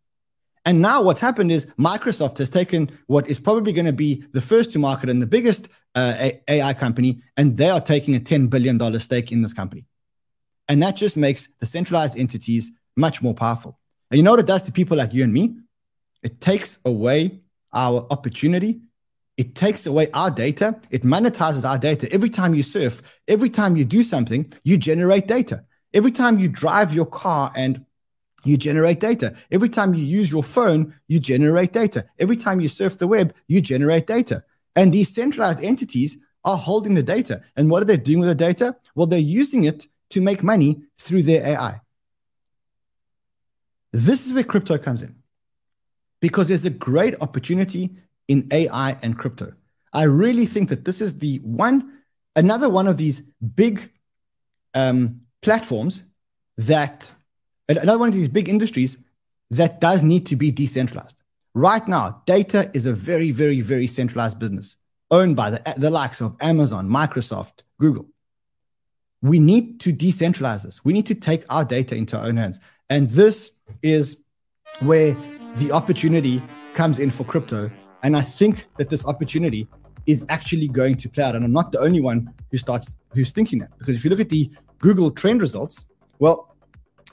And 0.66 0.82
now 0.82 1.02
what's 1.02 1.22
happened 1.22 1.52
is 1.52 1.66
Microsoft 1.80 2.40
has 2.40 2.50
taken 2.50 2.92
what 3.08 3.30
is 3.30 3.40
probably 3.40 3.72
going 3.72 3.86
to 3.86 3.94
be 3.94 4.26
the 4.34 4.42
first 4.42 4.72
to 4.72 4.80
market 4.80 5.10
and 5.10 5.22
the 5.22 5.28
biggest 5.28 5.70
uh, 5.96 6.32
AI 6.48 6.74
company, 6.74 7.22
and 7.38 7.56
they 7.56 7.70
are 7.70 7.80
taking 7.80 8.16
a 8.16 8.20
$10 8.20 8.50
billion 8.50 9.00
stake 9.00 9.32
in 9.32 9.42
this 9.42 9.54
company. 9.54 9.86
And 10.68 10.84
that 10.84 10.98
just 10.98 11.16
makes 11.16 11.48
the 11.60 11.66
centralized 11.66 12.18
entities 12.18 12.72
much 12.98 13.22
more 13.22 13.34
powerful. 13.34 13.80
And 14.12 14.18
you 14.18 14.24
know 14.24 14.32
what 14.32 14.42
it 14.42 14.46
does 14.46 14.64
to 14.64 14.72
people 14.72 14.98
like 14.98 15.14
you 15.14 15.24
and 15.24 15.32
me? 15.32 15.56
It 16.22 16.42
takes 16.42 16.80
away 16.84 17.40
our 17.74 18.06
opportunity. 18.10 18.82
It 19.38 19.54
takes 19.54 19.86
away 19.86 20.10
our 20.14 20.32
data. 20.32 20.80
It 20.90 21.04
monetizes 21.04 21.64
our 21.64 21.78
data. 21.78 22.12
Every 22.12 22.30
time 22.30 22.56
you 22.56 22.64
surf, 22.64 23.04
every 23.28 23.50
time 23.50 23.78
you 23.78 23.86
do 23.86 24.04
something, 24.04 24.52
you 24.64 24.78
generate 24.78 25.28
data. 25.28 25.64
Every 25.94 26.12
time 26.12 26.40
you 26.40 26.48
drive 26.48 26.94
your 26.94 27.06
car 27.06 27.52
and 27.56 27.86
you 28.44 28.58
generate 28.58 29.00
data. 29.00 29.36
Every 29.52 29.70
time 29.70 29.94
you 29.94 30.04
use 30.04 30.32
your 30.32 30.44
phone, 30.44 30.96
you 31.08 31.20
generate 31.20 31.74
data. 31.74 32.06
Every 32.18 32.38
time 32.38 32.60
you 32.60 32.68
surf 32.68 32.98
the 32.98 33.08
web, 33.08 33.34
you 33.48 33.62
generate 33.62 34.08
data. 34.08 34.44
And 34.76 34.94
these 34.94 35.14
centralized 35.14 35.64
entities 35.64 36.18
are 36.44 36.58
holding 36.58 36.94
the 36.94 37.04
data. 37.04 37.42
And 37.56 37.70
what 37.70 37.82
are 37.82 37.86
they 37.86 37.98
doing 37.98 38.20
with 38.20 38.30
the 38.30 38.36
data? 38.36 38.76
Well, 38.96 39.08
they're 39.08 39.20
using 39.20 39.66
it 39.66 39.88
to 40.12 40.22
make 40.22 40.44
money 40.44 40.84
through 40.98 41.24
their 41.24 41.46
AI. 41.46 41.82
This 43.92 44.26
is 44.26 44.34
where 44.34 44.44
crypto 44.44 44.78
comes 44.78 45.02
in 45.02 45.16
because 46.20 46.48
there's 46.48 46.66
a 46.66 46.70
great 46.70 47.16
opportunity 47.22 47.96
in 48.28 48.48
AI 48.52 48.98
and 49.02 49.18
crypto. 49.18 49.54
I 49.94 50.04
really 50.04 50.46
think 50.46 50.70
that 50.70 50.86
this 50.86 51.02
is 51.02 51.18
the 51.20 51.38
one, 51.40 52.00
another 52.36 52.70
one 52.70 52.88
of 52.88 52.98
these 52.98 53.22
big 53.56 53.92
um, 54.74 55.22
platforms 55.42 56.04
that 56.58 57.10
another 57.70 58.00
one 58.00 58.10
of 58.10 58.16
these 58.16 58.30
big 58.30 58.50
industries 58.50 58.98
that 59.52 59.80
does 59.80 60.04
need 60.04 60.26
to 60.28 60.36
be 60.36 60.52
decentralized. 60.52 61.16
Right 61.54 61.88
now, 61.88 62.22
data 62.26 62.70
is 62.74 62.86
a 62.86 62.94
very, 62.94 63.32
very, 63.32 63.62
very 63.62 63.88
centralized 63.88 64.40
business 64.40 64.76
owned 65.10 65.36
by 65.36 65.50
the, 65.50 65.74
the 65.78 65.90
likes 65.90 66.22
of 66.22 66.36
Amazon, 66.42 66.88
Microsoft, 66.88 67.64
Google. 67.80 68.06
We 69.22 69.40
need 69.40 69.80
to 69.80 69.94
decentralize 69.94 70.64
this. 70.64 70.84
We 70.86 70.94
need 70.94 71.08
to 71.08 71.16
take 71.16 71.46
our 71.50 71.66
data 71.66 71.96
into 71.96 72.18
our 72.18 72.26
own 72.28 72.38
hands. 72.38 72.60
And 72.90 73.10
this 73.10 73.52
is 73.82 74.18
where 74.80 75.16
the 75.56 75.72
opportunity 75.72 76.44
comes 76.74 77.00
in 77.00 77.10
for 77.10 77.24
crypto. 77.24 77.72
And 78.04 78.16
I 78.16 78.22
think 78.22 78.68
that 78.78 78.90
this 78.90 79.06
opportunity 79.06 79.68
is 80.06 80.24
actually 80.30 80.68
going 80.68 80.96
to 80.98 81.10
play 81.10 81.24
out. 81.24 81.36
And 81.36 81.44
I'm 81.44 81.52
not 81.52 81.72
the 81.72 81.80
only 81.80 82.02
one 82.02 82.34
who 82.52 82.58
starts 82.58 82.96
who's 83.14 83.32
thinking 83.32 83.60
that. 83.60 83.78
Because 83.78 83.96
if 83.96 84.04
you 84.04 84.10
look 84.10 84.20
at 84.20 84.30
the 84.30 84.50
Google 84.80 85.12
trend 85.12 85.42
results, 85.42 85.86
well, 86.20 86.56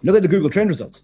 Look 0.04 0.16
at 0.16 0.22
the 0.22 0.28
Google 0.28 0.50
trend 0.50 0.68
results. 0.68 1.02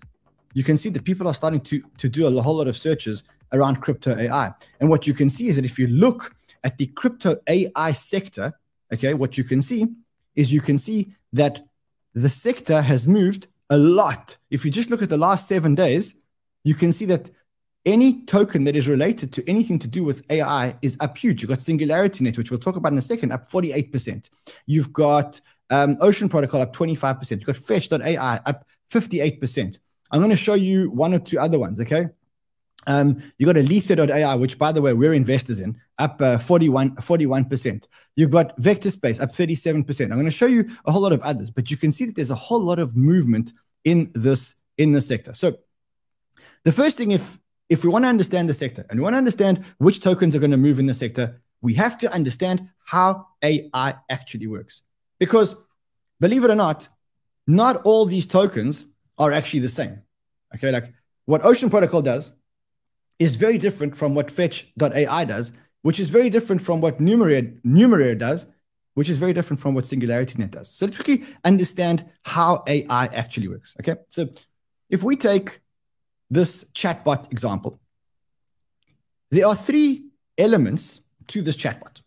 You 0.52 0.62
can 0.62 0.76
see 0.76 0.90
that 0.90 1.04
people 1.04 1.26
are 1.26 1.32
starting 1.32 1.60
to, 1.62 1.82
to 1.96 2.08
do 2.08 2.26
a 2.26 2.42
whole 2.42 2.56
lot 2.56 2.68
of 2.68 2.76
searches 2.76 3.22
around 3.52 3.80
crypto 3.80 4.16
AI. 4.16 4.52
And 4.78 4.90
what 4.90 5.06
you 5.06 5.14
can 5.14 5.30
see 5.30 5.48
is 5.48 5.56
that 5.56 5.64
if 5.64 5.78
you 5.78 5.86
look 5.86 6.34
at 6.64 6.76
the 6.76 6.86
crypto 6.88 7.36
AI 7.48 7.92
sector, 7.92 8.52
okay, 8.92 9.14
what 9.14 9.38
you 9.38 9.44
can 9.44 9.62
see 9.62 9.86
is 10.36 10.52
you 10.52 10.60
can 10.60 10.76
see 10.76 11.14
that 11.32 11.64
the 12.12 12.28
sector 12.28 12.82
has 12.82 13.08
moved 13.08 13.46
a 13.70 13.78
lot. 13.78 14.36
If 14.50 14.66
you 14.66 14.70
just 14.70 14.90
look 14.90 15.00
at 15.00 15.08
the 15.08 15.16
last 15.16 15.48
seven 15.48 15.74
days, 15.74 16.14
you 16.62 16.74
can 16.74 16.92
see 16.92 17.06
that 17.06 17.30
any 17.86 18.22
token 18.22 18.64
that 18.64 18.76
is 18.76 18.88
related 18.88 19.32
to 19.32 19.48
anything 19.48 19.78
to 19.78 19.88
do 19.88 20.04
with 20.04 20.22
AI 20.30 20.76
is 20.82 20.96
up 21.00 21.16
huge. 21.16 21.42
You've 21.42 21.48
got 21.48 21.60
Singularity 21.60 22.24
Net, 22.24 22.36
which 22.36 22.50
we'll 22.50 22.60
talk 22.60 22.76
about 22.76 22.92
in 22.92 22.98
a 22.98 23.02
second, 23.02 23.32
up 23.32 23.50
48%. 23.50 24.28
You've 24.66 24.92
got 24.92 25.40
um, 25.70 25.96
Ocean 26.00 26.28
Protocol 26.28 26.60
up 26.60 26.74
25%. 26.74 27.30
You've 27.30 27.44
got 27.44 27.56
Fetch.ai 27.56 28.40
up 28.44 28.66
58%. 28.92 29.78
I'm 30.10 30.20
going 30.20 30.30
to 30.30 30.36
show 30.36 30.54
you 30.54 30.90
one 30.90 31.14
or 31.14 31.18
two 31.18 31.38
other 31.38 31.58
ones, 31.58 31.80
okay? 31.80 32.08
Um, 32.86 33.22
you 33.38 33.46
got 33.46 33.56
Alethea.ai, 33.56 34.34
which, 34.34 34.58
by 34.58 34.72
the 34.72 34.82
way, 34.82 34.92
we're 34.92 35.12
investors 35.12 35.60
in, 35.60 35.78
up 35.98 36.20
uh, 36.20 36.38
41, 36.38 36.96
41%. 36.96 37.86
You've 38.16 38.30
got 38.30 38.56
Vector 38.58 38.90
Space 38.90 39.20
up 39.20 39.32
37%. 39.32 40.00
I'm 40.00 40.10
going 40.10 40.24
to 40.24 40.30
show 40.30 40.46
you 40.46 40.68
a 40.86 40.92
whole 40.92 41.02
lot 41.02 41.12
of 41.12 41.20
others, 41.20 41.50
but 41.50 41.70
you 41.70 41.76
can 41.76 41.92
see 41.92 42.06
that 42.06 42.16
there's 42.16 42.30
a 42.30 42.34
whole 42.34 42.60
lot 42.60 42.78
of 42.78 42.96
movement 42.96 43.52
in 43.84 44.10
this 44.14 44.54
in 44.76 44.92
the 44.92 45.02
sector. 45.02 45.34
So 45.34 45.58
the 46.64 46.72
first 46.72 46.96
thing, 46.96 47.10
if 47.12 47.38
if 47.70 47.84
we 47.84 47.88
want 47.88 48.04
to 48.04 48.08
understand 48.08 48.48
the 48.48 48.52
sector 48.52 48.84
and 48.90 48.98
we 48.98 49.04
want 49.04 49.14
to 49.14 49.18
understand 49.18 49.64
which 49.78 50.00
tokens 50.00 50.34
are 50.34 50.40
going 50.40 50.50
to 50.50 50.56
move 50.56 50.78
in 50.80 50.86
the 50.86 50.92
sector, 50.92 51.40
we 51.62 51.74
have 51.74 51.96
to 51.98 52.12
understand 52.12 52.68
how 52.84 53.28
AI 53.42 53.94
actually 54.10 54.48
works. 54.48 54.82
Because 55.18 55.54
believe 56.18 56.44
it 56.44 56.50
or 56.50 56.56
not, 56.56 56.88
not 57.46 57.76
all 57.84 58.04
these 58.04 58.26
tokens 58.26 58.84
are 59.16 59.32
actually 59.32 59.60
the 59.60 59.68
same. 59.68 60.02
Okay, 60.54 60.72
like 60.72 60.92
what 61.26 61.44
Ocean 61.44 61.70
Protocol 61.70 62.02
does 62.02 62.32
is 63.20 63.36
very 63.36 63.56
different 63.56 63.94
from 63.96 64.14
what 64.14 64.30
Fetch.ai 64.30 65.24
does, 65.24 65.52
which 65.82 66.00
is 66.00 66.08
very 66.08 66.28
different 66.28 66.60
from 66.60 66.80
what 66.80 66.98
Numeraire, 66.98 67.60
Numeraire 67.62 68.18
does, 68.18 68.46
which 68.94 69.08
is 69.08 69.16
very 69.16 69.32
different 69.32 69.60
from 69.60 69.74
what 69.74 69.84
SingularityNet 69.84 70.50
does. 70.50 70.72
So 70.74 70.86
let's 70.86 70.96
quickly 70.96 71.24
understand 71.44 72.04
how 72.24 72.64
AI 72.66 73.06
actually 73.06 73.46
works. 73.46 73.76
Okay, 73.80 73.96
so 74.08 74.28
if 74.88 75.04
we 75.04 75.14
take 75.14 75.60
this 76.30 76.64
chatbot 76.74 77.30
example, 77.32 77.78
there 79.30 79.46
are 79.46 79.56
three 79.56 80.06
elements 80.38 81.00
to 81.28 81.42
this 81.42 81.56
chatbot. 81.56 82.00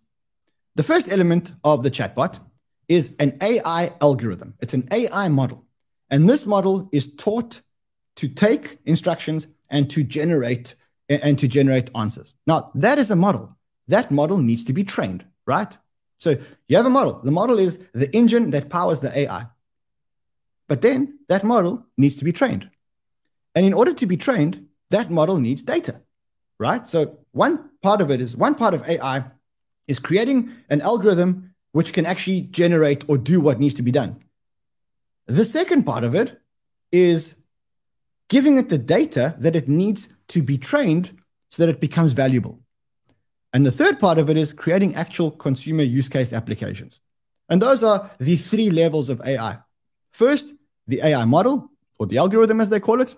The 0.76 0.84
first 0.84 1.11
element 1.11 1.51
of 1.63 1.84
the 1.84 1.91
chatbot 1.91 2.39
is 2.88 3.11
an 3.19 3.38
AI 3.41 3.93
algorithm. 4.01 4.55
It's 4.59 4.74
an 4.74 4.88
AI 4.91 5.30
model. 5.30 5.65
And 6.09 6.30
this 6.30 6.45
model 6.45 6.89
is 6.91 7.13
taught 7.15 7.61
to 8.17 8.28
take 8.28 8.80
instructions 8.86 9.47
and 9.69 9.89
to 9.89 10.03
generate 10.03 10.76
and 11.09 11.38
to 11.39 11.47
generate 11.47 11.89
answers. 11.95 12.34
Now, 12.47 12.71
that 12.76 12.97
is 12.97 13.11
a 13.11 13.15
model. 13.15 13.57
That 13.88 14.11
model 14.11 14.38
needs 14.38 14.63
to 14.65 14.74
be 14.74 14.84
trained, 14.84 15.26
right? 15.45 15.78
So 16.19 16.38
you 16.67 16.78
have 16.78 16.86
a 16.86 16.89
model. 16.89 17.19
The 17.24 17.32
model 17.32 17.59
is 17.59 17.80
the 17.93 18.13
engine 18.15 18.51
that 18.51 18.69
powers 18.69 19.01
the 19.01 19.15
AI. 19.17 19.47
But 20.67 20.82
then 20.82 21.19
that 21.28 21.43
model 21.43 21.86
needs 21.97 22.17
to 22.17 22.26
be 22.26 22.32
trained. 22.32 22.69
And 23.55 23.65
in 23.65 23.73
order 23.73 23.93
to 23.93 24.05
be 24.05 24.17
trained, 24.17 24.65
that 24.89 25.11
model 25.11 25.39
needs 25.39 25.61
data, 25.61 26.01
right? 26.59 26.87
So 26.87 27.19
one 27.31 27.69
part 27.81 28.01
of 28.01 28.11
it 28.11 28.21
is 28.21 28.35
one 28.35 28.55
part 28.55 28.73
of 28.73 28.87
AI 28.87 29.25
is 29.87 29.99
creating 29.99 30.51
an 30.69 30.81
algorithm 30.81 31.53
which 31.71 31.93
can 31.93 32.05
actually 32.05 32.41
generate 32.41 33.03
or 33.07 33.17
do 33.17 33.41
what 33.41 33.59
needs 33.59 33.75
to 33.75 33.81
be 33.81 33.91
done. 33.91 34.23
The 35.27 35.45
second 35.45 35.83
part 35.83 36.03
of 36.03 36.15
it 36.15 36.39
is 36.91 37.35
giving 38.29 38.57
it 38.57 38.69
the 38.69 38.77
data 38.77 39.35
that 39.39 39.55
it 39.55 39.67
needs 39.67 40.07
to 40.29 40.41
be 40.41 40.57
trained 40.57 41.17
so 41.49 41.63
that 41.63 41.69
it 41.69 41.79
becomes 41.79 42.13
valuable. 42.13 42.59
And 43.53 43.65
the 43.65 43.71
third 43.71 43.99
part 43.99 44.17
of 44.17 44.29
it 44.29 44.37
is 44.37 44.53
creating 44.53 44.95
actual 44.95 45.29
consumer 45.29 45.83
use 45.83 46.09
case 46.09 46.33
applications. 46.33 46.99
And 47.49 47.61
those 47.61 47.83
are 47.83 48.09
the 48.19 48.35
three 48.35 48.69
levels 48.71 49.09
of 49.09 49.21
AI. 49.25 49.59
First, 50.11 50.53
the 50.87 51.01
AI 51.01 51.25
model 51.25 51.69
or 51.99 52.07
the 52.07 52.17
algorithm, 52.17 52.59
as 52.61 52.69
they 52.69 52.79
call 52.79 53.01
it. 53.01 53.15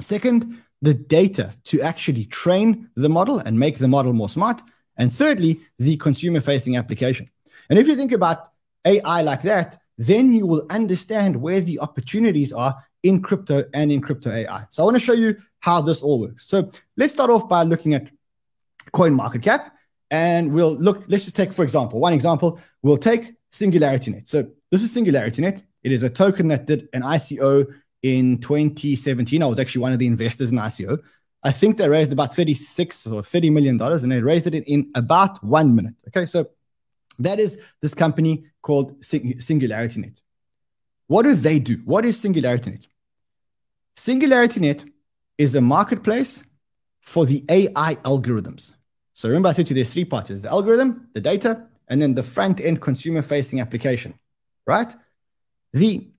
Second, 0.00 0.58
the 0.82 0.94
data 0.94 1.54
to 1.64 1.80
actually 1.80 2.26
train 2.26 2.90
the 2.96 3.08
model 3.08 3.38
and 3.38 3.58
make 3.58 3.78
the 3.78 3.88
model 3.88 4.12
more 4.12 4.28
smart. 4.28 4.62
And 4.98 5.12
thirdly, 5.12 5.60
the 5.78 5.96
consumer 5.96 6.40
facing 6.40 6.76
application. 6.76 7.30
And 7.68 7.78
if 7.78 7.86
you 7.86 7.96
think 7.96 8.12
about 8.12 8.50
AI 8.84 9.22
like 9.22 9.42
that, 9.42 9.78
then 9.98 10.32
you 10.32 10.46
will 10.46 10.66
understand 10.70 11.36
where 11.36 11.60
the 11.60 11.80
opportunities 11.80 12.52
are 12.52 12.76
in 13.02 13.22
crypto 13.22 13.64
and 13.72 13.90
in 13.90 14.00
crypto 14.00 14.30
AI. 14.30 14.66
So 14.70 14.82
I 14.82 14.84
want 14.84 14.96
to 14.96 15.02
show 15.02 15.12
you 15.12 15.36
how 15.60 15.80
this 15.80 16.02
all 16.02 16.20
works. 16.20 16.46
So 16.46 16.70
let's 16.96 17.12
start 17.12 17.30
off 17.30 17.48
by 17.48 17.62
looking 17.62 17.94
at 17.94 18.08
coin 18.92 19.14
market 19.14 19.42
cap. 19.42 19.72
And 20.10 20.52
we'll 20.52 20.74
look, 20.74 21.04
let's 21.08 21.24
just 21.24 21.36
take, 21.36 21.52
for 21.52 21.64
example, 21.64 21.98
one 21.98 22.12
example, 22.12 22.60
we'll 22.82 22.98
take 22.98 23.34
SingularityNet. 23.52 24.28
So 24.28 24.48
this 24.70 24.82
is 24.82 24.94
SingularityNet. 24.94 25.62
It 25.82 25.92
is 25.92 26.02
a 26.02 26.10
token 26.10 26.48
that 26.48 26.66
did 26.66 26.88
an 26.92 27.02
ICO 27.02 27.66
in 28.06 28.38
2017. 28.38 29.42
I 29.42 29.46
was 29.46 29.58
actually 29.58 29.82
one 29.82 29.92
of 29.92 29.98
the 29.98 30.06
investors 30.06 30.52
in 30.52 30.58
ICO. 30.58 30.98
I 31.42 31.52
think 31.52 31.76
they 31.76 31.88
raised 31.88 32.12
about 32.12 32.34
36 32.34 33.06
or 33.08 33.22
30 33.22 33.50
million 33.50 33.76
dollars 33.76 34.02
and 34.02 34.12
they 34.12 34.20
raised 34.20 34.46
it 34.46 34.54
in 34.54 34.90
about 34.94 35.42
one 35.44 35.74
minute. 35.74 35.94
Okay, 36.08 36.26
so 36.26 36.50
that 37.18 37.40
is 37.40 37.58
this 37.82 37.94
company 37.94 38.44
called 38.62 39.04
Sing- 39.04 39.38
SingularityNet. 39.38 40.20
What 41.08 41.22
do 41.22 41.34
they 41.34 41.58
do? 41.58 41.80
What 41.84 42.04
is 42.04 42.20
SingularityNet? 42.22 42.86
SingularityNet 43.96 44.90
is 45.38 45.54
a 45.54 45.60
marketplace 45.60 46.42
for 47.00 47.26
the 47.26 47.44
AI 47.48 47.94
algorithms. 47.96 48.72
So 49.14 49.28
remember, 49.28 49.48
I 49.48 49.52
said 49.52 49.66
to 49.68 49.70
you 49.70 49.76
there's 49.76 49.92
three 49.92 50.04
parts: 50.04 50.40
the 50.40 50.50
algorithm, 50.50 51.08
the 51.14 51.20
data, 51.20 51.66
and 51.88 52.00
then 52.02 52.14
the 52.14 52.22
front 52.22 52.60
end 52.60 52.80
consumer 52.80 53.22
facing 53.22 53.60
application. 53.60 54.14
Right? 54.66 54.94
The 55.72 56.10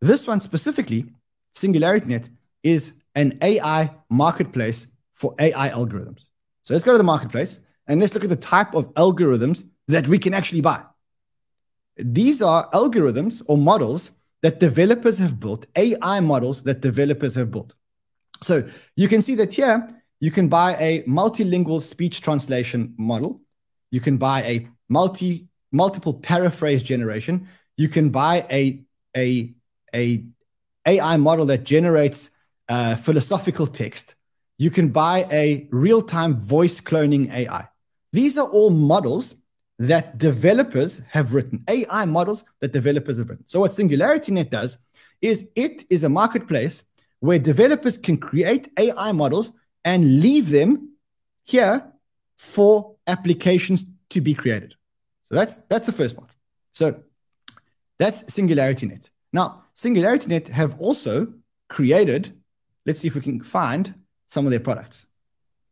this 0.00 0.26
one 0.26 0.40
specifically, 0.40 1.06
SingularityNet, 1.54 2.28
is 2.62 2.92
an 3.14 3.38
AI 3.42 3.94
marketplace 4.10 4.86
for 5.14 5.34
AI 5.38 5.70
algorithms. 5.70 6.24
So 6.64 6.74
let's 6.74 6.84
go 6.84 6.92
to 6.92 6.98
the 6.98 7.04
marketplace 7.04 7.60
and 7.86 8.00
let's 8.00 8.12
look 8.12 8.24
at 8.24 8.30
the 8.30 8.36
type 8.36 8.74
of 8.74 8.92
algorithms 8.94 9.64
that 9.88 10.06
we 10.08 10.18
can 10.18 10.34
actually 10.34 10.60
buy. 10.60 10.82
These 11.96 12.42
are 12.42 12.68
algorithms 12.70 13.42
or 13.46 13.56
models 13.56 14.10
that 14.42 14.60
developers 14.60 15.18
have 15.18 15.40
built, 15.40 15.66
AI 15.76 16.20
models 16.20 16.62
that 16.64 16.80
developers 16.80 17.34
have 17.36 17.50
built. 17.50 17.74
So 18.42 18.68
you 18.96 19.08
can 19.08 19.22
see 19.22 19.34
that 19.36 19.54
here 19.54 19.88
you 20.20 20.30
can 20.30 20.48
buy 20.48 20.76
a 20.78 21.02
multilingual 21.02 21.80
speech 21.80 22.20
translation 22.20 22.94
model. 22.98 23.40
You 23.90 24.00
can 24.00 24.16
buy 24.16 24.42
a 24.42 24.68
multi 24.88 25.48
multiple 25.72 26.14
paraphrase 26.14 26.82
generation. 26.82 27.48
You 27.76 27.88
can 27.88 28.10
buy 28.10 28.46
a 28.50 28.82
a 29.16 29.54
a 29.94 30.24
AI 30.86 31.16
model 31.16 31.46
that 31.46 31.64
generates 31.64 32.30
uh, 32.68 32.96
philosophical 32.96 33.66
text. 33.66 34.14
You 34.58 34.70
can 34.70 34.88
buy 34.88 35.26
a 35.30 35.68
real 35.70 36.02
time 36.02 36.36
voice 36.36 36.80
cloning 36.80 37.32
AI. 37.32 37.68
These 38.12 38.38
are 38.38 38.48
all 38.48 38.70
models 38.70 39.34
that 39.78 40.16
developers 40.16 41.02
have 41.10 41.34
written, 41.34 41.62
AI 41.68 42.04
models 42.06 42.44
that 42.60 42.72
developers 42.72 43.18
have 43.18 43.28
written. 43.28 43.46
So, 43.46 43.60
what 43.60 43.72
SingularityNet 43.72 44.50
does 44.50 44.78
is 45.20 45.46
it 45.54 45.84
is 45.90 46.04
a 46.04 46.08
marketplace 46.08 46.82
where 47.20 47.38
developers 47.38 47.96
can 47.96 48.16
create 48.16 48.70
AI 48.78 49.12
models 49.12 49.52
and 49.84 50.20
leave 50.20 50.50
them 50.50 50.90
here 51.44 51.92
for 52.38 52.96
applications 53.06 53.84
to 54.10 54.20
be 54.20 54.34
created. 54.34 54.74
So 55.28 55.36
that's 55.36 55.60
that's 55.68 55.86
the 55.86 55.92
first 55.92 56.16
part. 56.16 56.30
So 56.72 57.02
that's 57.98 58.22
SingularityNet. 58.24 59.08
Now, 59.32 59.64
SingularityNet 59.76 60.48
have 60.48 60.78
also 60.80 61.32
created, 61.68 62.40
let's 62.86 63.00
see 63.00 63.08
if 63.08 63.14
we 63.14 63.20
can 63.20 63.42
find 63.42 63.94
some 64.26 64.46
of 64.46 64.50
their 64.50 64.60
products. 64.60 65.06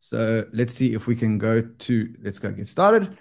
So 0.01 0.45
let's 0.53 0.75
see 0.75 0.95
if 0.95 1.07
we 1.07 1.17
can 1.17 1.39
go 1.39 1.63
to, 1.63 2.15
let's 2.23 2.39
go 2.39 2.51
get 2.51 2.69
started. 2.69 3.17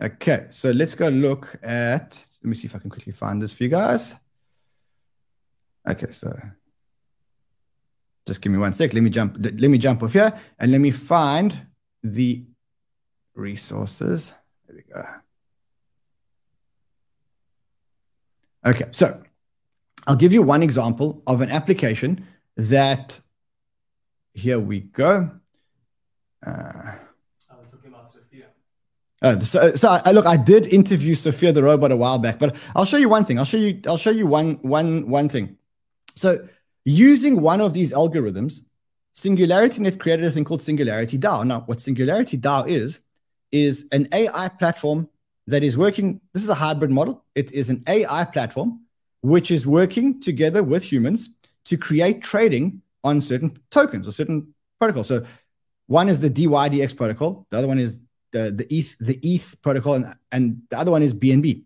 Okay, 0.00 0.46
so 0.50 0.70
let's 0.70 0.94
go 0.94 1.08
look 1.08 1.56
at, 1.62 2.18
let 2.42 2.48
me 2.48 2.54
see 2.54 2.66
if 2.66 2.74
I 2.74 2.78
can 2.78 2.90
quickly 2.90 3.12
find 3.12 3.42
this 3.42 3.52
for 3.52 3.64
you 3.64 3.68
guys. 3.68 4.14
Okay, 5.88 6.12
so 6.12 6.38
just 8.26 8.40
give 8.40 8.52
me 8.52 8.58
one 8.58 8.72
sec. 8.72 8.94
Let 8.94 9.02
me 9.02 9.10
jump, 9.10 9.36
let 9.40 9.70
me 9.70 9.78
jump 9.78 10.02
off 10.02 10.12
here 10.12 10.32
and 10.58 10.70
let 10.70 10.80
me 10.80 10.92
find 10.92 11.66
the 12.02 12.44
resources. 13.34 14.32
There 14.68 14.76
we 14.76 14.82
go. 14.94 15.04
Okay, 18.64 18.86
so 18.92 19.22
I'll 20.06 20.16
give 20.16 20.32
you 20.32 20.42
one 20.42 20.62
example 20.62 21.22
of 21.26 21.40
an 21.40 21.50
application 21.50 22.26
that, 22.56 23.18
here 24.34 24.58
we 24.58 24.80
go. 24.80 25.30
Uh, 26.44 26.50
I 26.50 27.56
was 27.60 27.72
okay 27.74 27.88
about 27.88 28.10
Sophia. 28.10 28.46
uh, 29.22 29.40
so, 29.40 29.74
so 29.74 30.00
I, 30.04 30.12
look, 30.12 30.26
I 30.26 30.36
did 30.36 30.66
interview 30.72 31.14
Sophia 31.14 31.52
the 31.52 31.62
robot 31.62 31.92
a 31.92 31.96
while 31.96 32.18
back, 32.18 32.38
but 32.38 32.56
I'll 32.74 32.84
show 32.84 32.96
you 32.96 33.08
one 33.08 33.24
thing. 33.24 33.38
I'll 33.38 33.44
show 33.44 33.58
you. 33.58 33.80
I'll 33.86 33.98
show 33.98 34.10
you 34.10 34.26
one 34.26 34.54
one 34.62 35.08
one 35.08 35.28
thing. 35.28 35.58
So, 36.16 36.48
using 36.84 37.40
one 37.42 37.60
of 37.60 37.74
these 37.74 37.92
algorithms, 37.92 38.62
SingularityNet 39.14 39.98
created 39.98 40.24
a 40.24 40.30
thing 40.30 40.44
called 40.44 40.62
Singularity 40.62 41.18
DAO. 41.18 41.46
Now, 41.46 41.60
what 41.60 41.80
Singularity 41.80 42.38
DAO 42.38 42.66
is 42.66 43.00
is 43.52 43.84
an 43.92 44.08
AI 44.12 44.48
platform 44.48 45.08
that 45.46 45.62
is 45.62 45.76
working. 45.76 46.20
This 46.32 46.42
is 46.42 46.48
a 46.48 46.54
hybrid 46.54 46.90
model. 46.90 47.22
It 47.34 47.52
is 47.52 47.68
an 47.68 47.84
AI 47.86 48.24
platform 48.24 48.80
which 49.22 49.50
is 49.50 49.66
working 49.66 50.20
together 50.20 50.62
with 50.62 50.82
humans 50.82 51.30
to 51.66 51.76
create 51.76 52.22
trading 52.22 52.82
on 53.04 53.20
certain 53.20 53.58
tokens 53.70 54.06
or 54.06 54.12
certain 54.12 54.54
protocols. 54.78 55.08
So, 55.08 55.24
one 55.86 56.08
is 56.08 56.20
the 56.20 56.30
DYDX 56.30 56.96
protocol. 56.96 57.46
The 57.50 57.58
other 57.58 57.68
one 57.68 57.78
is 57.78 58.00
the 58.32 58.52
the 58.52 58.66
ETH 58.72 58.96
the 58.98 59.18
ETH 59.22 59.56
protocol, 59.62 59.94
and, 59.94 60.14
and 60.30 60.62
the 60.70 60.78
other 60.78 60.90
one 60.90 61.02
is 61.02 61.14
BNB. 61.14 61.64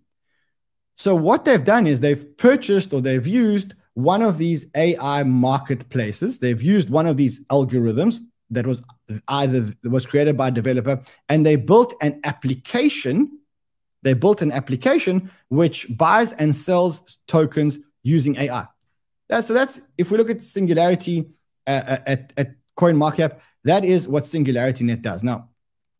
So 0.97 1.15
what 1.15 1.45
they've 1.45 1.65
done 1.65 1.87
is 1.87 2.01
they've 2.01 2.37
purchased 2.37 2.93
or 2.93 3.01
they've 3.01 3.27
used 3.27 3.75
one 3.95 4.23
of 4.23 4.39
these 4.39 4.67
AI 4.77 5.23
marketplaces. 5.25 6.39
They've 6.39 6.61
used 6.63 6.91
one 6.91 7.07
of 7.07 7.17
these 7.17 7.41
algorithms 7.47 8.21
that 8.51 8.67
was 8.67 8.83
either 9.29 9.73
was 9.85 10.07
created 10.07 10.37
by 10.37 10.49
a 10.49 10.51
developer, 10.51 11.01
and 11.29 11.45
they 11.45 11.57
built 11.57 11.95
an 12.01 12.21
application. 12.25 13.41
They 14.05 14.15
built 14.15 14.43
an 14.43 14.53
application 14.53 15.31
which 15.49 15.89
buys 15.97 16.33
and 16.35 16.55
sells 16.55 17.03
tokens 17.27 17.81
using 18.03 18.37
AI. 18.37 18.67
So 19.41 19.53
that's 19.53 19.81
if 19.99 20.11
we 20.11 20.19
look 20.19 20.31
at 20.31 20.43
Singularity 20.43 21.27
uh, 21.67 21.71
uh 21.71 21.99
at, 22.07 22.33
at 22.37 22.55
CoinMarketCap, 22.79 23.41
that 23.65 23.85
is 23.85 24.07
what 24.07 24.25
SingularityNet 24.25 25.03
does. 25.03 25.25
Now, 25.25 25.49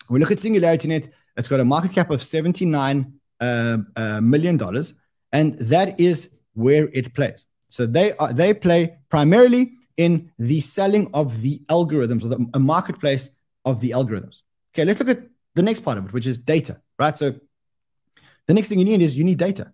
we 0.09 0.21
look 0.21 0.31
at 0.31 0.39
SingularityNet, 0.39 1.09
it's 1.37 1.49
got 1.49 1.61
a 1.61 1.65
market 1.65 1.93
cap 1.93 2.11
of 2.11 2.23
79 2.23 3.13
uh, 3.41 3.79
uh, 3.97 4.21
million 4.21 4.57
dollars. 4.57 4.95
and 5.33 5.59
that 5.59 5.99
is 5.99 6.31
where 6.55 6.89
it 6.93 7.13
plays. 7.15 7.47
So 7.69 7.87
they 7.87 8.13
are 8.17 8.33
they 8.33 8.55
play 8.55 8.99
primarily 9.11 9.73
in 9.97 10.31
the 10.39 10.61
selling 10.61 11.11
of 11.13 11.41
the 11.43 11.61
algorithms 11.69 12.25
or 12.25 12.29
the, 12.29 12.47
a 12.55 12.61
marketplace 12.61 13.29
of 13.65 13.81
the 13.81 13.91
algorithms. 13.91 14.43
Okay, 14.73 14.85
let's 14.85 15.01
look 15.01 15.09
at 15.09 15.23
the 15.55 15.63
next 15.63 15.81
part 15.81 15.99
of 15.99 16.07
it, 16.07 16.13
which 16.13 16.27
is 16.27 16.39
data, 16.39 16.81
right? 16.99 17.17
So 17.17 17.35
the 18.47 18.55
next 18.55 18.69
thing 18.69 18.79
you 18.79 18.85
need 18.85 19.03
is 19.03 19.17
you 19.17 19.25
need 19.25 19.39
data. 19.39 19.73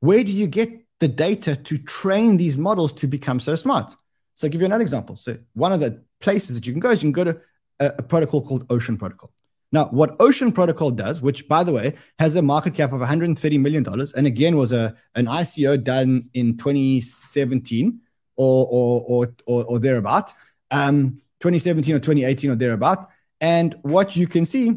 Where 0.00 0.22
do 0.22 0.32
you 0.32 0.46
get 0.46 0.70
the 1.00 1.08
data 1.08 1.56
to 1.56 1.78
train 1.78 2.36
these 2.36 2.56
models 2.56 2.92
to 2.94 3.06
become 3.06 3.40
so 3.40 3.54
smart? 3.54 3.94
So 4.36 4.46
I'll 4.46 4.50
give 4.50 4.60
you 4.60 4.66
another 4.66 4.82
example. 4.82 5.16
So 5.16 5.38
one 5.54 5.72
of 5.72 5.80
the 5.80 6.02
places 6.20 6.54
that 6.54 6.66
you 6.66 6.72
can 6.72 6.80
go 6.80 6.90
is 6.90 7.02
you 7.02 7.12
can 7.12 7.12
go 7.12 7.24
to 7.24 7.40
a, 7.80 7.86
a 7.98 8.02
protocol 8.02 8.42
called 8.42 8.66
Ocean 8.70 8.96
Protocol. 8.96 9.32
Now, 9.70 9.86
what 9.86 10.16
Ocean 10.18 10.50
Protocol 10.50 10.90
does, 10.90 11.20
which 11.20 11.46
by 11.46 11.62
the 11.62 11.72
way 11.72 11.94
has 12.18 12.34
a 12.36 12.42
market 12.42 12.74
cap 12.74 12.92
of 12.92 13.00
130 13.00 13.58
million 13.58 13.82
dollars, 13.82 14.14
and 14.14 14.26
again 14.26 14.56
was 14.56 14.72
a 14.72 14.96
an 15.14 15.26
ICO 15.26 15.82
done 15.82 16.30
in 16.32 16.56
2017 16.56 18.00
or 18.36 18.66
or 18.70 19.04
or 19.06 19.34
or, 19.46 19.64
or 19.64 19.78
thereabout, 19.78 20.32
um, 20.70 21.20
2017 21.40 21.94
or 21.94 21.98
2018 21.98 22.50
or 22.50 22.56
thereabout. 22.56 23.08
And 23.40 23.76
what 23.82 24.16
you 24.16 24.26
can 24.26 24.46
see, 24.46 24.74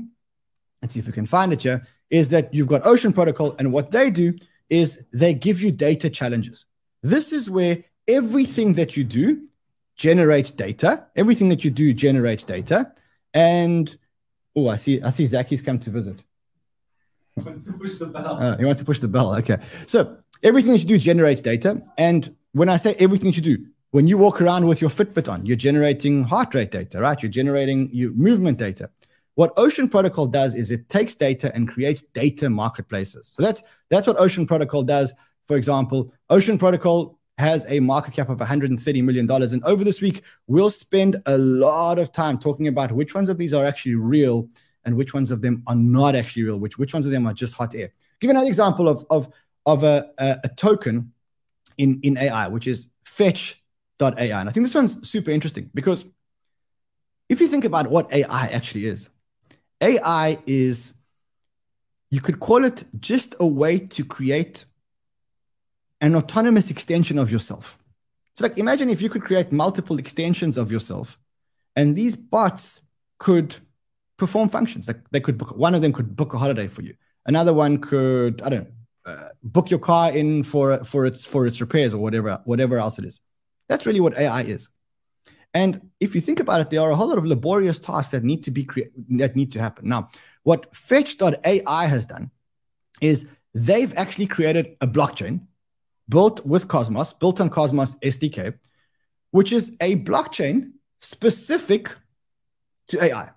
let's 0.82 0.94
see 0.94 1.00
if 1.00 1.08
we 1.08 1.14
can 1.14 1.26
find 1.26 1.54
it 1.54 1.62
here, 1.62 1.88
is 2.12 2.30
that 2.30 2.54
you've 2.54 2.68
got 2.68 2.86
Ocean 2.86 3.12
Protocol, 3.12 3.56
and 3.58 3.74
what 3.74 3.90
they 3.90 4.12
do 4.12 4.38
is 4.70 5.02
they 5.12 5.34
give 5.34 5.60
you 5.62 5.72
data 5.72 6.10
challenges. 6.10 6.66
This 7.02 7.34
is 7.34 7.50
where 7.50 7.84
everything 8.08 8.74
that 8.74 8.96
you 8.96 9.04
do 9.04 9.48
generates 9.96 10.52
data. 10.52 11.08
Everything 11.16 11.50
that 11.50 11.66
you 11.66 11.72
do 11.72 11.94
generates 11.94 12.44
data, 12.44 12.92
and 13.34 13.98
Oh, 14.56 14.68
I 14.68 14.76
see. 14.76 15.02
I 15.02 15.10
see. 15.12 15.26
Zaki's 15.26 15.62
come 15.62 15.80
to 15.80 15.90
visit. 15.90 16.22
He 17.36 17.42
wants 17.42 17.66
to 17.66 17.74
push 17.74 17.96
the 17.96 18.06
bell. 18.08 18.38
Uh, 18.38 18.58
he 18.58 18.66
wants 18.66 18.80
to 18.80 18.86
push 18.86 19.00
the 19.00 19.08
bell. 19.08 19.36
Okay. 19.36 19.58
So 19.86 20.18
everything 20.44 20.74
that 20.74 20.80
you 20.80 20.86
do 20.86 20.98
generates 20.98 21.42
data, 21.42 21.82
and 21.98 22.36
when 22.52 22.68
I 22.68 22.78
say 22.78 22.96
everything 23.00 23.32
that 23.32 23.38
you 23.38 23.42
do, 23.42 23.66
when 23.92 24.08
you 24.08 24.18
walk 24.18 24.42
around 24.42 24.68
with 24.68 24.82
your 24.82 24.90
Fitbit 24.90 25.32
on, 25.32 25.46
you're 25.46 25.58
generating 25.58 26.24
heart 26.24 26.54
rate 26.54 26.72
data, 26.72 27.00
right? 27.00 27.22
You're 27.22 27.32
generating 27.32 27.90
your 27.94 28.12
movement 28.12 28.58
data. 28.58 28.90
What 29.36 29.54
Ocean 29.58 29.88
Protocol 29.88 30.28
does 30.28 30.56
is 30.56 30.72
it 30.72 30.90
takes 30.90 31.16
data 31.16 31.52
and 31.56 31.68
creates 31.68 32.02
data 32.14 32.50
marketplaces. 32.50 33.34
So 33.36 33.44
that's 33.44 33.64
that's 33.90 34.08
what 34.08 34.20
Ocean 34.20 34.46
Protocol 34.46 34.84
does. 34.84 35.14
For 35.48 35.58
example, 35.58 36.14
Ocean 36.30 36.58
Protocol 36.58 37.18
has 37.38 37.66
a 37.70 37.80
market 37.80 38.14
cap 38.14 38.30
of 38.30 38.38
$130 38.38 39.04
million. 39.04 39.30
And 39.30 39.64
over 39.64 39.84
this 39.84 40.00
week, 40.00 40.24
we'll 40.48 40.70
spend 40.70 41.22
a 41.26 41.38
lot 41.38 41.98
of 41.98 42.12
time 42.12 42.38
talking 42.38 42.68
about 42.68 42.92
which 42.92 43.16
ones 43.16 43.30
of 43.30 43.38
these 43.38 43.54
are 43.54 43.66
actually 43.66 43.96
real 43.96 44.48
and 44.86 44.96
which 44.96 45.14
ones 45.14 45.32
of 45.32 45.42
them 45.42 45.64
are 45.68 45.76
not 45.76 46.16
actually 46.16 46.44
real, 46.44 46.58
which, 46.58 46.78
which 46.78 46.94
ones 46.94 47.06
of 47.06 47.12
them 47.12 47.26
are 47.26 47.34
just 47.34 47.54
hot 47.54 47.76
air. 47.76 47.92
Give 48.20 48.30
another 48.30 48.48
example 48.48 48.88
of, 48.88 49.06
of, 49.10 49.30
of 49.66 49.84
a, 49.84 50.12
a, 50.18 50.40
a 50.44 50.50
token 50.50 51.14
in, 51.78 52.00
in 52.04 52.18
AI, 52.18 52.48
which 52.48 52.68
is 52.68 52.88
fetch.ai. 53.06 54.40
And 54.40 54.50
I 54.50 54.52
think 54.52 54.66
this 54.66 54.76
one's 54.76 55.10
super 55.10 55.32
interesting 55.32 55.70
because 55.74 56.06
if 57.30 57.42
you 57.42 57.48
think 57.48 57.66
about 57.66 57.90
what 57.90 58.12
AI 58.14 58.48
actually 58.48 58.86
is, 58.86 59.10
AI 59.82 60.38
is, 60.46 60.94
you 62.10 62.22
could 62.22 62.40
call 62.40 62.64
it 62.64 62.84
just 63.00 63.36
a 63.40 63.48
way 63.48 63.80
to 63.80 64.06
create 64.06 64.66
an 66.00 66.16
autonomous 66.16 66.72
extension 66.72 67.18
of 67.18 67.32
yourself. 67.32 67.78
So, 68.36 68.46
like, 68.46 68.58
imagine 68.58 68.90
if 68.90 69.02
you 69.02 69.10
could 69.10 69.24
create 69.24 69.52
multiple 69.52 70.00
extensions 70.00 70.58
of 70.58 70.72
yourself, 70.72 71.20
and 71.76 71.96
these 71.96 72.16
bots 72.16 72.82
could 73.18 73.56
perform 74.18 74.50
functions. 74.50 74.88
Like, 74.88 75.00
they 75.12 75.20
could 75.20 75.38
book 75.38 75.56
one 75.56 75.76
of 75.76 75.82
them 75.82 75.94
could 75.94 76.16
book 76.16 76.34
a 76.34 76.38
holiday 76.38 76.68
for 76.68 76.82
you. 76.82 76.96
Another 77.26 77.54
one 77.54 77.78
could, 77.78 78.42
I 78.42 78.50
don't 78.50 78.64
know, 78.64 78.72
uh, 79.06 79.30
book 79.44 79.70
your 79.70 79.80
car 79.80 80.12
in 80.12 80.44
for 80.44 80.84
for 80.84 81.06
its 81.06 81.26
for 81.26 81.48
its 81.48 81.60
repairs 81.60 81.94
or 81.94 81.98
whatever 81.98 82.40
whatever 82.46 82.78
else 82.78 83.00
it 83.00 83.06
is. 83.06 83.20
That's 83.68 83.86
really 83.86 84.00
what 84.00 84.18
AI 84.18 84.44
is. 84.44 84.70
And 85.54 85.90
if 86.00 86.16
you 86.16 86.22
think 86.22 86.40
about 86.40 86.62
it, 86.62 86.70
there 86.70 86.82
are 86.82 86.92
a 86.92 86.96
whole 86.96 87.10
lot 87.10 87.18
of 87.18 87.26
laborious 87.26 87.78
tasks 87.78 88.12
that 88.12 88.24
need 88.24 88.44
to 88.44 88.52
be 88.52 88.64
cre- 88.64 88.92
that 89.10 89.36
need 89.36 89.52
to 89.52 89.60
happen. 89.60 89.90
Now, 89.90 90.10
what 90.44 90.74
Fetch.ai 90.76 91.86
has 91.86 92.06
done 92.06 92.32
is 93.02 93.26
they've 93.54 93.94
actually 93.98 94.28
created 94.28 94.78
a 94.80 94.88
blockchain 94.88 95.42
built 96.08 96.46
with 96.46 96.68
Cosmos, 96.68 97.14
built 97.14 97.42
on 97.42 97.50
Cosmos 97.50 97.96
SDK, 97.96 98.54
which 99.32 99.52
is 99.52 99.72
a 99.82 99.98
blockchain 99.98 100.72
specific 101.00 101.96
to 102.88 103.04
AI. 103.04 103.30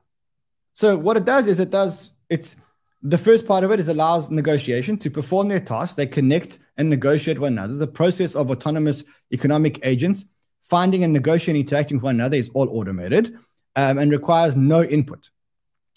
So 0.74 0.96
what 0.96 1.16
it 1.16 1.24
does 1.24 1.46
is 1.46 1.60
it 1.60 1.70
does 1.70 2.12
it's 2.28 2.56
the 3.02 3.18
first 3.18 3.46
part 3.46 3.64
of 3.64 3.70
it 3.70 3.78
is 3.78 3.88
allows 3.88 4.30
negotiation 4.30 4.96
to 4.98 5.10
perform 5.10 5.48
their 5.48 5.60
tasks. 5.60 5.94
They 5.94 6.06
connect 6.06 6.58
and 6.78 6.88
negotiate 6.88 7.38
one 7.38 7.52
another. 7.52 7.74
The 7.74 7.86
process 7.86 8.34
of 8.34 8.50
autonomous 8.50 9.04
economic 9.30 9.84
agents 9.84 10.24
finding 10.68 11.04
and 11.04 11.12
negotiating, 11.12 11.62
interacting 11.62 11.98
with 11.98 12.04
one 12.04 12.16
another 12.16 12.36
is 12.36 12.50
all 12.54 12.68
automated 12.68 13.36
um, 13.76 13.98
and 13.98 14.10
requires 14.10 14.56
no 14.56 14.82
input. 14.82 15.30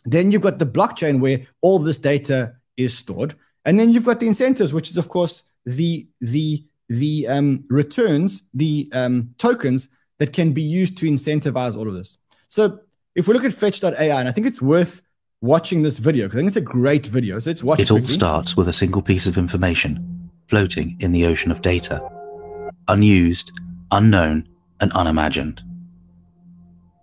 Then 0.05 0.31
you've 0.31 0.41
got 0.41 0.59
the 0.59 0.65
blockchain 0.65 1.19
where 1.19 1.45
all 1.61 1.79
this 1.79 1.97
data 1.97 2.55
is 2.77 2.97
stored, 2.97 3.35
and 3.65 3.79
then 3.79 3.91
you've 3.91 4.05
got 4.05 4.19
the 4.19 4.27
incentives, 4.27 4.73
which 4.73 4.89
is 4.89 4.97
of 4.97 5.09
course 5.09 5.43
the 5.65 6.07
the 6.21 6.65
the 6.89 7.27
um, 7.27 7.65
returns, 7.69 8.43
the 8.53 8.89
um, 8.93 9.33
tokens 9.37 9.89
that 10.19 10.31
can 10.31 10.53
be 10.53 10.61
used 10.61 10.97
to 10.97 11.05
incentivize 11.05 11.75
all 11.75 11.87
of 11.87 11.93
this. 11.93 12.17
So 12.47 12.79
if 13.15 13.27
we 13.27 13.33
look 13.33 13.43
at 13.43 13.53
fetch.ai, 13.53 14.19
and 14.19 14.29
I 14.29 14.31
think 14.31 14.47
it's 14.47 14.61
worth 14.61 15.01
watching 15.41 15.83
this 15.83 15.97
video 15.97 16.25
because 16.25 16.37
I 16.37 16.39
think 16.39 16.47
it's 16.47 16.57
a 16.57 16.61
great 16.61 17.05
video. 17.05 17.39
So 17.39 17.49
it's 17.49 17.63
watch 17.63 17.79
it. 17.79 17.83
It 17.83 17.91
all 17.91 18.07
starts 18.07 18.55
with 18.55 18.67
a 18.67 18.73
single 18.73 19.01
piece 19.01 19.27
of 19.27 19.37
information 19.37 20.29
floating 20.47 20.95
in 20.99 21.11
the 21.11 21.25
ocean 21.25 21.51
of 21.51 21.61
data, 21.61 22.01
unused, 22.87 23.51
unknown, 23.91 24.47
and 24.79 24.91
unimagined. 24.93 25.61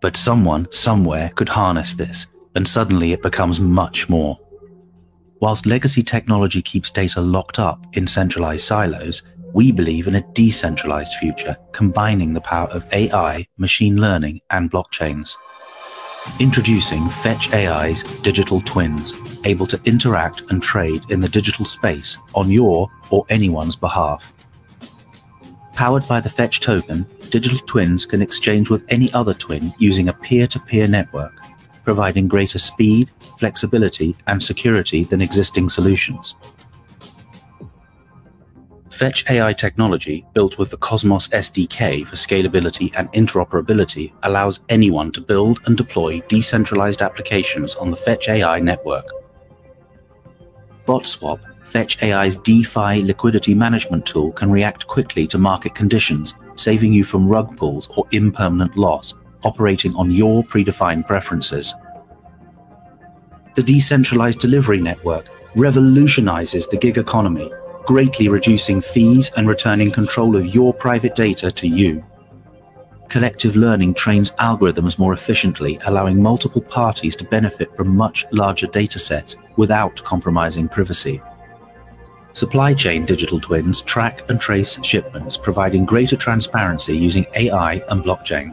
But 0.01 0.17
someone 0.17 0.71
somewhere 0.71 1.31
could 1.35 1.49
harness 1.49 1.95
this, 1.95 2.27
and 2.55 2.69
suddenly 2.69 3.13
it 3.13 3.23
becomes 3.23 3.61
much 3.61 4.09
more. 4.09 4.39
Whilst 5.41 5.67
legacy 5.67 6.03
technology 6.03 6.63
keeps 6.63 6.91
data 6.91 7.21
locked 7.21 7.59
up 7.59 7.87
in 7.95 8.07
centralized 8.07 8.67
silos, 8.67 9.23
we 9.53 9.71
believe 9.71 10.07
in 10.07 10.17
a 10.17 10.33
decentralized 10.33 11.15
future 11.15 11.57
combining 11.73 12.33
the 12.33 12.41
power 12.41 12.69
of 12.69 12.85
AI, 12.93 13.47
machine 13.57 14.01
learning, 14.01 14.41
and 14.51 14.71
blockchains. 14.71 15.37
Introducing 16.41 17.09
Fetch 17.11 17.53
AI's 17.53 18.03
digital 18.23 18.61
twins, 18.61 19.15
able 19.45 19.67
to 19.67 19.81
interact 19.85 20.43
and 20.51 20.63
trade 20.63 21.03
in 21.11 21.21
the 21.21 21.29
digital 21.29 21.65
space 21.65 22.19
on 22.35 22.51
your 22.51 22.91
or 23.11 23.25
anyone's 23.29 23.77
behalf. 23.77 24.33
Powered 25.75 26.07
by 26.09 26.21
the 26.21 26.31
Fetch 26.31 26.61
token, 26.61 27.07
digital 27.35 27.59
twins 27.67 28.07
can 28.07 28.23
exchange 28.23 28.71
with 28.71 28.85
any 28.91 29.13
other 29.13 29.35
twin 29.35 29.75
using 29.79 30.09
a 30.09 30.13
peer 30.13 30.47
to 30.47 30.61
peer 30.61 30.87
network 30.87 31.35
providing 31.85 32.29
greater 32.29 32.59
speed, 32.59 33.11
flexibility, 33.39 34.17
and 34.29 34.41
security 34.41 35.03
than 35.05 35.21
existing 35.21 35.69
solutions. 35.69 36.37
Fetch 38.89 39.29
AI 39.29 39.53
technology, 39.53 40.25
built 40.33 40.57
with 40.59 40.71
the 40.71 40.77
Cosmos 40.77 41.27
SDK 41.29 42.07
for 42.07 42.15
scalability 42.15 42.93
and 42.95 43.13
interoperability, 43.13 44.13
allows 44.23 44.61
anyone 44.69 45.11
to 45.11 45.21
build 45.21 45.61
and 45.67 45.77
deploy 45.77 46.21
decentralized 46.29 47.03
applications 47.03 47.75
on 47.75 47.91
the 47.91 47.97
Fetch 47.97 48.29
AI 48.29 48.61
network. 48.61 49.09
BotSwap, 50.87 51.41
Fetch 51.65 52.01
AI's 52.01 52.37
DeFi 52.37 53.03
liquidity 53.03 53.55
management 53.55 54.07
tool, 54.07 54.31
can 54.31 54.53
react 54.53 54.87
quickly 54.87 55.27
to 55.27 55.39
market 55.39 55.75
conditions, 55.75 56.37
saving 56.57 56.93
you 56.93 57.05
from 57.05 57.29
rug 57.29 57.57
pulls 57.57 57.89
or 57.97 58.07
impermanent 58.13 58.77
loss 58.77 59.15
operating 59.45 59.95
on 59.97 60.11
your 60.11 60.43
predefined 60.43 61.07
preferences. 61.07 61.75
The 63.55 63.63
decentralized 63.63 64.41
delivery 64.41 64.81
network 64.81 65.29
revolutionizes 65.55 66.67
the 66.67 66.77
gig 66.77 66.99
economy, 66.99 67.53
greatly 67.85 68.29
reducing 68.29 68.81
fees 68.81 69.31
and 69.37 69.47
returning 69.47 69.91
control 69.91 70.37
of 70.37 70.47
your 70.47 70.75
private 70.75 71.15
data 71.15 71.51
to 71.53 71.69
you. 71.69 72.05
Collective 73.09 73.55
learning 73.55 73.95
trains 73.95 74.31
algorithms 74.33 74.99
more 74.99 75.13
efficiently, 75.13 75.79
allowing 75.85 76.21
multiple 76.21 76.63
parties 76.63 77.15
to 77.15 77.25
benefit 77.25 77.77
from 77.77 77.95
much 77.95 78.27
larger 78.33 78.67
datasets 78.67 79.37
without 79.57 80.03
compromising 80.03 80.69
privacy. 80.69 81.21
Supply 82.35 82.75
chain 82.75 83.07
digital 83.07 83.39
twins 83.39 83.81
track 83.81 84.29
and 84.29 84.41
trace 84.41 84.85
shipments, 84.85 85.37
providing 85.37 85.85
greater 85.85 86.17
transparency 86.17 86.97
using 86.97 87.25
AI 87.35 87.75
and 87.89 88.03
blockchain. 88.03 88.53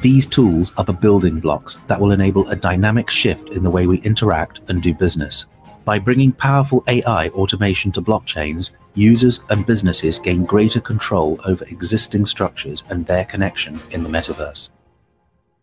These 0.00 0.26
tools 0.26 0.72
are 0.78 0.84
the 0.84 0.94
building 0.94 1.40
blocks 1.40 1.76
that 1.88 2.00
will 2.00 2.12
enable 2.12 2.48
a 2.48 2.56
dynamic 2.56 3.10
shift 3.10 3.50
in 3.50 3.62
the 3.62 3.70
way 3.70 3.86
we 3.86 3.98
interact 3.98 4.60
and 4.68 4.82
do 4.82 4.94
business. 4.94 5.44
By 5.84 5.98
bringing 5.98 6.32
powerful 6.32 6.82
AI 6.86 7.28
automation 7.28 7.92
to 7.92 8.00
blockchains, 8.00 8.70
users 8.94 9.44
and 9.50 9.66
businesses 9.66 10.18
gain 10.18 10.46
greater 10.46 10.80
control 10.80 11.38
over 11.44 11.66
existing 11.66 12.24
structures 12.24 12.82
and 12.88 13.04
their 13.04 13.26
connection 13.26 13.78
in 13.90 14.02
the 14.02 14.08
metaverse. 14.08 14.70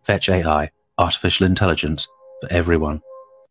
Fetch 0.04 0.30
AI, 0.30 0.70
artificial 1.00 1.48
intelligence 1.48 2.08
for 2.42 2.54
everyone. 2.54 3.02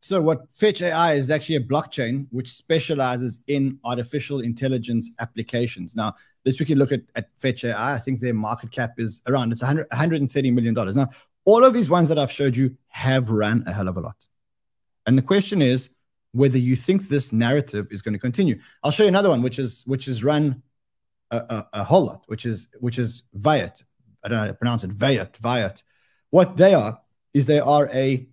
So 0.04 0.20
what 0.20 0.48
Fetch 0.52 0.82
AI 0.82 1.14
is 1.14 1.30
actually 1.30 1.56
a 1.56 1.60
blockchain 1.60 2.26
which 2.30 2.52
specializes 2.52 3.40
in 3.46 3.78
artificial 3.84 4.40
intelligence 4.40 5.10
applications. 5.18 5.96
Now, 5.96 6.14
let's 6.44 6.58
quickly 6.58 6.74
look 6.74 6.92
at, 6.92 7.00
at 7.14 7.30
Fetch 7.38 7.64
AI. 7.64 7.94
I 7.94 7.98
think 7.98 8.20
their 8.20 8.34
market 8.34 8.70
cap 8.70 8.96
is 8.98 9.22
around 9.26 9.50
it's 9.50 9.62
100, 9.62 9.86
130 9.90 10.50
million 10.50 10.74
dollars. 10.74 10.94
Now, 10.94 11.08
all 11.46 11.64
of 11.64 11.72
these 11.72 11.88
ones 11.88 12.10
that 12.10 12.18
I've 12.18 12.30
showed 12.30 12.54
you 12.54 12.76
have 12.88 13.30
run 13.30 13.64
a 13.66 13.72
hell 13.72 13.88
of 13.88 13.96
a 13.96 14.00
lot. 14.00 14.16
And 15.06 15.16
the 15.16 15.22
question 15.22 15.62
is 15.62 15.88
whether 16.32 16.58
you 16.58 16.76
think 16.76 17.08
this 17.08 17.32
narrative 17.32 17.86
is 17.90 18.02
going 18.02 18.12
to 18.12 18.18
continue. 18.18 18.60
I'll 18.82 18.90
show 18.90 19.04
you 19.04 19.08
another 19.08 19.30
one, 19.30 19.40
which 19.40 19.58
is 19.58 19.84
which 19.86 20.06
is 20.06 20.22
run 20.22 20.62
a, 21.30 21.38
a, 21.38 21.68
a 21.80 21.84
whole 21.84 22.04
lot, 22.04 22.24
which 22.26 22.44
is 22.44 22.68
which 22.78 22.98
is 22.98 23.22
Viat. 23.38 23.82
I 24.22 24.28
don't 24.28 24.36
know 24.36 24.42
how 24.42 24.48
to 24.48 24.52
pronounce 24.52 24.84
it. 24.84 24.90
Viat, 24.90 25.38
Viat. 25.38 25.82
What 26.28 26.58
they 26.58 26.74
are 26.74 27.00
is 27.32 27.46
they 27.46 27.60
are 27.60 27.88
a 27.90 28.26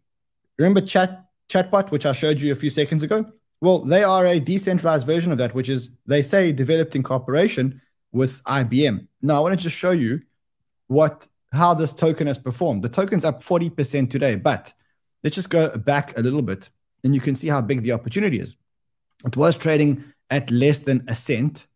remember 0.58 0.82
chat 0.82 1.31
chatbot, 1.52 1.92
which 1.92 2.06
I 2.06 2.14
showed 2.14 2.40
you 2.40 2.52
a 2.52 2.56
few 2.56 2.70
seconds 2.70 3.04
ago. 3.04 3.26
Well, 3.62 3.80
they 3.80 4.04
are 4.04 4.26
a 4.26 4.40
decentralized 4.40 5.06
version 5.06 5.32
of 5.32 5.38
that, 5.38 5.54
which 5.54 5.70
is 5.70 5.90
they 6.08 6.24
say 6.24 6.52
developed 6.52 6.96
in 6.96 7.04
cooperation 7.04 7.82
with 8.12 8.44
IBM. 8.46 9.08
Now, 9.22 9.38
I 9.38 9.40
want 9.42 9.58
to 9.60 9.64
just 9.64 9.76
show 9.76 9.92
you 9.92 10.22
what 10.88 11.28
how 11.52 11.74
this 11.74 11.94
token 11.94 12.28
has 12.28 12.40
performed. 12.40 12.82
The 12.82 12.90
token's 12.90 13.26
up 13.26 13.44
40% 13.44 14.10
today, 14.10 14.36
but 14.36 14.74
let's 15.24 15.36
just 15.36 15.50
go 15.50 15.78
back 15.78 16.18
a 16.18 16.22
little 16.22 16.42
bit 16.42 16.70
and 17.04 17.14
you 17.14 17.22
can 17.22 17.36
see 17.36 17.48
how 17.48 17.62
big 17.62 17.82
the 17.82 17.92
opportunity 17.92 18.40
is. 18.40 18.56
It 19.26 19.36
was 19.36 19.56
trading 19.56 20.04
at 20.30 20.50
less 20.50 20.80
than 20.80 21.04
a 21.08 21.16
cent. 21.16 21.68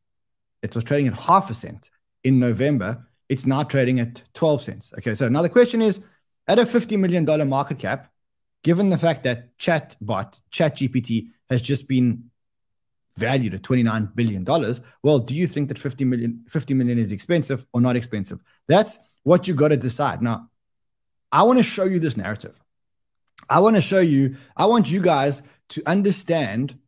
It 0.62 0.74
was 0.76 0.84
trading 0.84 1.08
at 1.08 1.14
half 1.14 1.50
a 1.50 1.54
cent 1.54 1.90
in 2.24 2.40
November. 2.40 3.06
It's 3.28 3.46
now 3.46 3.64
trading 3.64 4.00
at 4.00 4.22
12 4.34 4.64
cents. 4.64 4.94
Okay, 4.98 5.14
so 5.14 5.28
now 5.30 5.42
the 5.42 5.50
question 5.50 5.82
is 5.82 6.00
at 6.48 6.60
a 6.60 6.64
$50 6.64 6.98
million 6.98 7.50
market 7.50 7.80
cap, 7.80 8.12
given 8.66 8.90
the 8.90 8.98
fact 8.98 9.22
that 9.22 9.56
chatbot, 9.60 10.40
ChatGPT, 10.52 11.28
has 11.52 11.62
just 11.62 11.88
been 11.88 12.32
valued 13.16 13.54
at 13.54 13.62
$29 13.62 14.16
billion, 14.16 14.44
well, 15.04 15.20
do 15.20 15.36
you 15.36 15.46
think 15.46 15.68
that 15.68 15.78
50 15.78 16.04
million, 16.04 16.44
50 16.50 16.74
million 16.74 16.98
is 16.98 17.12
expensive 17.12 17.64
or 17.74 17.80
not 17.80 17.96
expensive? 17.96 18.40
That's 18.68 18.98
what 19.22 19.48
you 19.48 19.54
got 19.54 19.68
to 19.68 19.78
decide. 19.78 20.24
Now, 20.24 20.50
I 21.32 21.44
want 21.44 21.60
to 21.60 21.64
show 21.64 21.84
you 21.84 22.00
this 22.00 22.18
narrative. 22.18 22.60
I 23.48 23.60
want 23.60 23.76
to 23.76 23.84
show 23.84 24.00
you, 24.00 24.38
I 24.58 24.66
want 24.66 24.90
you 24.90 25.00
guys 25.00 25.44
to 25.70 25.84
understand 25.86 26.80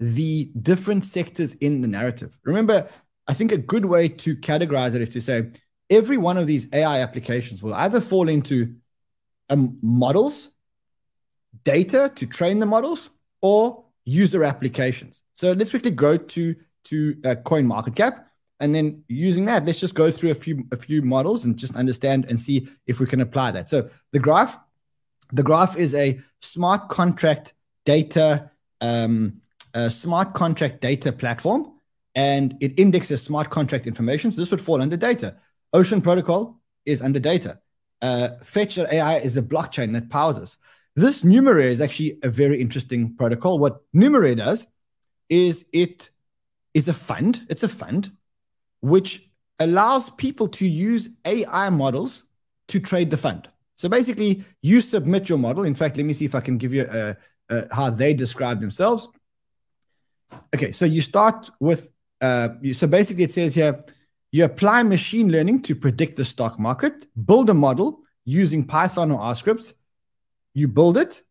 the 0.00 0.50
different 0.60 1.06
sectors 1.06 1.54
in 1.54 1.80
the 1.80 1.88
narrative. 1.88 2.38
Remember, 2.44 2.90
I 3.26 3.32
think 3.32 3.52
a 3.52 3.56
good 3.56 3.86
way 3.86 4.06
to 4.08 4.36
categorize 4.36 4.94
it 4.94 5.00
is 5.00 5.14
to 5.14 5.22
say 5.22 5.46
every 5.88 6.18
one 6.18 6.36
of 6.36 6.46
these 6.46 6.68
AI 6.74 7.00
applications 7.00 7.62
will 7.62 7.72
either 7.72 8.02
fall 8.02 8.28
into 8.28 8.74
um, 9.48 9.78
models, 9.80 10.50
data 11.64 12.10
to 12.16 12.26
train 12.26 12.58
the 12.58 12.66
models, 12.66 13.10
or 13.40 13.84
user 14.04 14.44
applications. 14.44 15.22
So 15.36 15.52
let's 15.52 15.70
quickly 15.70 15.90
go 15.90 16.16
to 16.16 16.56
to 16.84 17.16
uh, 17.24 17.34
Coin 17.36 17.66
Market 17.66 17.94
Cap, 17.94 18.28
and 18.58 18.74
then 18.74 19.04
using 19.08 19.44
that, 19.46 19.64
let's 19.64 19.80
just 19.80 19.94
go 19.94 20.10
through 20.10 20.30
a 20.30 20.34
few 20.34 20.64
a 20.72 20.76
few 20.76 21.02
models 21.02 21.44
and 21.44 21.56
just 21.56 21.76
understand 21.76 22.26
and 22.28 22.38
see 22.38 22.68
if 22.86 23.00
we 23.00 23.06
can 23.06 23.20
apply 23.20 23.52
that. 23.52 23.68
So 23.68 23.90
the 24.12 24.18
graph, 24.18 24.58
the 25.32 25.42
graph 25.42 25.76
is 25.76 25.94
a 25.94 26.20
smart 26.40 26.88
contract 26.88 27.54
data, 27.84 28.50
um, 28.80 29.40
smart 29.90 30.34
contract 30.34 30.80
data 30.80 31.12
platform, 31.12 31.72
and 32.14 32.56
it 32.60 32.78
indexes 32.78 33.22
smart 33.22 33.50
contract 33.50 33.86
information. 33.86 34.30
So 34.30 34.40
this 34.40 34.50
would 34.50 34.60
fall 34.60 34.82
under 34.82 34.96
data. 34.96 35.36
Ocean 35.72 36.00
Protocol 36.00 36.60
is 36.84 37.02
under 37.02 37.18
data. 37.18 37.58
Uh, 38.00 38.30
AI 38.56 39.16
is 39.18 39.36
a 39.36 39.42
blockchain 39.42 39.92
that 39.92 40.10
powers 40.10 40.36
us. 40.36 40.56
This 40.94 41.22
Numeraire 41.22 41.70
is 41.70 41.80
actually 41.80 42.18
a 42.22 42.28
very 42.28 42.60
interesting 42.60 43.14
protocol. 43.16 43.58
What 43.58 43.80
Numeraire 43.94 44.36
does 44.36 44.66
is 45.28 45.64
it 45.72 46.10
is 46.74 46.88
a 46.88 46.94
fund. 46.94 47.46
It's 47.48 47.62
a 47.62 47.68
fund 47.68 48.12
which 48.80 49.28
allows 49.58 50.10
people 50.10 50.48
to 50.48 50.68
use 50.68 51.08
AI 51.24 51.70
models 51.70 52.24
to 52.68 52.80
trade 52.80 53.10
the 53.10 53.16
fund. 53.16 53.48
So 53.76 53.88
basically, 53.88 54.44
you 54.60 54.80
submit 54.80 55.28
your 55.28 55.38
model. 55.38 55.64
In 55.64 55.74
fact, 55.74 55.96
let 55.96 56.06
me 56.06 56.12
see 56.12 56.24
if 56.24 56.34
I 56.34 56.40
can 56.40 56.58
give 56.58 56.72
you 56.72 56.86
a, 56.88 57.16
a, 57.48 57.74
how 57.74 57.90
they 57.90 58.12
describe 58.12 58.60
themselves. 58.60 59.08
Okay, 60.54 60.72
so 60.72 60.84
you 60.84 61.00
start 61.00 61.50
with 61.60 61.90
uh, 62.20 62.50
so 62.72 62.86
basically 62.86 63.24
it 63.24 63.32
says 63.32 63.54
here 63.54 63.82
you 64.30 64.44
apply 64.44 64.82
machine 64.84 65.30
learning 65.30 65.60
to 65.62 65.74
predict 65.74 66.16
the 66.16 66.24
stock 66.24 66.58
market, 66.58 67.06
build 67.26 67.50
a 67.50 67.54
model 67.54 68.00
using 68.24 68.64
Python 68.64 69.10
or 69.10 69.20
R 69.20 69.34
scripts, 69.34 69.74
you 70.54 70.68
build 70.68 70.96
it, 70.96 71.22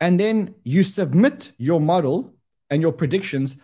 and 0.00 0.20
then 0.20 0.54
you 0.64 0.82
submit 0.82 1.52
your 1.58 1.80
model 1.80 2.34
and 2.70 2.82
your 2.82 2.92
predictions 2.92 3.56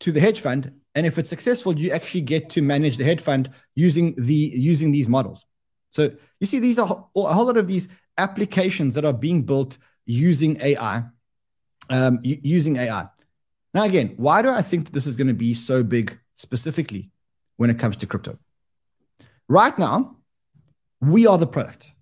to 0.00 0.12
the 0.12 0.20
hedge 0.20 0.40
fund. 0.40 0.72
And 0.94 1.06
if 1.06 1.18
it's 1.18 1.28
successful, 1.28 1.78
you 1.78 1.90
actually 1.90 2.22
get 2.22 2.48
to 2.50 2.62
manage 2.62 2.96
the 2.96 3.04
hedge 3.04 3.20
fund 3.20 3.50
using 3.74 4.14
the 4.16 4.34
using 4.34 4.92
these 4.92 5.08
models. 5.08 5.44
So 5.92 6.12
you 6.40 6.46
see, 6.46 6.58
these 6.58 6.78
are 6.78 6.86
a 7.16 7.34
whole 7.34 7.44
lot 7.44 7.56
of 7.56 7.66
these 7.66 7.88
applications 8.18 8.94
that 8.94 9.04
are 9.04 9.12
being 9.12 9.42
built 9.42 9.78
using 10.06 10.58
AI, 10.60 11.04
um, 11.90 12.20
using 12.22 12.76
AI. 12.76 13.08
Now, 13.74 13.84
again, 13.84 14.14
why 14.16 14.40
do 14.40 14.48
I 14.48 14.62
think 14.62 14.92
this 14.92 15.06
is 15.06 15.16
going 15.16 15.28
to 15.28 15.34
be 15.34 15.52
so 15.52 15.82
big 15.82 16.18
specifically 16.36 17.10
when 17.56 17.68
it 17.68 17.78
comes 17.78 17.96
to 17.98 18.06
crypto? 18.06 18.38
Right 19.48 19.78
now, 19.78 20.16
we 21.00 21.26
are 21.26 21.36
the 21.36 21.46
product. 21.46 21.92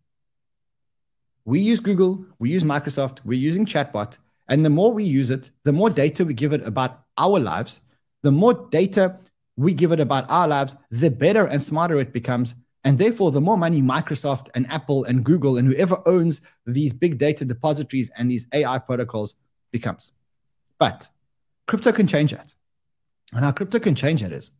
We 1.45 1.61
use 1.61 1.81
Google, 1.81 2.25
we 2.39 2.51
use 2.51 2.65
Microsoft, 2.65 3.19
we're 3.25 3.39
using 3.39 3.67
chatbot. 3.67 4.19
And 4.49 4.65
the 4.65 4.71
more 4.71 4.93
we 4.93 5.05
use 5.05 5.31
it, 5.31 5.51
the 5.65 5.73
more 5.73 5.91
data 5.91 6.25
we 6.25 6.35
give 6.35 6.53
it 6.53 6.67
about 6.67 7.03
our 7.19 7.39
lives, 7.39 7.81
the 8.23 8.33
more 8.33 8.69
data 8.71 9.19
we 9.57 9.75
give 9.75 9.93
it 9.93 10.01
about 10.01 10.29
our 10.31 10.49
lives, 10.49 10.75
the 10.91 11.11
better 11.11 11.47
and 11.47 11.63
smarter 11.63 12.01
it 12.01 12.13
becomes. 12.13 12.55
And 12.85 12.99
therefore, 12.99 13.31
the 13.31 13.41
more 13.41 13.57
money 13.57 13.81
Microsoft 13.81 14.49
and 14.55 14.71
Apple 14.71 15.05
and 15.05 15.25
Google 15.25 15.57
and 15.57 15.67
whoever 15.67 16.03
owns 16.07 16.41
these 16.67 16.93
big 16.93 17.19
data 17.19 17.45
depositories 17.45 18.11
and 18.17 18.31
these 18.31 18.47
AI 18.53 18.79
protocols 18.79 19.35
becomes. 19.71 20.13
But 20.79 21.09
crypto 21.67 21.93
can 21.93 22.07
change 22.07 22.33
that. 22.33 22.53
And 23.33 23.45
how 23.45 23.53
crypto 23.53 23.79
can 23.79 23.95
change 23.95 24.21
that 24.23 24.33
is 24.33 24.51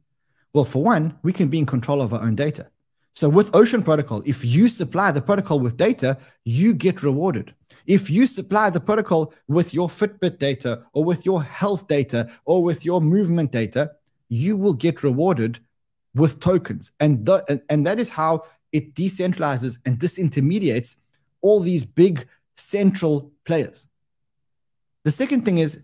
well, 0.55 0.65
for 0.65 0.83
one, 0.83 1.19
we 1.23 1.33
can 1.33 1.49
be 1.49 1.59
in 1.59 1.67
control 1.67 2.01
of 2.01 2.15
our 2.15 2.23
own 2.23 2.37
data. 2.37 2.71
So 3.15 3.29
with 3.29 3.55
Ocean 3.55 3.83
Protocol, 3.83 4.23
if 4.27 4.45
you 4.45 4.69
supply 4.69 5.13
the 5.13 5.23
protocol 5.23 5.61
with 5.61 5.77
data, 5.77 6.19
you 6.45 6.75
get 6.75 7.05
rewarded. 7.05 7.55
If 7.87 8.11
you 8.11 8.27
supply 8.27 8.71
the 8.71 8.81
protocol 8.81 9.33
with 9.47 9.73
your 9.73 9.89
Fitbit 9.89 10.39
data 10.39 10.83
or 10.95 11.05
with 11.05 11.25
your 11.25 11.43
health 11.43 11.87
data 11.87 12.29
or 12.45 12.65
with 12.65 12.85
your 12.85 13.01
movement 13.01 13.53
data, 13.53 13.93
you 14.29 14.57
will 14.57 14.75
get 14.75 15.05
rewarded 15.05 15.61
with 16.15 16.41
tokens. 16.41 16.91
And, 16.99 17.25
the, 17.25 17.45
and, 17.49 17.63
and 17.69 17.87
that 17.87 18.01
is 18.01 18.11
how 18.11 18.45
it 18.73 18.95
decentralizes 18.95 19.79
and 19.85 19.97
disintermediates 19.99 20.97
all 21.41 21.61
these 21.61 21.85
big 21.85 22.27
central 22.57 23.31
players. 23.45 23.87
The 25.05 25.13
second 25.13 25.45
thing 25.45 25.59
is 25.59 25.79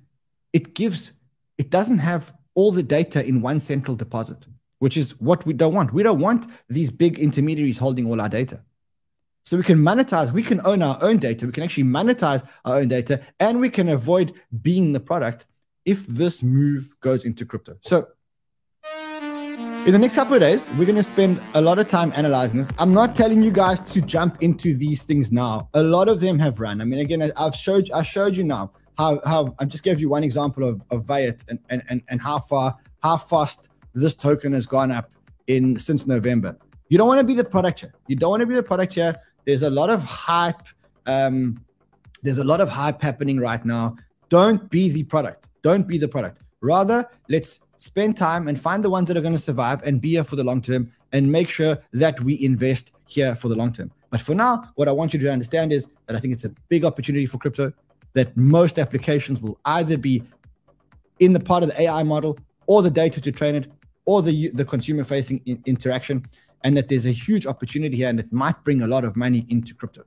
it 0.52 0.74
gives, 0.74 1.12
it 1.58 1.70
doesn't 1.70 1.98
have 1.98 2.32
all 2.54 2.72
the 2.72 2.82
data 2.82 3.24
in 3.24 3.40
one 3.40 3.60
central 3.60 3.96
deposit 3.96 4.46
which 4.80 4.96
is 4.96 5.18
what 5.20 5.46
we 5.46 5.52
don't 5.52 5.74
want. 5.74 5.92
We 5.94 6.02
don't 6.02 6.18
want 6.18 6.46
these 6.68 6.90
big 6.90 7.18
intermediaries 7.18 7.78
holding 7.78 8.06
all 8.06 8.20
our 8.20 8.28
data. 8.28 8.60
So 9.44 9.56
we 9.56 9.62
can 9.62 9.78
monetize, 9.78 10.32
we 10.32 10.42
can 10.42 10.60
own 10.66 10.82
our 10.82 10.98
own 11.02 11.18
data, 11.18 11.46
we 11.46 11.52
can 11.52 11.62
actually 11.62 11.84
monetize 11.84 12.46
our 12.64 12.78
own 12.78 12.88
data, 12.88 13.20
and 13.38 13.60
we 13.60 13.70
can 13.70 13.88
avoid 13.88 14.34
being 14.62 14.92
the 14.92 15.00
product 15.00 15.46
if 15.84 16.06
this 16.06 16.42
move 16.42 16.92
goes 17.00 17.24
into 17.24 17.44
crypto. 17.46 17.76
So 17.82 18.08
in 19.86 19.92
the 19.92 19.98
next 19.98 20.14
couple 20.14 20.34
of 20.34 20.40
days, 20.40 20.68
we're 20.78 20.84
going 20.84 20.96
to 20.96 21.02
spend 21.02 21.40
a 21.54 21.60
lot 21.60 21.78
of 21.78 21.88
time 21.88 22.12
analyzing 22.14 22.60
this. 22.60 22.70
I'm 22.78 22.92
not 22.92 23.14
telling 23.14 23.42
you 23.42 23.50
guys 23.50 23.80
to 23.80 24.00
jump 24.02 24.42
into 24.42 24.74
these 24.74 25.02
things 25.04 25.32
now. 25.32 25.70
A 25.74 25.82
lot 25.82 26.08
of 26.08 26.20
them 26.20 26.38
have 26.38 26.60
run. 26.60 26.80
I 26.80 26.84
mean, 26.84 27.00
again, 27.00 27.32
I've 27.36 27.54
showed 27.54 27.90
I 27.90 28.02
showed 28.02 28.36
you 28.36 28.44
now 28.44 28.72
how 28.98 29.20
how 29.24 29.54
I 29.58 29.64
just 29.64 29.82
gave 29.82 29.98
you 29.98 30.10
one 30.10 30.22
example 30.22 30.68
of, 30.68 30.82
of 30.90 31.04
Viat 31.06 31.44
and, 31.48 31.58
and, 31.70 31.82
and, 31.88 32.02
and 32.08 32.20
how 32.20 32.40
far 32.40 32.76
how 33.02 33.16
fast 33.16 33.70
this 33.94 34.14
token 34.14 34.52
has 34.52 34.66
gone 34.66 34.90
up 34.90 35.10
in 35.46 35.78
since 35.78 36.06
November. 36.06 36.56
You 36.88 36.98
don't 36.98 37.08
want 37.08 37.20
to 37.20 37.26
be 37.26 37.34
the 37.34 37.44
product 37.44 37.80
here. 37.80 37.94
You 38.08 38.16
don't 38.16 38.30
want 38.30 38.40
to 38.40 38.46
be 38.46 38.54
the 38.54 38.62
product 38.62 38.94
here. 38.94 39.16
There's 39.44 39.62
a 39.62 39.70
lot 39.70 39.90
of 39.90 40.02
hype. 40.02 40.62
Um, 41.06 41.64
there's 42.22 42.38
a 42.38 42.44
lot 42.44 42.60
of 42.60 42.68
hype 42.68 43.00
happening 43.00 43.38
right 43.38 43.64
now. 43.64 43.96
Don't 44.28 44.68
be 44.70 44.90
the 44.90 45.04
product. 45.04 45.48
Don't 45.62 45.86
be 45.86 45.98
the 45.98 46.08
product. 46.08 46.40
Rather, 46.60 47.08
let's 47.28 47.60
spend 47.78 48.16
time 48.16 48.48
and 48.48 48.60
find 48.60 48.84
the 48.84 48.90
ones 48.90 49.08
that 49.08 49.16
are 49.16 49.20
going 49.20 49.34
to 49.34 49.38
survive 49.38 49.82
and 49.84 50.00
be 50.00 50.10
here 50.10 50.24
for 50.24 50.36
the 50.36 50.44
long 50.44 50.60
term 50.60 50.92
and 51.12 51.30
make 51.30 51.48
sure 51.48 51.78
that 51.92 52.20
we 52.22 52.42
invest 52.44 52.92
here 53.06 53.34
for 53.34 53.48
the 53.48 53.54
long 53.54 53.72
term. 53.72 53.90
But 54.10 54.20
for 54.20 54.34
now, 54.34 54.70
what 54.74 54.88
I 54.88 54.92
want 54.92 55.14
you 55.14 55.20
to 55.20 55.30
understand 55.30 55.72
is 55.72 55.88
that 56.06 56.16
I 56.16 56.20
think 56.20 56.34
it's 56.34 56.44
a 56.44 56.50
big 56.68 56.84
opportunity 56.84 57.26
for 57.26 57.38
crypto, 57.38 57.72
that 58.12 58.36
most 58.36 58.78
applications 58.78 59.40
will 59.40 59.58
either 59.64 59.96
be 59.96 60.22
in 61.20 61.32
the 61.32 61.40
part 61.40 61.62
of 61.62 61.68
the 61.68 61.80
AI 61.82 62.02
model 62.02 62.38
or 62.66 62.82
the 62.82 62.90
data 62.90 63.20
to 63.20 63.32
train 63.32 63.54
it 63.54 63.70
or 64.10 64.18
the 64.28 64.36
the 64.60 64.66
consumer 64.74 65.04
facing 65.04 65.38
in, 65.50 65.56
interaction 65.74 66.16
and 66.64 66.76
that 66.76 66.86
there's 66.88 67.06
a 67.14 67.16
huge 67.26 67.44
opportunity 67.52 67.96
here 68.00 68.10
and 68.12 68.18
it 68.24 68.30
might 68.32 68.58
bring 68.66 68.82
a 68.82 68.86
lot 68.94 69.04
of 69.08 69.12
money 69.24 69.46
into 69.54 69.74
crypto 69.80 70.02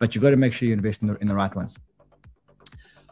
but 0.00 0.14
you 0.14 0.20
got 0.20 0.30
to 0.36 0.40
make 0.44 0.52
sure 0.52 0.68
you 0.68 0.74
invest 0.74 1.02
in 1.02 1.08
the, 1.08 1.14
in 1.22 1.28
the 1.32 1.38
right 1.42 1.54
ones 1.62 1.72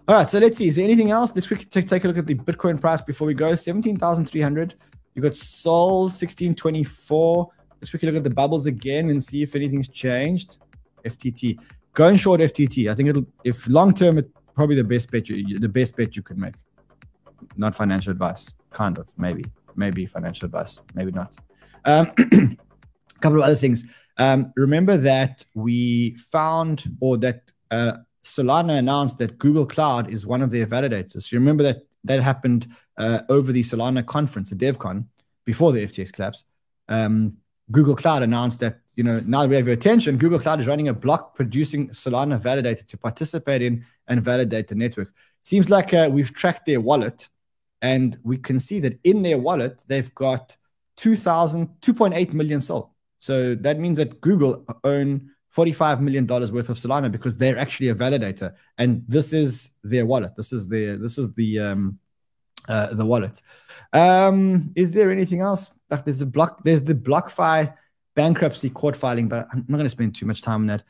All 0.08 0.16
right, 0.16 0.28
so 0.28 0.38
let's 0.40 0.58
see. 0.58 0.66
Is 0.66 0.76
there 0.76 0.84
anything 0.84 1.10
else? 1.12 1.30
Let's 1.34 1.46
quickly 1.46 1.66
take, 1.66 1.86
take 1.86 2.04
a 2.04 2.08
look 2.08 2.18
at 2.18 2.26
the 2.26 2.34
Bitcoin 2.34 2.80
price 2.80 3.00
before 3.00 3.26
we 3.30 3.34
go. 3.34 3.54
17,300. 3.54 4.74
You 5.14 5.22
got 5.22 5.36
Sol 5.36 6.02
1624. 6.04 7.48
Let's 7.80 7.90
quickly 7.90 8.08
look 8.08 8.16
at 8.16 8.24
the 8.24 8.36
bubbles 8.42 8.66
again 8.66 9.10
and 9.10 9.22
see 9.22 9.42
if 9.42 9.54
anything's 9.54 9.88
changed. 9.88 10.56
FTT. 11.04 11.58
Going 11.94 12.16
short 12.16 12.40
FTT. 12.40 12.90
I 12.90 12.94
think 12.96 13.10
it'll, 13.10 13.26
if 13.44 13.68
long 13.68 13.94
term, 13.94 14.18
it's 14.18 14.28
probably 14.54 14.76
the 14.76 14.88
best 14.94 15.10
bet 15.10 15.28
you, 15.28 15.58
the 15.58 15.68
best 15.68 15.96
bet 15.96 16.16
you 16.16 16.22
could 16.22 16.38
make. 16.38 16.54
Not 17.56 17.74
financial 17.74 18.10
advice. 18.10 18.52
Kind 18.70 18.98
of, 18.98 19.06
maybe. 19.16 19.44
Maybe 19.76 20.06
financial 20.06 20.46
advice. 20.46 20.78
Maybe 20.94 21.12
not. 21.12 21.34
Um, 21.84 22.10
a 22.18 22.24
couple 23.20 23.38
of 23.38 23.44
other 23.44 23.56
things. 23.56 23.84
Um, 24.18 24.52
remember 24.56 24.96
that 24.98 25.44
we 25.54 26.14
found, 26.16 26.84
or 27.00 27.16
that 27.18 27.50
uh, 27.70 27.98
Solana 28.24 28.78
announced 28.78 29.18
that 29.18 29.38
Google 29.38 29.66
Cloud 29.66 30.10
is 30.10 30.26
one 30.26 30.42
of 30.42 30.50
their 30.50 30.66
validators. 30.66 31.32
You 31.32 31.38
remember 31.38 31.62
that 31.64 31.78
that 32.04 32.20
happened 32.20 32.68
uh, 32.98 33.20
over 33.28 33.52
the 33.52 33.62
Solana 33.62 34.04
conference, 34.04 34.50
the 34.50 34.56
DevCon, 34.56 35.06
before 35.44 35.72
the 35.72 35.86
FTX 35.86 36.12
collapse. 36.12 36.44
Um, 36.88 37.36
Google 37.70 37.96
Cloud 37.96 38.22
announced 38.22 38.60
that 38.60 38.80
you 38.96 39.04
know 39.04 39.22
now 39.24 39.42
that 39.42 39.48
we 39.48 39.56
have 39.56 39.66
your 39.66 39.74
attention, 39.74 40.18
Google 40.18 40.38
Cloud 40.38 40.60
is 40.60 40.66
running 40.66 40.88
a 40.88 40.94
block 40.94 41.34
producing 41.34 41.88
Solana 41.90 42.40
validator 42.40 42.86
to 42.86 42.98
participate 42.98 43.62
in 43.62 43.84
and 44.08 44.22
validate 44.22 44.68
the 44.68 44.74
network. 44.74 45.12
Seems 45.42 45.70
like 45.70 45.94
uh, 45.94 46.08
we've 46.12 46.32
tracked 46.34 46.66
their 46.66 46.80
wallet, 46.80 47.28
and 47.82 48.18
we 48.22 48.38
can 48.38 48.58
see 48.58 48.80
that 48.80 48.98
in 49.04 49.22
their 49.22 49.38
wallet 49.38 49.84
they've 49.88 50.14
got 50.14 50.56
2,000, 50.96 51.68
2.8 51.80 52.32
million 52.32 52.60
sold. 52.60 52.90
So 53.18 53.54
that 53.56 53.78
means 53.78 53.98
that 53.98 54.20
Google 54.20 54.64
own 54.84 55.30
$45 55.54 56.00
million 56.00 56.26
worth 56.26 56.68
of 56.68 56.78
Solana 56.78 57.10
because 57.10 57.36
they're 57.36 57.58
actually 57.58 57.88
a 57.88 57.94
validator. 57.94 58.54
And 58.78 59.04
this 59.06 59.32
is 59.32 59.70
their 59.82 60.06
wallet. 60.06 60.34
This 60.36 60.52
is 60.52 60.66
their, 60.66 60.96
this 60.96 61.18
is 61.18 61.32
the, 61.34 61.58
um, 61.60 61.98
uh, 62.68 62.94
the 62.94 63.04
wallet. 63.04 63.42
Um, 63.92 64.72
is 64.74 64.92
there 64.92 65.10
anything 65.10 65.40
else? 65.40 65.70
Like 65.90 66.04
there's 66.04 66.22
a 66.22 66.26
block, 66.26 66.64
there's 66.64 66.82
the 66.82 66.94
BlockFi 66.94 67.74
bankruptcy 68.14 68.70
court 68.70 68.96
filing, 68.96 69.28
but 69.28 69.46
I'm 69.52 69.64
not 69.68 69.76
going 69.76 69.84
to 69.84 69.90
spend 69.90 70.14
too 70.14 70.26
much 70.26 70.42
time 70.42 70.62
on 70.62 70.66
that 70.66 70.84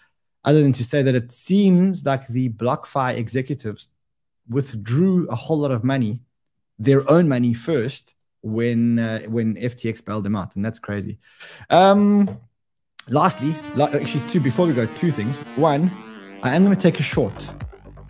other 0.45 0.62
than 0.62 0.72
to 0.72 0.84
say 0.84 1.03
that 1.03 1.14
it 1.14 1.32
seems 1.32 2.05
like 2.05 2.26
the 2.28 2.49
BlockFi 2.51 3.16
executives 3.16 3.88
withdrew 4.49 5.28
a 5.28 5.36
whole 5.36 5.59
lot 5.59 5.70
of 5.70 5.84
money, 5.84 6.20
their 6.83 7.09
own 7.11 7.28
money 7.28 7.55
first 7.55 8.14
when, 8.43 8.99
uh, 8.99 9.20
when 9.22 9.55
FTX 9.55 10.05
bailed 10.05 10.24
them 10.24 10.37
out. 10.37 10.57
And 10.57 10.64
that's 10.64 10.78
crazy. 10.78 11.18
Um, 11.70 12.39
lastly, 13.09 13.55
actually, 13.78 14.28
two 14.28 14.41
before 14.41 14.66
we 14.66 14.74
go, 14.74 14.87
two 14.87 15.12
things. 15.12 15.37
One, 15.57 15.91
I 16.43 16.55
am 16.57 16.64
going 16.64 16.76
to 16.76 16.83
take 16.83 16.99
a 16.99 17.05
short. 17.05 17.49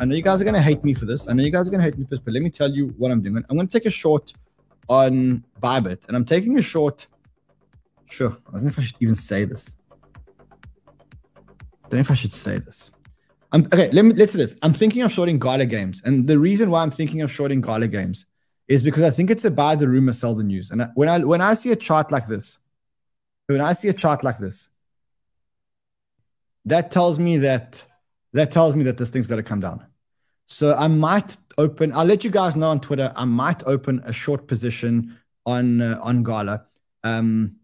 I 0.01 0.05
know 0.07 0.15
you 0.15 0.23
guys 0.23 0.41
are 0.41 0.45
going 0.45 0.55
to 0.55 0.63
hate 0.63 0.83
me 0.83 0.95
for 0.95 1.05
this. 1.05 1.29
I 1.29 1.33
know 1.35 1.43
you 1.43 1.51
guys 1.51 1.69
are 1.69 1.71
going 1.71 1.81
to 1.81 1.85
hate 1.85 1.99
me 1.99 2.05
for 2.05 2.11
this, 2.11 2.21
but 2.21 2.33
let 2.33 2.43
me 2.43 2.51
tell 2.51 2.71
you 2.71 2.89
what 2.97 3.13
I'm 3.13 3.21
doing. 3.21 3.45
I'm 3.49 3.57
going 3.57 3.69
to 3.69 3.73
take 3.73 3.87
a 3.87 3.91
short 3.91 4.33
on 4.89 5.45
Bybit, 5.63 6.09
and 6.09 6.17
I'm 6.17 6.25
taking 6.25 6.59
a 6.59 6.63
short. 6.63 7.07
Sure, 8.07 8.37
I 8.49 8.53
don't 8.53 8.63
know 8.63 8.69
if 8.69 8.79
I 8.79 8.83
should 8.83 8.97
even 9.01 9.15
say 9.15 9.45
this. 9.45 9.77
I 11.39 11.89
don't 11.89 11.93
know 11.93 12.01
if 12.01 12.11
I 12.11 12.15
should 12.15 12.33
say 12.33 12.59
this. 12.59 12.91
I'm, 13.53 13.67
okay, 13.67 13.91
let 13.91 14.05
me 14.05 14.15
let's 14.15 14.33
do 14.33 14.39
this. 14.39 14.57
I'm 14.63 14.73
thinking 14.73 15.03
of 15.03 15.13
shorting 15.13 15.39
Gala 15.39 15.67
Games, 15.67 16.03
and 16.05 16.27
the 16.27 16.39
reason 16.39 16.71
why 16.71 16.83
I'm 16.83 16.91
thinking 16.91 17.21
of 17.21 17.31
shorting 17.31 17.61
Gala 17.61 17.87
Games 17.87 18.25
is 18.69 18.83
because 18.83 19.03
I 19.03 19.11
think 19.11 19.31
it's 19.31 19.45
a 19.45 19.51
buy 19.51 19.75
the 19.75 19.89
rumor, 19.89 20.13
sell 20.13 20.35
the 20.35 20.45
news. 20.45 20.71
And 20.71 20.89
when 20.95 21.09
I 21.09 21.19
when 21.19 21.41
I 21.41 21.55
see 21.55 21.73
a 21.73 21.77
chart 21.77 22.11
like 22.11 22.27
this, 22.27 22.59
when 23.47 23.61
I 23.61 23.73
see 23.73 23.89
a 23.89 23.93
chart 23.93 24.25
like 24.25 24.39
this, 24.39 24.69
that 26.65 26.91
tells 26.91 27.19
me 27.19 27.39
that 27.39 27.85
that 28.33 28.51
tells 28.51 28.75
me 28.75 28.85
that 28.85 28.97
this 28.97 29.11
thing's 29.11 29.27
got 29.27 29.37
to 29.37 29.43
come 29.43 29.61
down. 29.61 29.87
So 30.47 30.75
I 30.75 30.87
might 30.89 31.37
open. 31.59 31.93
I'll 31.93 32.05
let 32.05 32.25
you 32.25 32.31
guys 32.31 32.57
know 32.57 32.69
on 32.69 32.81
Twitter. 32.81 33.13
I 33.17 33.25
might 33.25 33.63
open 33.67 34.03
a 34.05 34.13
short 34.13 34.47
position 34.47 35.19
on 35.47 35.81
uh, 35.81 35.99
on 36.03 36.23
Gala. 36.23 36.67
Um, 37.05 37.57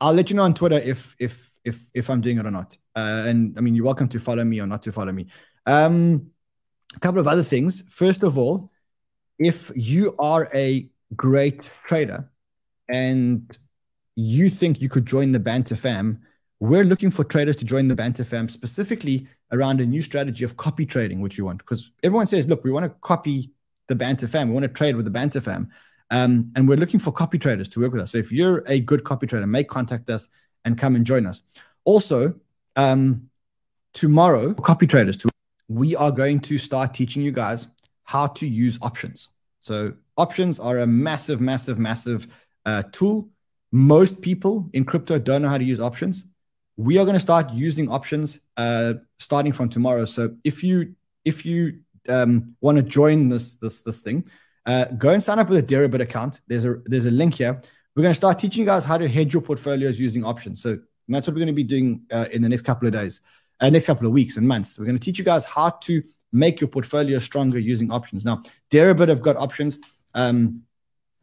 I'll 0.00 0.14
let 0.14 0.30
you 0.30 0.36
know 0.36 0.44
on 0.44 0.54
Twitter 0.54 0.78
if 0.78 1.14
if 1.18 1.50
if 1.64 1.88
if 1.94 2.10
I'm 2.10 2.20
doing 2.20 2.38
it 2.38 2.46
or 2.46 2.50
not. 2.50 2.76
Uh, 2.96 3.24
and 3.26 3.56
I 3.56 3.60
mean, 3.60 3.74
you're 3.74 3.84
welcome 3.84 4.08
to 4.08 4.18
follow 4.18 4.44
me 4.44 4.60
or 4.60 4.66
not 4.66 4.82
to 4.84 4.92
follow 4.92 5.12
me. 5.12 5.26
Um, 5.66 6.30
a 6.94 7.00
couple 7.00 7.20
of 7.20 7.28
other 7.28 7.42
things. 7.42 7.84
First 7.88 8.22
of 8.22 8.38
all, 8.38 8.70
if 9.40 9.72
you 9.74 10.14
are 10.18 10.48
a 10.54 10.86
great 11.16 11.70
trader 11.84 12.30
and 12.88 13.58
you 14.14 14.50
think 14.50 14.80
you 14.80 14.88
could 14.88 15.06
join 15.06 15.32
the 15.32 15.38
Banter 15.38 15.74
fam, 15.74 16.20
we're 16.60 16.84
looking 16.84 17.10
for 17.10 17.24
traders 17.24 17.56
to 17.56 17.64
join 17.64 17.88
the 17.88 17.94
Banter 17.94 18.22
fam 18.22 18.50
specifically 18.50 19.26
around 19.50 19.80
a 19.80 19.86
new 19.86 20.02
strategy 20.02 20.44
of 20.44 20.58
copy 20.58 20.84
trading, 20.84 21.22
which 21.22 21.38
we 21.38 21.42
want. 21.42 21.58
Because 21.58 21.90
everyone 22.02 22.26
says, 22.26 22.46
look, 22.48 22.62
we 22.62 22.70
want 22.70 22.84
to 22.84 22.90
copy 23.00 23.50
the 23.88 23.94
Banter 23.94 24.28
fam. 24.28 24.48
We 24.48 24.54
want 24.54 24.64
to 24.64 24.68
trade 24.68 24.94
with 24.94 25.06
the 25.06 25.10
Banter 25.10 25.40
fam. 25.40 25.70
Um, 26.10 26.52
and 26.54 26.68
we're 26.68 26.76
looking 26.76 27.00
for 27.00 27.10
copy 27.10 27.38
traders 27.38 27.68
to 27.70 27.80
work 27.80 27.92
with 27.92 28.02
us. 28.02 28.10
So 28.10 28.18
if 28.18 28.30
you're 28.30 28.62
a 28.66 28.78
good 28.80 29.04
copy 29.04 29.26
trader, 29.26 29.46
make 29.46 29.68
contact 29.68 30.10
us 30.10 30.28
and 30.66 30.76
come 30.76 30.96
and 30.96 31.06
join 31.06 31.24
us. 31.24 31.40
Also, 31.84 32.34
um, 32.76 33.30
tomorrow, 33.94 34.52
copy 34.52 34.86
traders, 34.86 35.24
we 35.68 35.96
are 35.96 36.10
going 36.10 36.40
to 36.40 36.58
start 36.58 36.92
teaching 36.92 37.22
you 37.22 37.32
guys 37.32 37.68
how 38.12 38.26
to 38.38 38.46
use 38.46 38.76
options. 38.82 39.28
So 39.60 39.94
options 40.16 40.58
are 40.58 40.78
a 40.78 40.86
massive, 40.86 41.40
massive, 41.40 41.78
massive 41.78 42.20
uh, 42.66 42.82
tool. 42.92 43.28
Most 43.72 44.20
people 44.20 44.54
in 44.72 44.84
crypto 44.84 45.18
don't 45.18 45.42
know 45.42 45.48
how 45.48 45.58
to 45.58 45.64
use 45.64 45.80
options 45.80 46.24
we 46.80 46.96
are 46.96 47.04
going 47.04 47.14
to 47.14 47.20
start 47.20 47.52
using 47.52 47.90
options 47.90 48.40
uh, 48.56 48.94
starting 49.18 49.52
from 49.52 49.68
tomorrow. 49.68 50.06
So 50.06 50.34
if 50.44 50.64
you 50.64 50.94
if 51.26 51.44
you 51.44 51.80
um, 52.08 52.56
want 52.62 52.76
to 52.76 52.82
join 52.82 53.28
this 53.28 53.56
this 53.56 53.82
this 53.82 54.00
thing, 54.00 54.26
uh, 54.64 54.86
go 54.86 55.10
and 55.10 55.22
sign 55.22 55.38
up 55.38 55.50
with 55.50 55.58
a 55.58 55.62
Deribit 55.62 56.00
account. 56.00 56.40
There's 56.46 56.64
a 56.64 56.76
there's 56.86 57.04
a 57.04 57.10
link 57.10 57.34
here. 57.34 57.60
We're 57.94 58.02
going 58.02 58.14
to 58.14 58.16
start 58.16 58.38
teaching 58.38 58.60
you 58.60 58.66
guys 58.66 58.84
how 58.84 58.96
to 58.96 59.08
hedge 59.08 59.34
your 59.34 59.42
portfolios 59.42 60.00
using 60.00 60.24
options. 60.24 60.62
So 60.62 60.78
that's 61.08 61.26
what 61.26 61.34
we're 61.34 61.40
going 61.40 61.48
to 61.48 61.62
be 61.64 61.64
doing 61.64 62.02
uh, 62.10 62.26
in 62.32 62.40
the 62.40 62.48
next 62.48 62.62
couple 62.62 62.86
of 62.86 62.94
days, 62.94 63.20
uh, 63.60 63.68
next 63.68 63.84
couple 63.84 64.06
of 64.06 64.12
weeks 64.12 64.38
and 64.38 64.48
months. 64.48 64.78
We're 64.78 64.86
going 64.86 64.98
to 64.98 65.04
teach 65.04 65.18
you 65.18 65.24
guys 65.24 65.44
how 65.44 65.70
to 65.70 66.02
make 66.32 66.60
your 66.60 66.68
portfolio 66.68 67.18
stronger 67.18 67.58
using 67.58 67.90
options. 67.90 68.24
Now, 68.24 68.42
Deribit 68.70 69.08
have 69.08 69.22
got 69.22 69.36
options. 69.36 69.78
Um, 70.14 70.62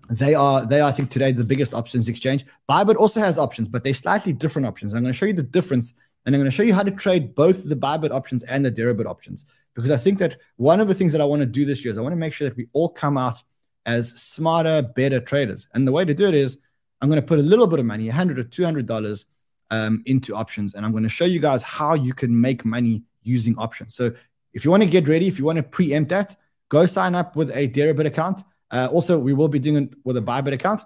they 0.09 0.35
are 0.35 0.65
they 0.65 0.79
are, 0.79 0.89
I 0.89 0.91
think 0.91 1.09
today 1.09 1.31
the 1.31 1.43
biggest 1.43 1.73
options 1.73 2.07
exchange. 2.07 2.45
Bybit 2.69 2.95
also 2.95 3.19
has 3.19 3.37
options, 3.37 3.67
but 3.67 3.83
they're 3.83 3.93
slightly 3.93 4.33
different 4.33 4.65
options. 4.65 4.93
I'm 4.93 5.01
going 5.01 5.11
to 5.11 5.17
show 5.17 5.25
you 5.25 5.33
the 5.33 5.43
difference, 5.43 5.93
and 6.25 6.33
I'm 6.33 6.39
going 6.39 6.49
to 6.49 6.55
show 6.55 6.63
you 6.63 6.73
how 6.73 6.83
to 6.83 6.91
trade 6.91 7.35
both 7.35 7.67
the 7.67 7.75
Bybit 7.75 8.11
options 8.11 8.43
and 8.43 8.63
the 8.63 8.71
Deribit 8.71 9.05
options. 9.05 9.45
Because 9.73 9.91
I 9.91 9.97
think 9.97 10.17
that 10.19 10.39
one 10.55 10.79
of 10.79 10.87
the 10.87 10.95
things 10.95 11.11
that 11.11 11.21
I 11.21 11.25
want 11.25 11.41
to 11.41 11.45
do 11.45 11.65
this 11.65 11.83
year 11.83 11.91
is 11.91 11.97
I 11.97 12.01
want 12.01 12.13
to 12.13 12.17
make 12.17 12.33
sure 12.33 12.49
that 12.49 12.57
we 12.57 12.67
all 12.73 12.89
come 12.89 13.17
out 13.17 13.43
as 13.85 14.09
smarter, 14.09 14.81
better 14.81 15.19
traders. 15.19 15.67
And 15.73 15.87
the 15.87 15.91
way 15.91 16.03
to 16.03 16.13
do 16.13 16.25
it 16.25 16.33
is 16.33 16.57
I'm 17.01 17.09
going 17.09 17.21
to 17.21 17.27
put 17.27 17.39
a 17.39 17.43
little 17.43 17.67
bit 17.67 17.79
of 17.79 17.85
money, 17.85 18.07
100 18.07 18.39
or 18.39 18.43
200 18.43 18.85
dollars, 18.85 19.25
um, 19.69 20.01
into 20.05 20.33
options, 20.33 20.73
and 20.73 20.85
I'm 20.85 20.91
going 20.91 21.03
to 21.03 21.09
show 21.09 21.25
you 21.25 21.39
guys 21.39 21.61
how 21.63 21.93
you 21.93 22.13
can 22.13 22.39
make 22.39 22.63
money 22.63 23.03
using 23.23 23.57
options. 23.57 23.95
So 23.95 24.13
if 24.53 24.65
you 24.65 24.71
want 24.71 24.83
to 24.83 24.89
get 24.89 25.07
ready, 25.07 25.27
if 25.27 25.39
you 25.39 25.45
want 25.45 25.57
to 25.57 25.63
preempt 25.63 26.09
that, 26.09 26.35
go 26.69 26.85
sign 26.85 27.15
up 27.15 27.35
with 27.35 27.49
a 27.51 27.67
Deribit 27.67 28.05
account. 28.05 28.43
Uh, 28.71 28.89
also, 28.91 29.17
we 29.17 29.33
will 29.33 29.47
be 29.47 29.59
doing 29.59 29.83
it 29.83 29.93
with 30.03 30.17
a 30.17 30.21
Bybit 30.21 30.53
account. 30.53 30.81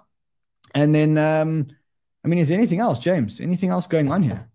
And 0.74 0.94
then, 0.94 1.18
um, 1.18 1.68
I 2.24 2.28
mean, 2.28 2.38
is 2.38 2.48
there 2.48 2.56
anything 2.56 2.80
else, 2.80 2.98
James? 2.98 3.40
Anything 3.40 3.70
else 3.70 3.86
going 3.86 4.10
on 4.10 4.22
here? 4.22 4.48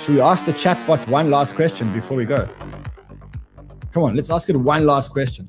Should 0.00 0.16
we 0.16 0.20
ask 0.20 0.44
the 0.44 0.52
chatbot 0.52 1.06
one 1.08 1.30
last 1.30 1.54
question 1.54 1.92
before 1.92 2.16
we 2.16 2.24
go? 2.24 2.48
Come 3.92 4.02
on, 4.02 4.14
let's 4.16 4.30
ask 4.30 4.48
it 4.50 4.56
one 4.56 4.84
last 4.84 5.12
question. 5.12 5.48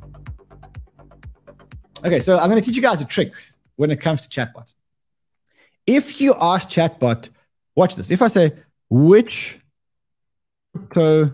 Okay, 2.03 2.19
so 2.19 2.37
I'm 2.37 2.49
going 2.49 2.61
to 2.61 2.65
teach 2.65 2.75
you 2.75 2.81
guys 2.81 3.01
a 3.01 3.05
trick 3.05 3.33
when 3.75 3.89
it 3.91 3.99
comes 3.99 4.27
to 4.27 4.29
chatbot. 4.29 4.73
If 5.87 6.21
you 6.21 6.35
ask 6.39 6.69
chatbot, 6.69 7.29
watch 7.75 7.95
this. 7.95 8.11
If 8.11 8.21
I 8.21 8.27
say, 8.27 8.53
which 8.89 9.59
crypto 10.75 11.33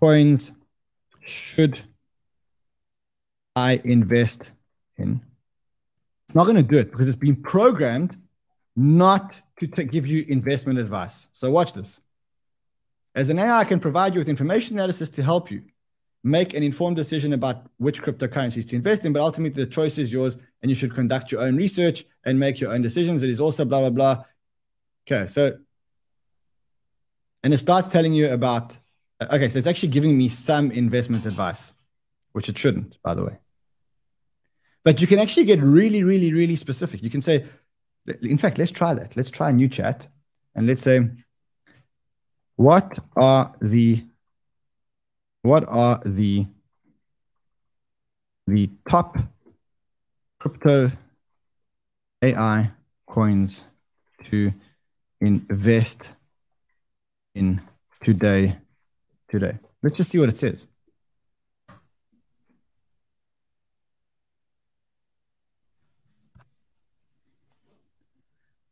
coins 0.00 0.52
should 1.24 1.80
I 3.54 3.80
invest 3.84 4.52
in. 4.96 5.20
It's 6.26 6.34
not 6.34 6.44
going 6.44 6.56
to 6.56 6.62
do 6.62 6.78
it 6.78 6.90
because 6.90 7.08
it's 7.08 7.18
been 7.18 7.36
programmed 7.36 8.16
not 8.76 9.40
to 9.58 9.66
t- 9.66 9.84
give 9.84 10.06
you 10.06 10.24
investment 10.28 10.78
advice. 10.78 11.26
So 11.32 11.50
watch 11.50 11.72
this. 11.72 12.00
As 13.14 13.30
an 13.30 13.38
AI, 13.38 13.60
I 13.60 13.64
can 13.64 13.80
provide 13.80 14.14
you 14.14 14.20
with 14.20 14.28
information 14.28 14.76
analysis 14.76 15.10
to 15.10 15.22
help 15.22 15.50
you 15.50 15.62
make 16.22 16.54
an 16.54 16.62
informed 16.62 16.96
decision 16.96 17.32
about 17.32 17.66
which 17.78 18.02
cryptocurrencies 18.02 18.68
to 18.68 18.76
invest 18.76 19.04
in, 19.04 19.12
but 19.12 19.22
ultimately 19.22 19.64
the 19.64 19.70
choice 19.70 19.98
is 19.98 20.12
yours 20.12 20.36
and 20.62 20.70
you 20.70 20.74
should 20.74 20.94
conduct 20.94 21.32
your 21.32 21.40
own 21.40 21.56
research 21.56 22.04
and 22.24 22.38
make 22.38 22.60
your 22.60 22.72
own 22.72 22.82
decisions. 22.82 23.22
It 23.22 23.30
is 23.30 23.40
also 23.40 23.64
blah, 23.64 23.80
blah, 23.80 23.90
blah. 23.90 24.24
Okay, 25.06 25.26
so, 25.26 25.58
and 27.42 27.54
it 27.54 27.58
starts 27.58 27.88
telling 27.88 28.12
you 28.12 28.30
about, 28.30 28.76
okay, 29.22 29.48
so 29.48 29.58
it's 29.58 29.66
actually 29.66 29.88
giving 29.88 30.16
me 30.16 30.28
some 30.28 30.70
investment 30.70 31.26
advice 31.26 31.72
which 32.32 32.48
it 32.48 32.58
shouldn't, 32.58 33.00
by 33.02 33.14
the 33.14 33.24
way. 33.24 33.38
But 34.84 35.00
you 35.00 35.06
can 35.06 35.18
actually 35.18 35.44
get 35.44 35.60
really, 35.60 36.02
really, 36.02 36.32
really 36.32 36.56
specific. 36.56 37.02
You 37.02 37.10
can 37.10 37.20
say, 37.20 37.44
in 38.22 38.38
fact, 38.38 38.58
let's 38.58 38.70
try 38.70 38.94
that. 38.94 39.16
Let's 39.16 39.30
try 39.30 39.50
a 39.50 39.52
new 39.52 39.68
chat 39.68 40.06
and 40.54 40.66
let's 40.66 40.82
say, 40.82 41.00
what 42.56 42.98
are 43.16 43.54
the 43.60 44.04
what 45.42 45.64
are 45.68 46.02
the 46.04 46.46
the 48.46 48.70
top 48.88 49.16
crypto 50.38 50.92
AI 52.22 52.70
coins 53.06 53.64
to 54.24 54.52
invest 55.20 56.10
in 57.34 57.60
today 58.00 58.58
today. 59.28 59.58
Let's 59.82 59.96
just 59.96 60.10
see 60.10 60.18
what 60.18 60.28
it 60.28 60.36
says. 60.36 60.66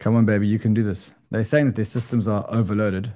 Come 0.00 0.16
on, 0.16 0.26
baby, 0.26 0.46
you 0.46 0.58
can 0.58 0.74
do 0.74 0.84
this. 0.84 1.12
They're 1.30 1.44
saying 1.44 1.66
that 1.66 1.76
their 1.76 1.84
systems 1.84 2.28
are 2.28 2.46
overloaded. 2.48 3.12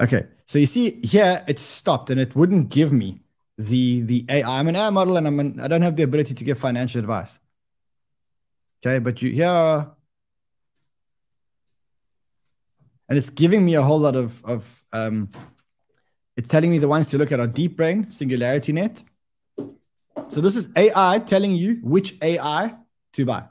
Okay, 0.00 0.26
so 0.46 0.58
you 0.58 0.66
see 0.66 1.00
here 1.02 1.44
it 1.46 1.58
stopped 1.58 2.10
and 2.10 2.20
it 2.20 2.34
wouldn't 2.34 2.68
give 2.68 2.92
me 2.92 3.20
the 3.56 4.02
the 4.02 4.24
AI. 4.28 4.58
I'm 4.58 4.66
an 4.66 4.74
AI 4.74 4.90
model 4.90 5.16
and 5.16 5.26
I'm 5.26 5.38
an, 5.38 5.60
I 5.60 5.68
don't 5.68 5.82
have 5.82 5.94
the 5.94 6.02
ability 6.02 6.34
to 6.34 6.44
give 6.44 6.58
financial 6.58 6.98
advice. 6.98 7.38
Okay, 8.84 8.98
but 8.98 9.22
you 9.22 9.30
here 9.30 9.86
and 13.12 13.18
it's 13.18 13.28
giving 13.28 13.62
me 13.62 13.74
a 13.74 13.82
whole 13.82 13.98
lot 13.98 14.16
of 14.16 14.42
of 14.42 14.82
um, 14.94 15.28
it's 16.34 16.48
telling 16.48 16.70
me 16.70 16.78
the 16.78 16.88
ones 16.88 17.06
to 17.08 17.18
look 17.18 17.30
at 17.30 17.38
are 17.40 17.46
deep 17.46 17.76
brain 17.76 18.10
singularity 18.10 18.72
net. 18.72 19.02
So 20.28 20.40
this 20.40 20.56
is 20.56 20.70
ai 20.74 21.18
telling 21.18 21.54
you 21.54 21.74
which 21.82 22.16
ai 22.22 22.74
to 23.12 23.26
buy. 23.26 23.44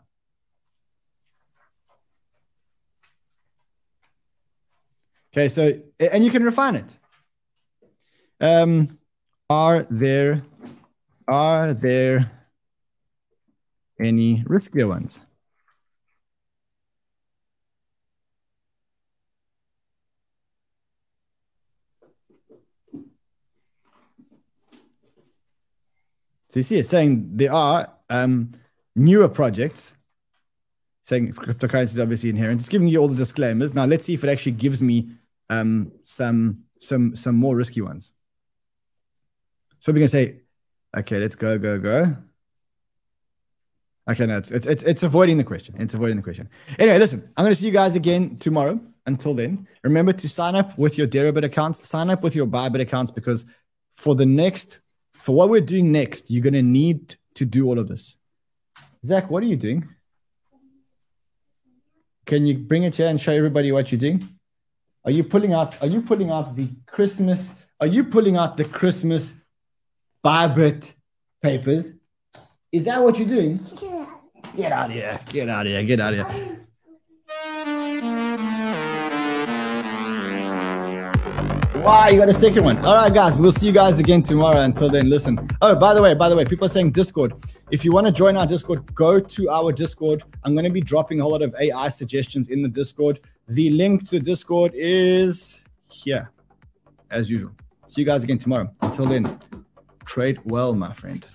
Okay 5.32 5.47
so 5.47 5.80
and 5.99 6.26
you 6.26 6.32
can 6.32 6.43
refine 6.43 6.76
it. 6.76 6.97
Um 8.39 8.97
are 9.47 9.84
there 9.91 10.41
are 11.28 11.76
there 11.76 12.32
any 13.99 14.43
riskier 14.45 14.88
ones 14.89 15.22
So 26.51 26.59
you 26.59 26.63
see, 26.63 26.79
it's 26.79 26.89
saying 26.89 27.29
there 27.38 27.53
are 27.53 27.89
um, 28.09 28.51
newer 28.95 29.29
projects 29.29 29.95
saying 31.03 31.34
cryptocurrency 31.34 31.93
is 31.93 31.99
obviously 31.99 32.29
inherent. 32.29 32.61
It's 32.61 32.69
giving 32.69 32.88
you 32.88 32.99
all 32.99 33.07
the 33.07 33.15
disclaimers. 33.15 33.73
Now 33.73 33.86
let's 33.86 34.05
see 34.05 34.13
if 34.13 34.23
it 34.23 34.29
actually 34.29 34.53
gives 34.53 34.82
me 34.84 35.09
um, 35.49 35.91
some 36.03 36.63
some 36.79 37.15
some 37.15 37.36
more 37.36 37.55
risky 37.55 37.82
ones. 37.82 38.13
So 39.79 39.91
we're 39.91 39.99
gonna 39.99 40.07
say, 40.07 40.41
okay, 40.95 41.19
let's 41.19 41.36
go, 41.36 41.57
go, 41.57 41.79
go. 41.79 42.15
Okay, 44.09 44.25
no, 44.25 44.38
it's, 44.38 44.51
it's 44.51 44.65
it's 44.65 44.84
it's 44.84 45.03
avoiding 45.03 45.38
the 45.38 45.43
question. 45.43 45.75
It's 45.79 45.93
avoiding 45.93 46.17
the 46.17 46.23
question. 46.23 46.49
Anyway, 46.77 46.99
listen, 46.99 47.29
I'm 47.36 47.45
gonna 47.45 47.55
see 47.55 47.65
you 47.65 47.71
guys 47.71 47.95
again 47.95 48.38
tomorrow. 48.38 48.79
Until 49.06 49.34
then, 49.34 49.68
remember 49.84 50.14
to 50.14 50.30
sign 50.30 50.56
up 50.56 50.78
with 50.78 50.97
your 50.97 51.08
Deribit 51.08 51.43
accounts, 51.43 51.88
sign 51.88 52.10
up 52.10 52.22
with 52.22 52.36
your 52.36 52.45
Bybit 52.45 52.82
accounts 52.82 53.12
because 53.12 53.45
for 53.97 54.16
the 54.16 54.26
next 54.26 54.80
for 55.22 55.36
what 55.36 55.49
we're 55.49 55.62
doing 55.62 55.91
next, 55.91 56.32
you're 56.32 56.43
going 56.43 56.54
to 56.54 56.64
need 56.64 57.16
to 57.36 57.45
do 57.45 57.68
all 57.68 57.78
of 57.78 57.88
this. 57.88 58.16
Zach, 59.06 59.30
what 59.30 59.43
are 59.43 59.47
you 59.47 59.56
doing? 59.56 59.88
Can 62.26 62.45
you 62.45 62.58
bring 62.58 62.84
it 62.84 62.95
here 62.95 63.08
and 63.08 63.20
show 63.20 63.32
everybody 63.32 63.72
what 63.72 63.91
you're 63.91 63.99
doing? 63.99 64.28
Are 65.06 65.12
you 65.12 65.24
pulling 65.24 65.54
out? 65.54 65.82
Are 65.82 65.88
you 65.88 66.02
pulling 66.02 66.32
out 66.32 66.56
the 66.56 66.70
Christmas? 66.88 67.54
Are 67.80 67.88
you 67.88 68.04
pulling 68.04 68.38
out 68.38 68.58
the 68.58 68.66
Christmas 68.66 69.36
Bybit 70.24 70.93
papers? 71.41 71.91
Is 72.72 72.86
that 72.86 73.02
what 73.02 73.18
you're 73.18 73.28
doing? 73.28 73.60
Get 74.56 74.72
out 74.72 74.89
of 74.89 74.95
here! 74.95 75.20
Get 75.30 75.49
out 75.49 75.66
of 75.66 75.72
here! 75.72 75.84
Get 75.84 75.99
out 75.99 76.14
of 76.14 76.32
here! 76.32 76.61
Wow, 81.82 82.09
you 82.09 82.19
got 82.19 82.29
a 82.29 82.34
second 82.34 82.63
one. 82.63 82.77
All 82.86 82.93
right, 82.93 83.11
guys, 83.11 83.39
we'll 83.39 83.51
see 83.51 83.65
you 83.65 83.71
guys 83.71 83.97
again 83.97 84.21
tomorrow. 84.21 84.61
Until 84.61 84.88
then, 84.88 85.09
listen. 85.09 85.47
Oh, 85.63 85.73
by 85.73 85.95
the 85.95 86.01
way, 86.01 86.13
by 86.13 86.29
the 86.29 86.36
way, 86.36 86.45
people 86.45 86.65
are 86.65 86.69
saying 86.69 86.91
Discord. 86.91 87.34
If 87.71 87.84
you 87.84 87.91
want 87.91 88.05
to 88.05 88.13
join 88.13 88.38
our 88.38 88.45
Discord, 88.45 88.93
go 88.93 89.19
to 89.19 89.49
our 89.49 89.71
Discord. 89.71 90.21
I'm 90.43 90.53
going 90.53 90.65
to 90.65 90.69
be 90.71 90.79
dropping 90.79 91.19
a 91.19 91.23
whole 91.23 91.32
lot 91.32 91.41
of 91.41 91.55
AI 91.59 91.89
suggestions 91.89 92.49
in 92.49 92.61
the 92.61 92.69
Discord. 92.69 93.21
The 93.47 93.71
link 93.71 94.07
to 94.09 94.19
Discord 94.19 94.73
is 94.75 95.61
here, 95.89 96.29
as 97.09 97.32
usual. 97.32 97.51
See 97.88 98.01
you 98.01 98.05
guys 98.05 98.23
again 98.23 98.38
tomorrow. 98.38 98.71
Until 98.84 99.07
then, 99.07 99.39
trade 100.05 100.38
well, 100.45 100.75
my 100.75 100.93
friend. 100.93 101.25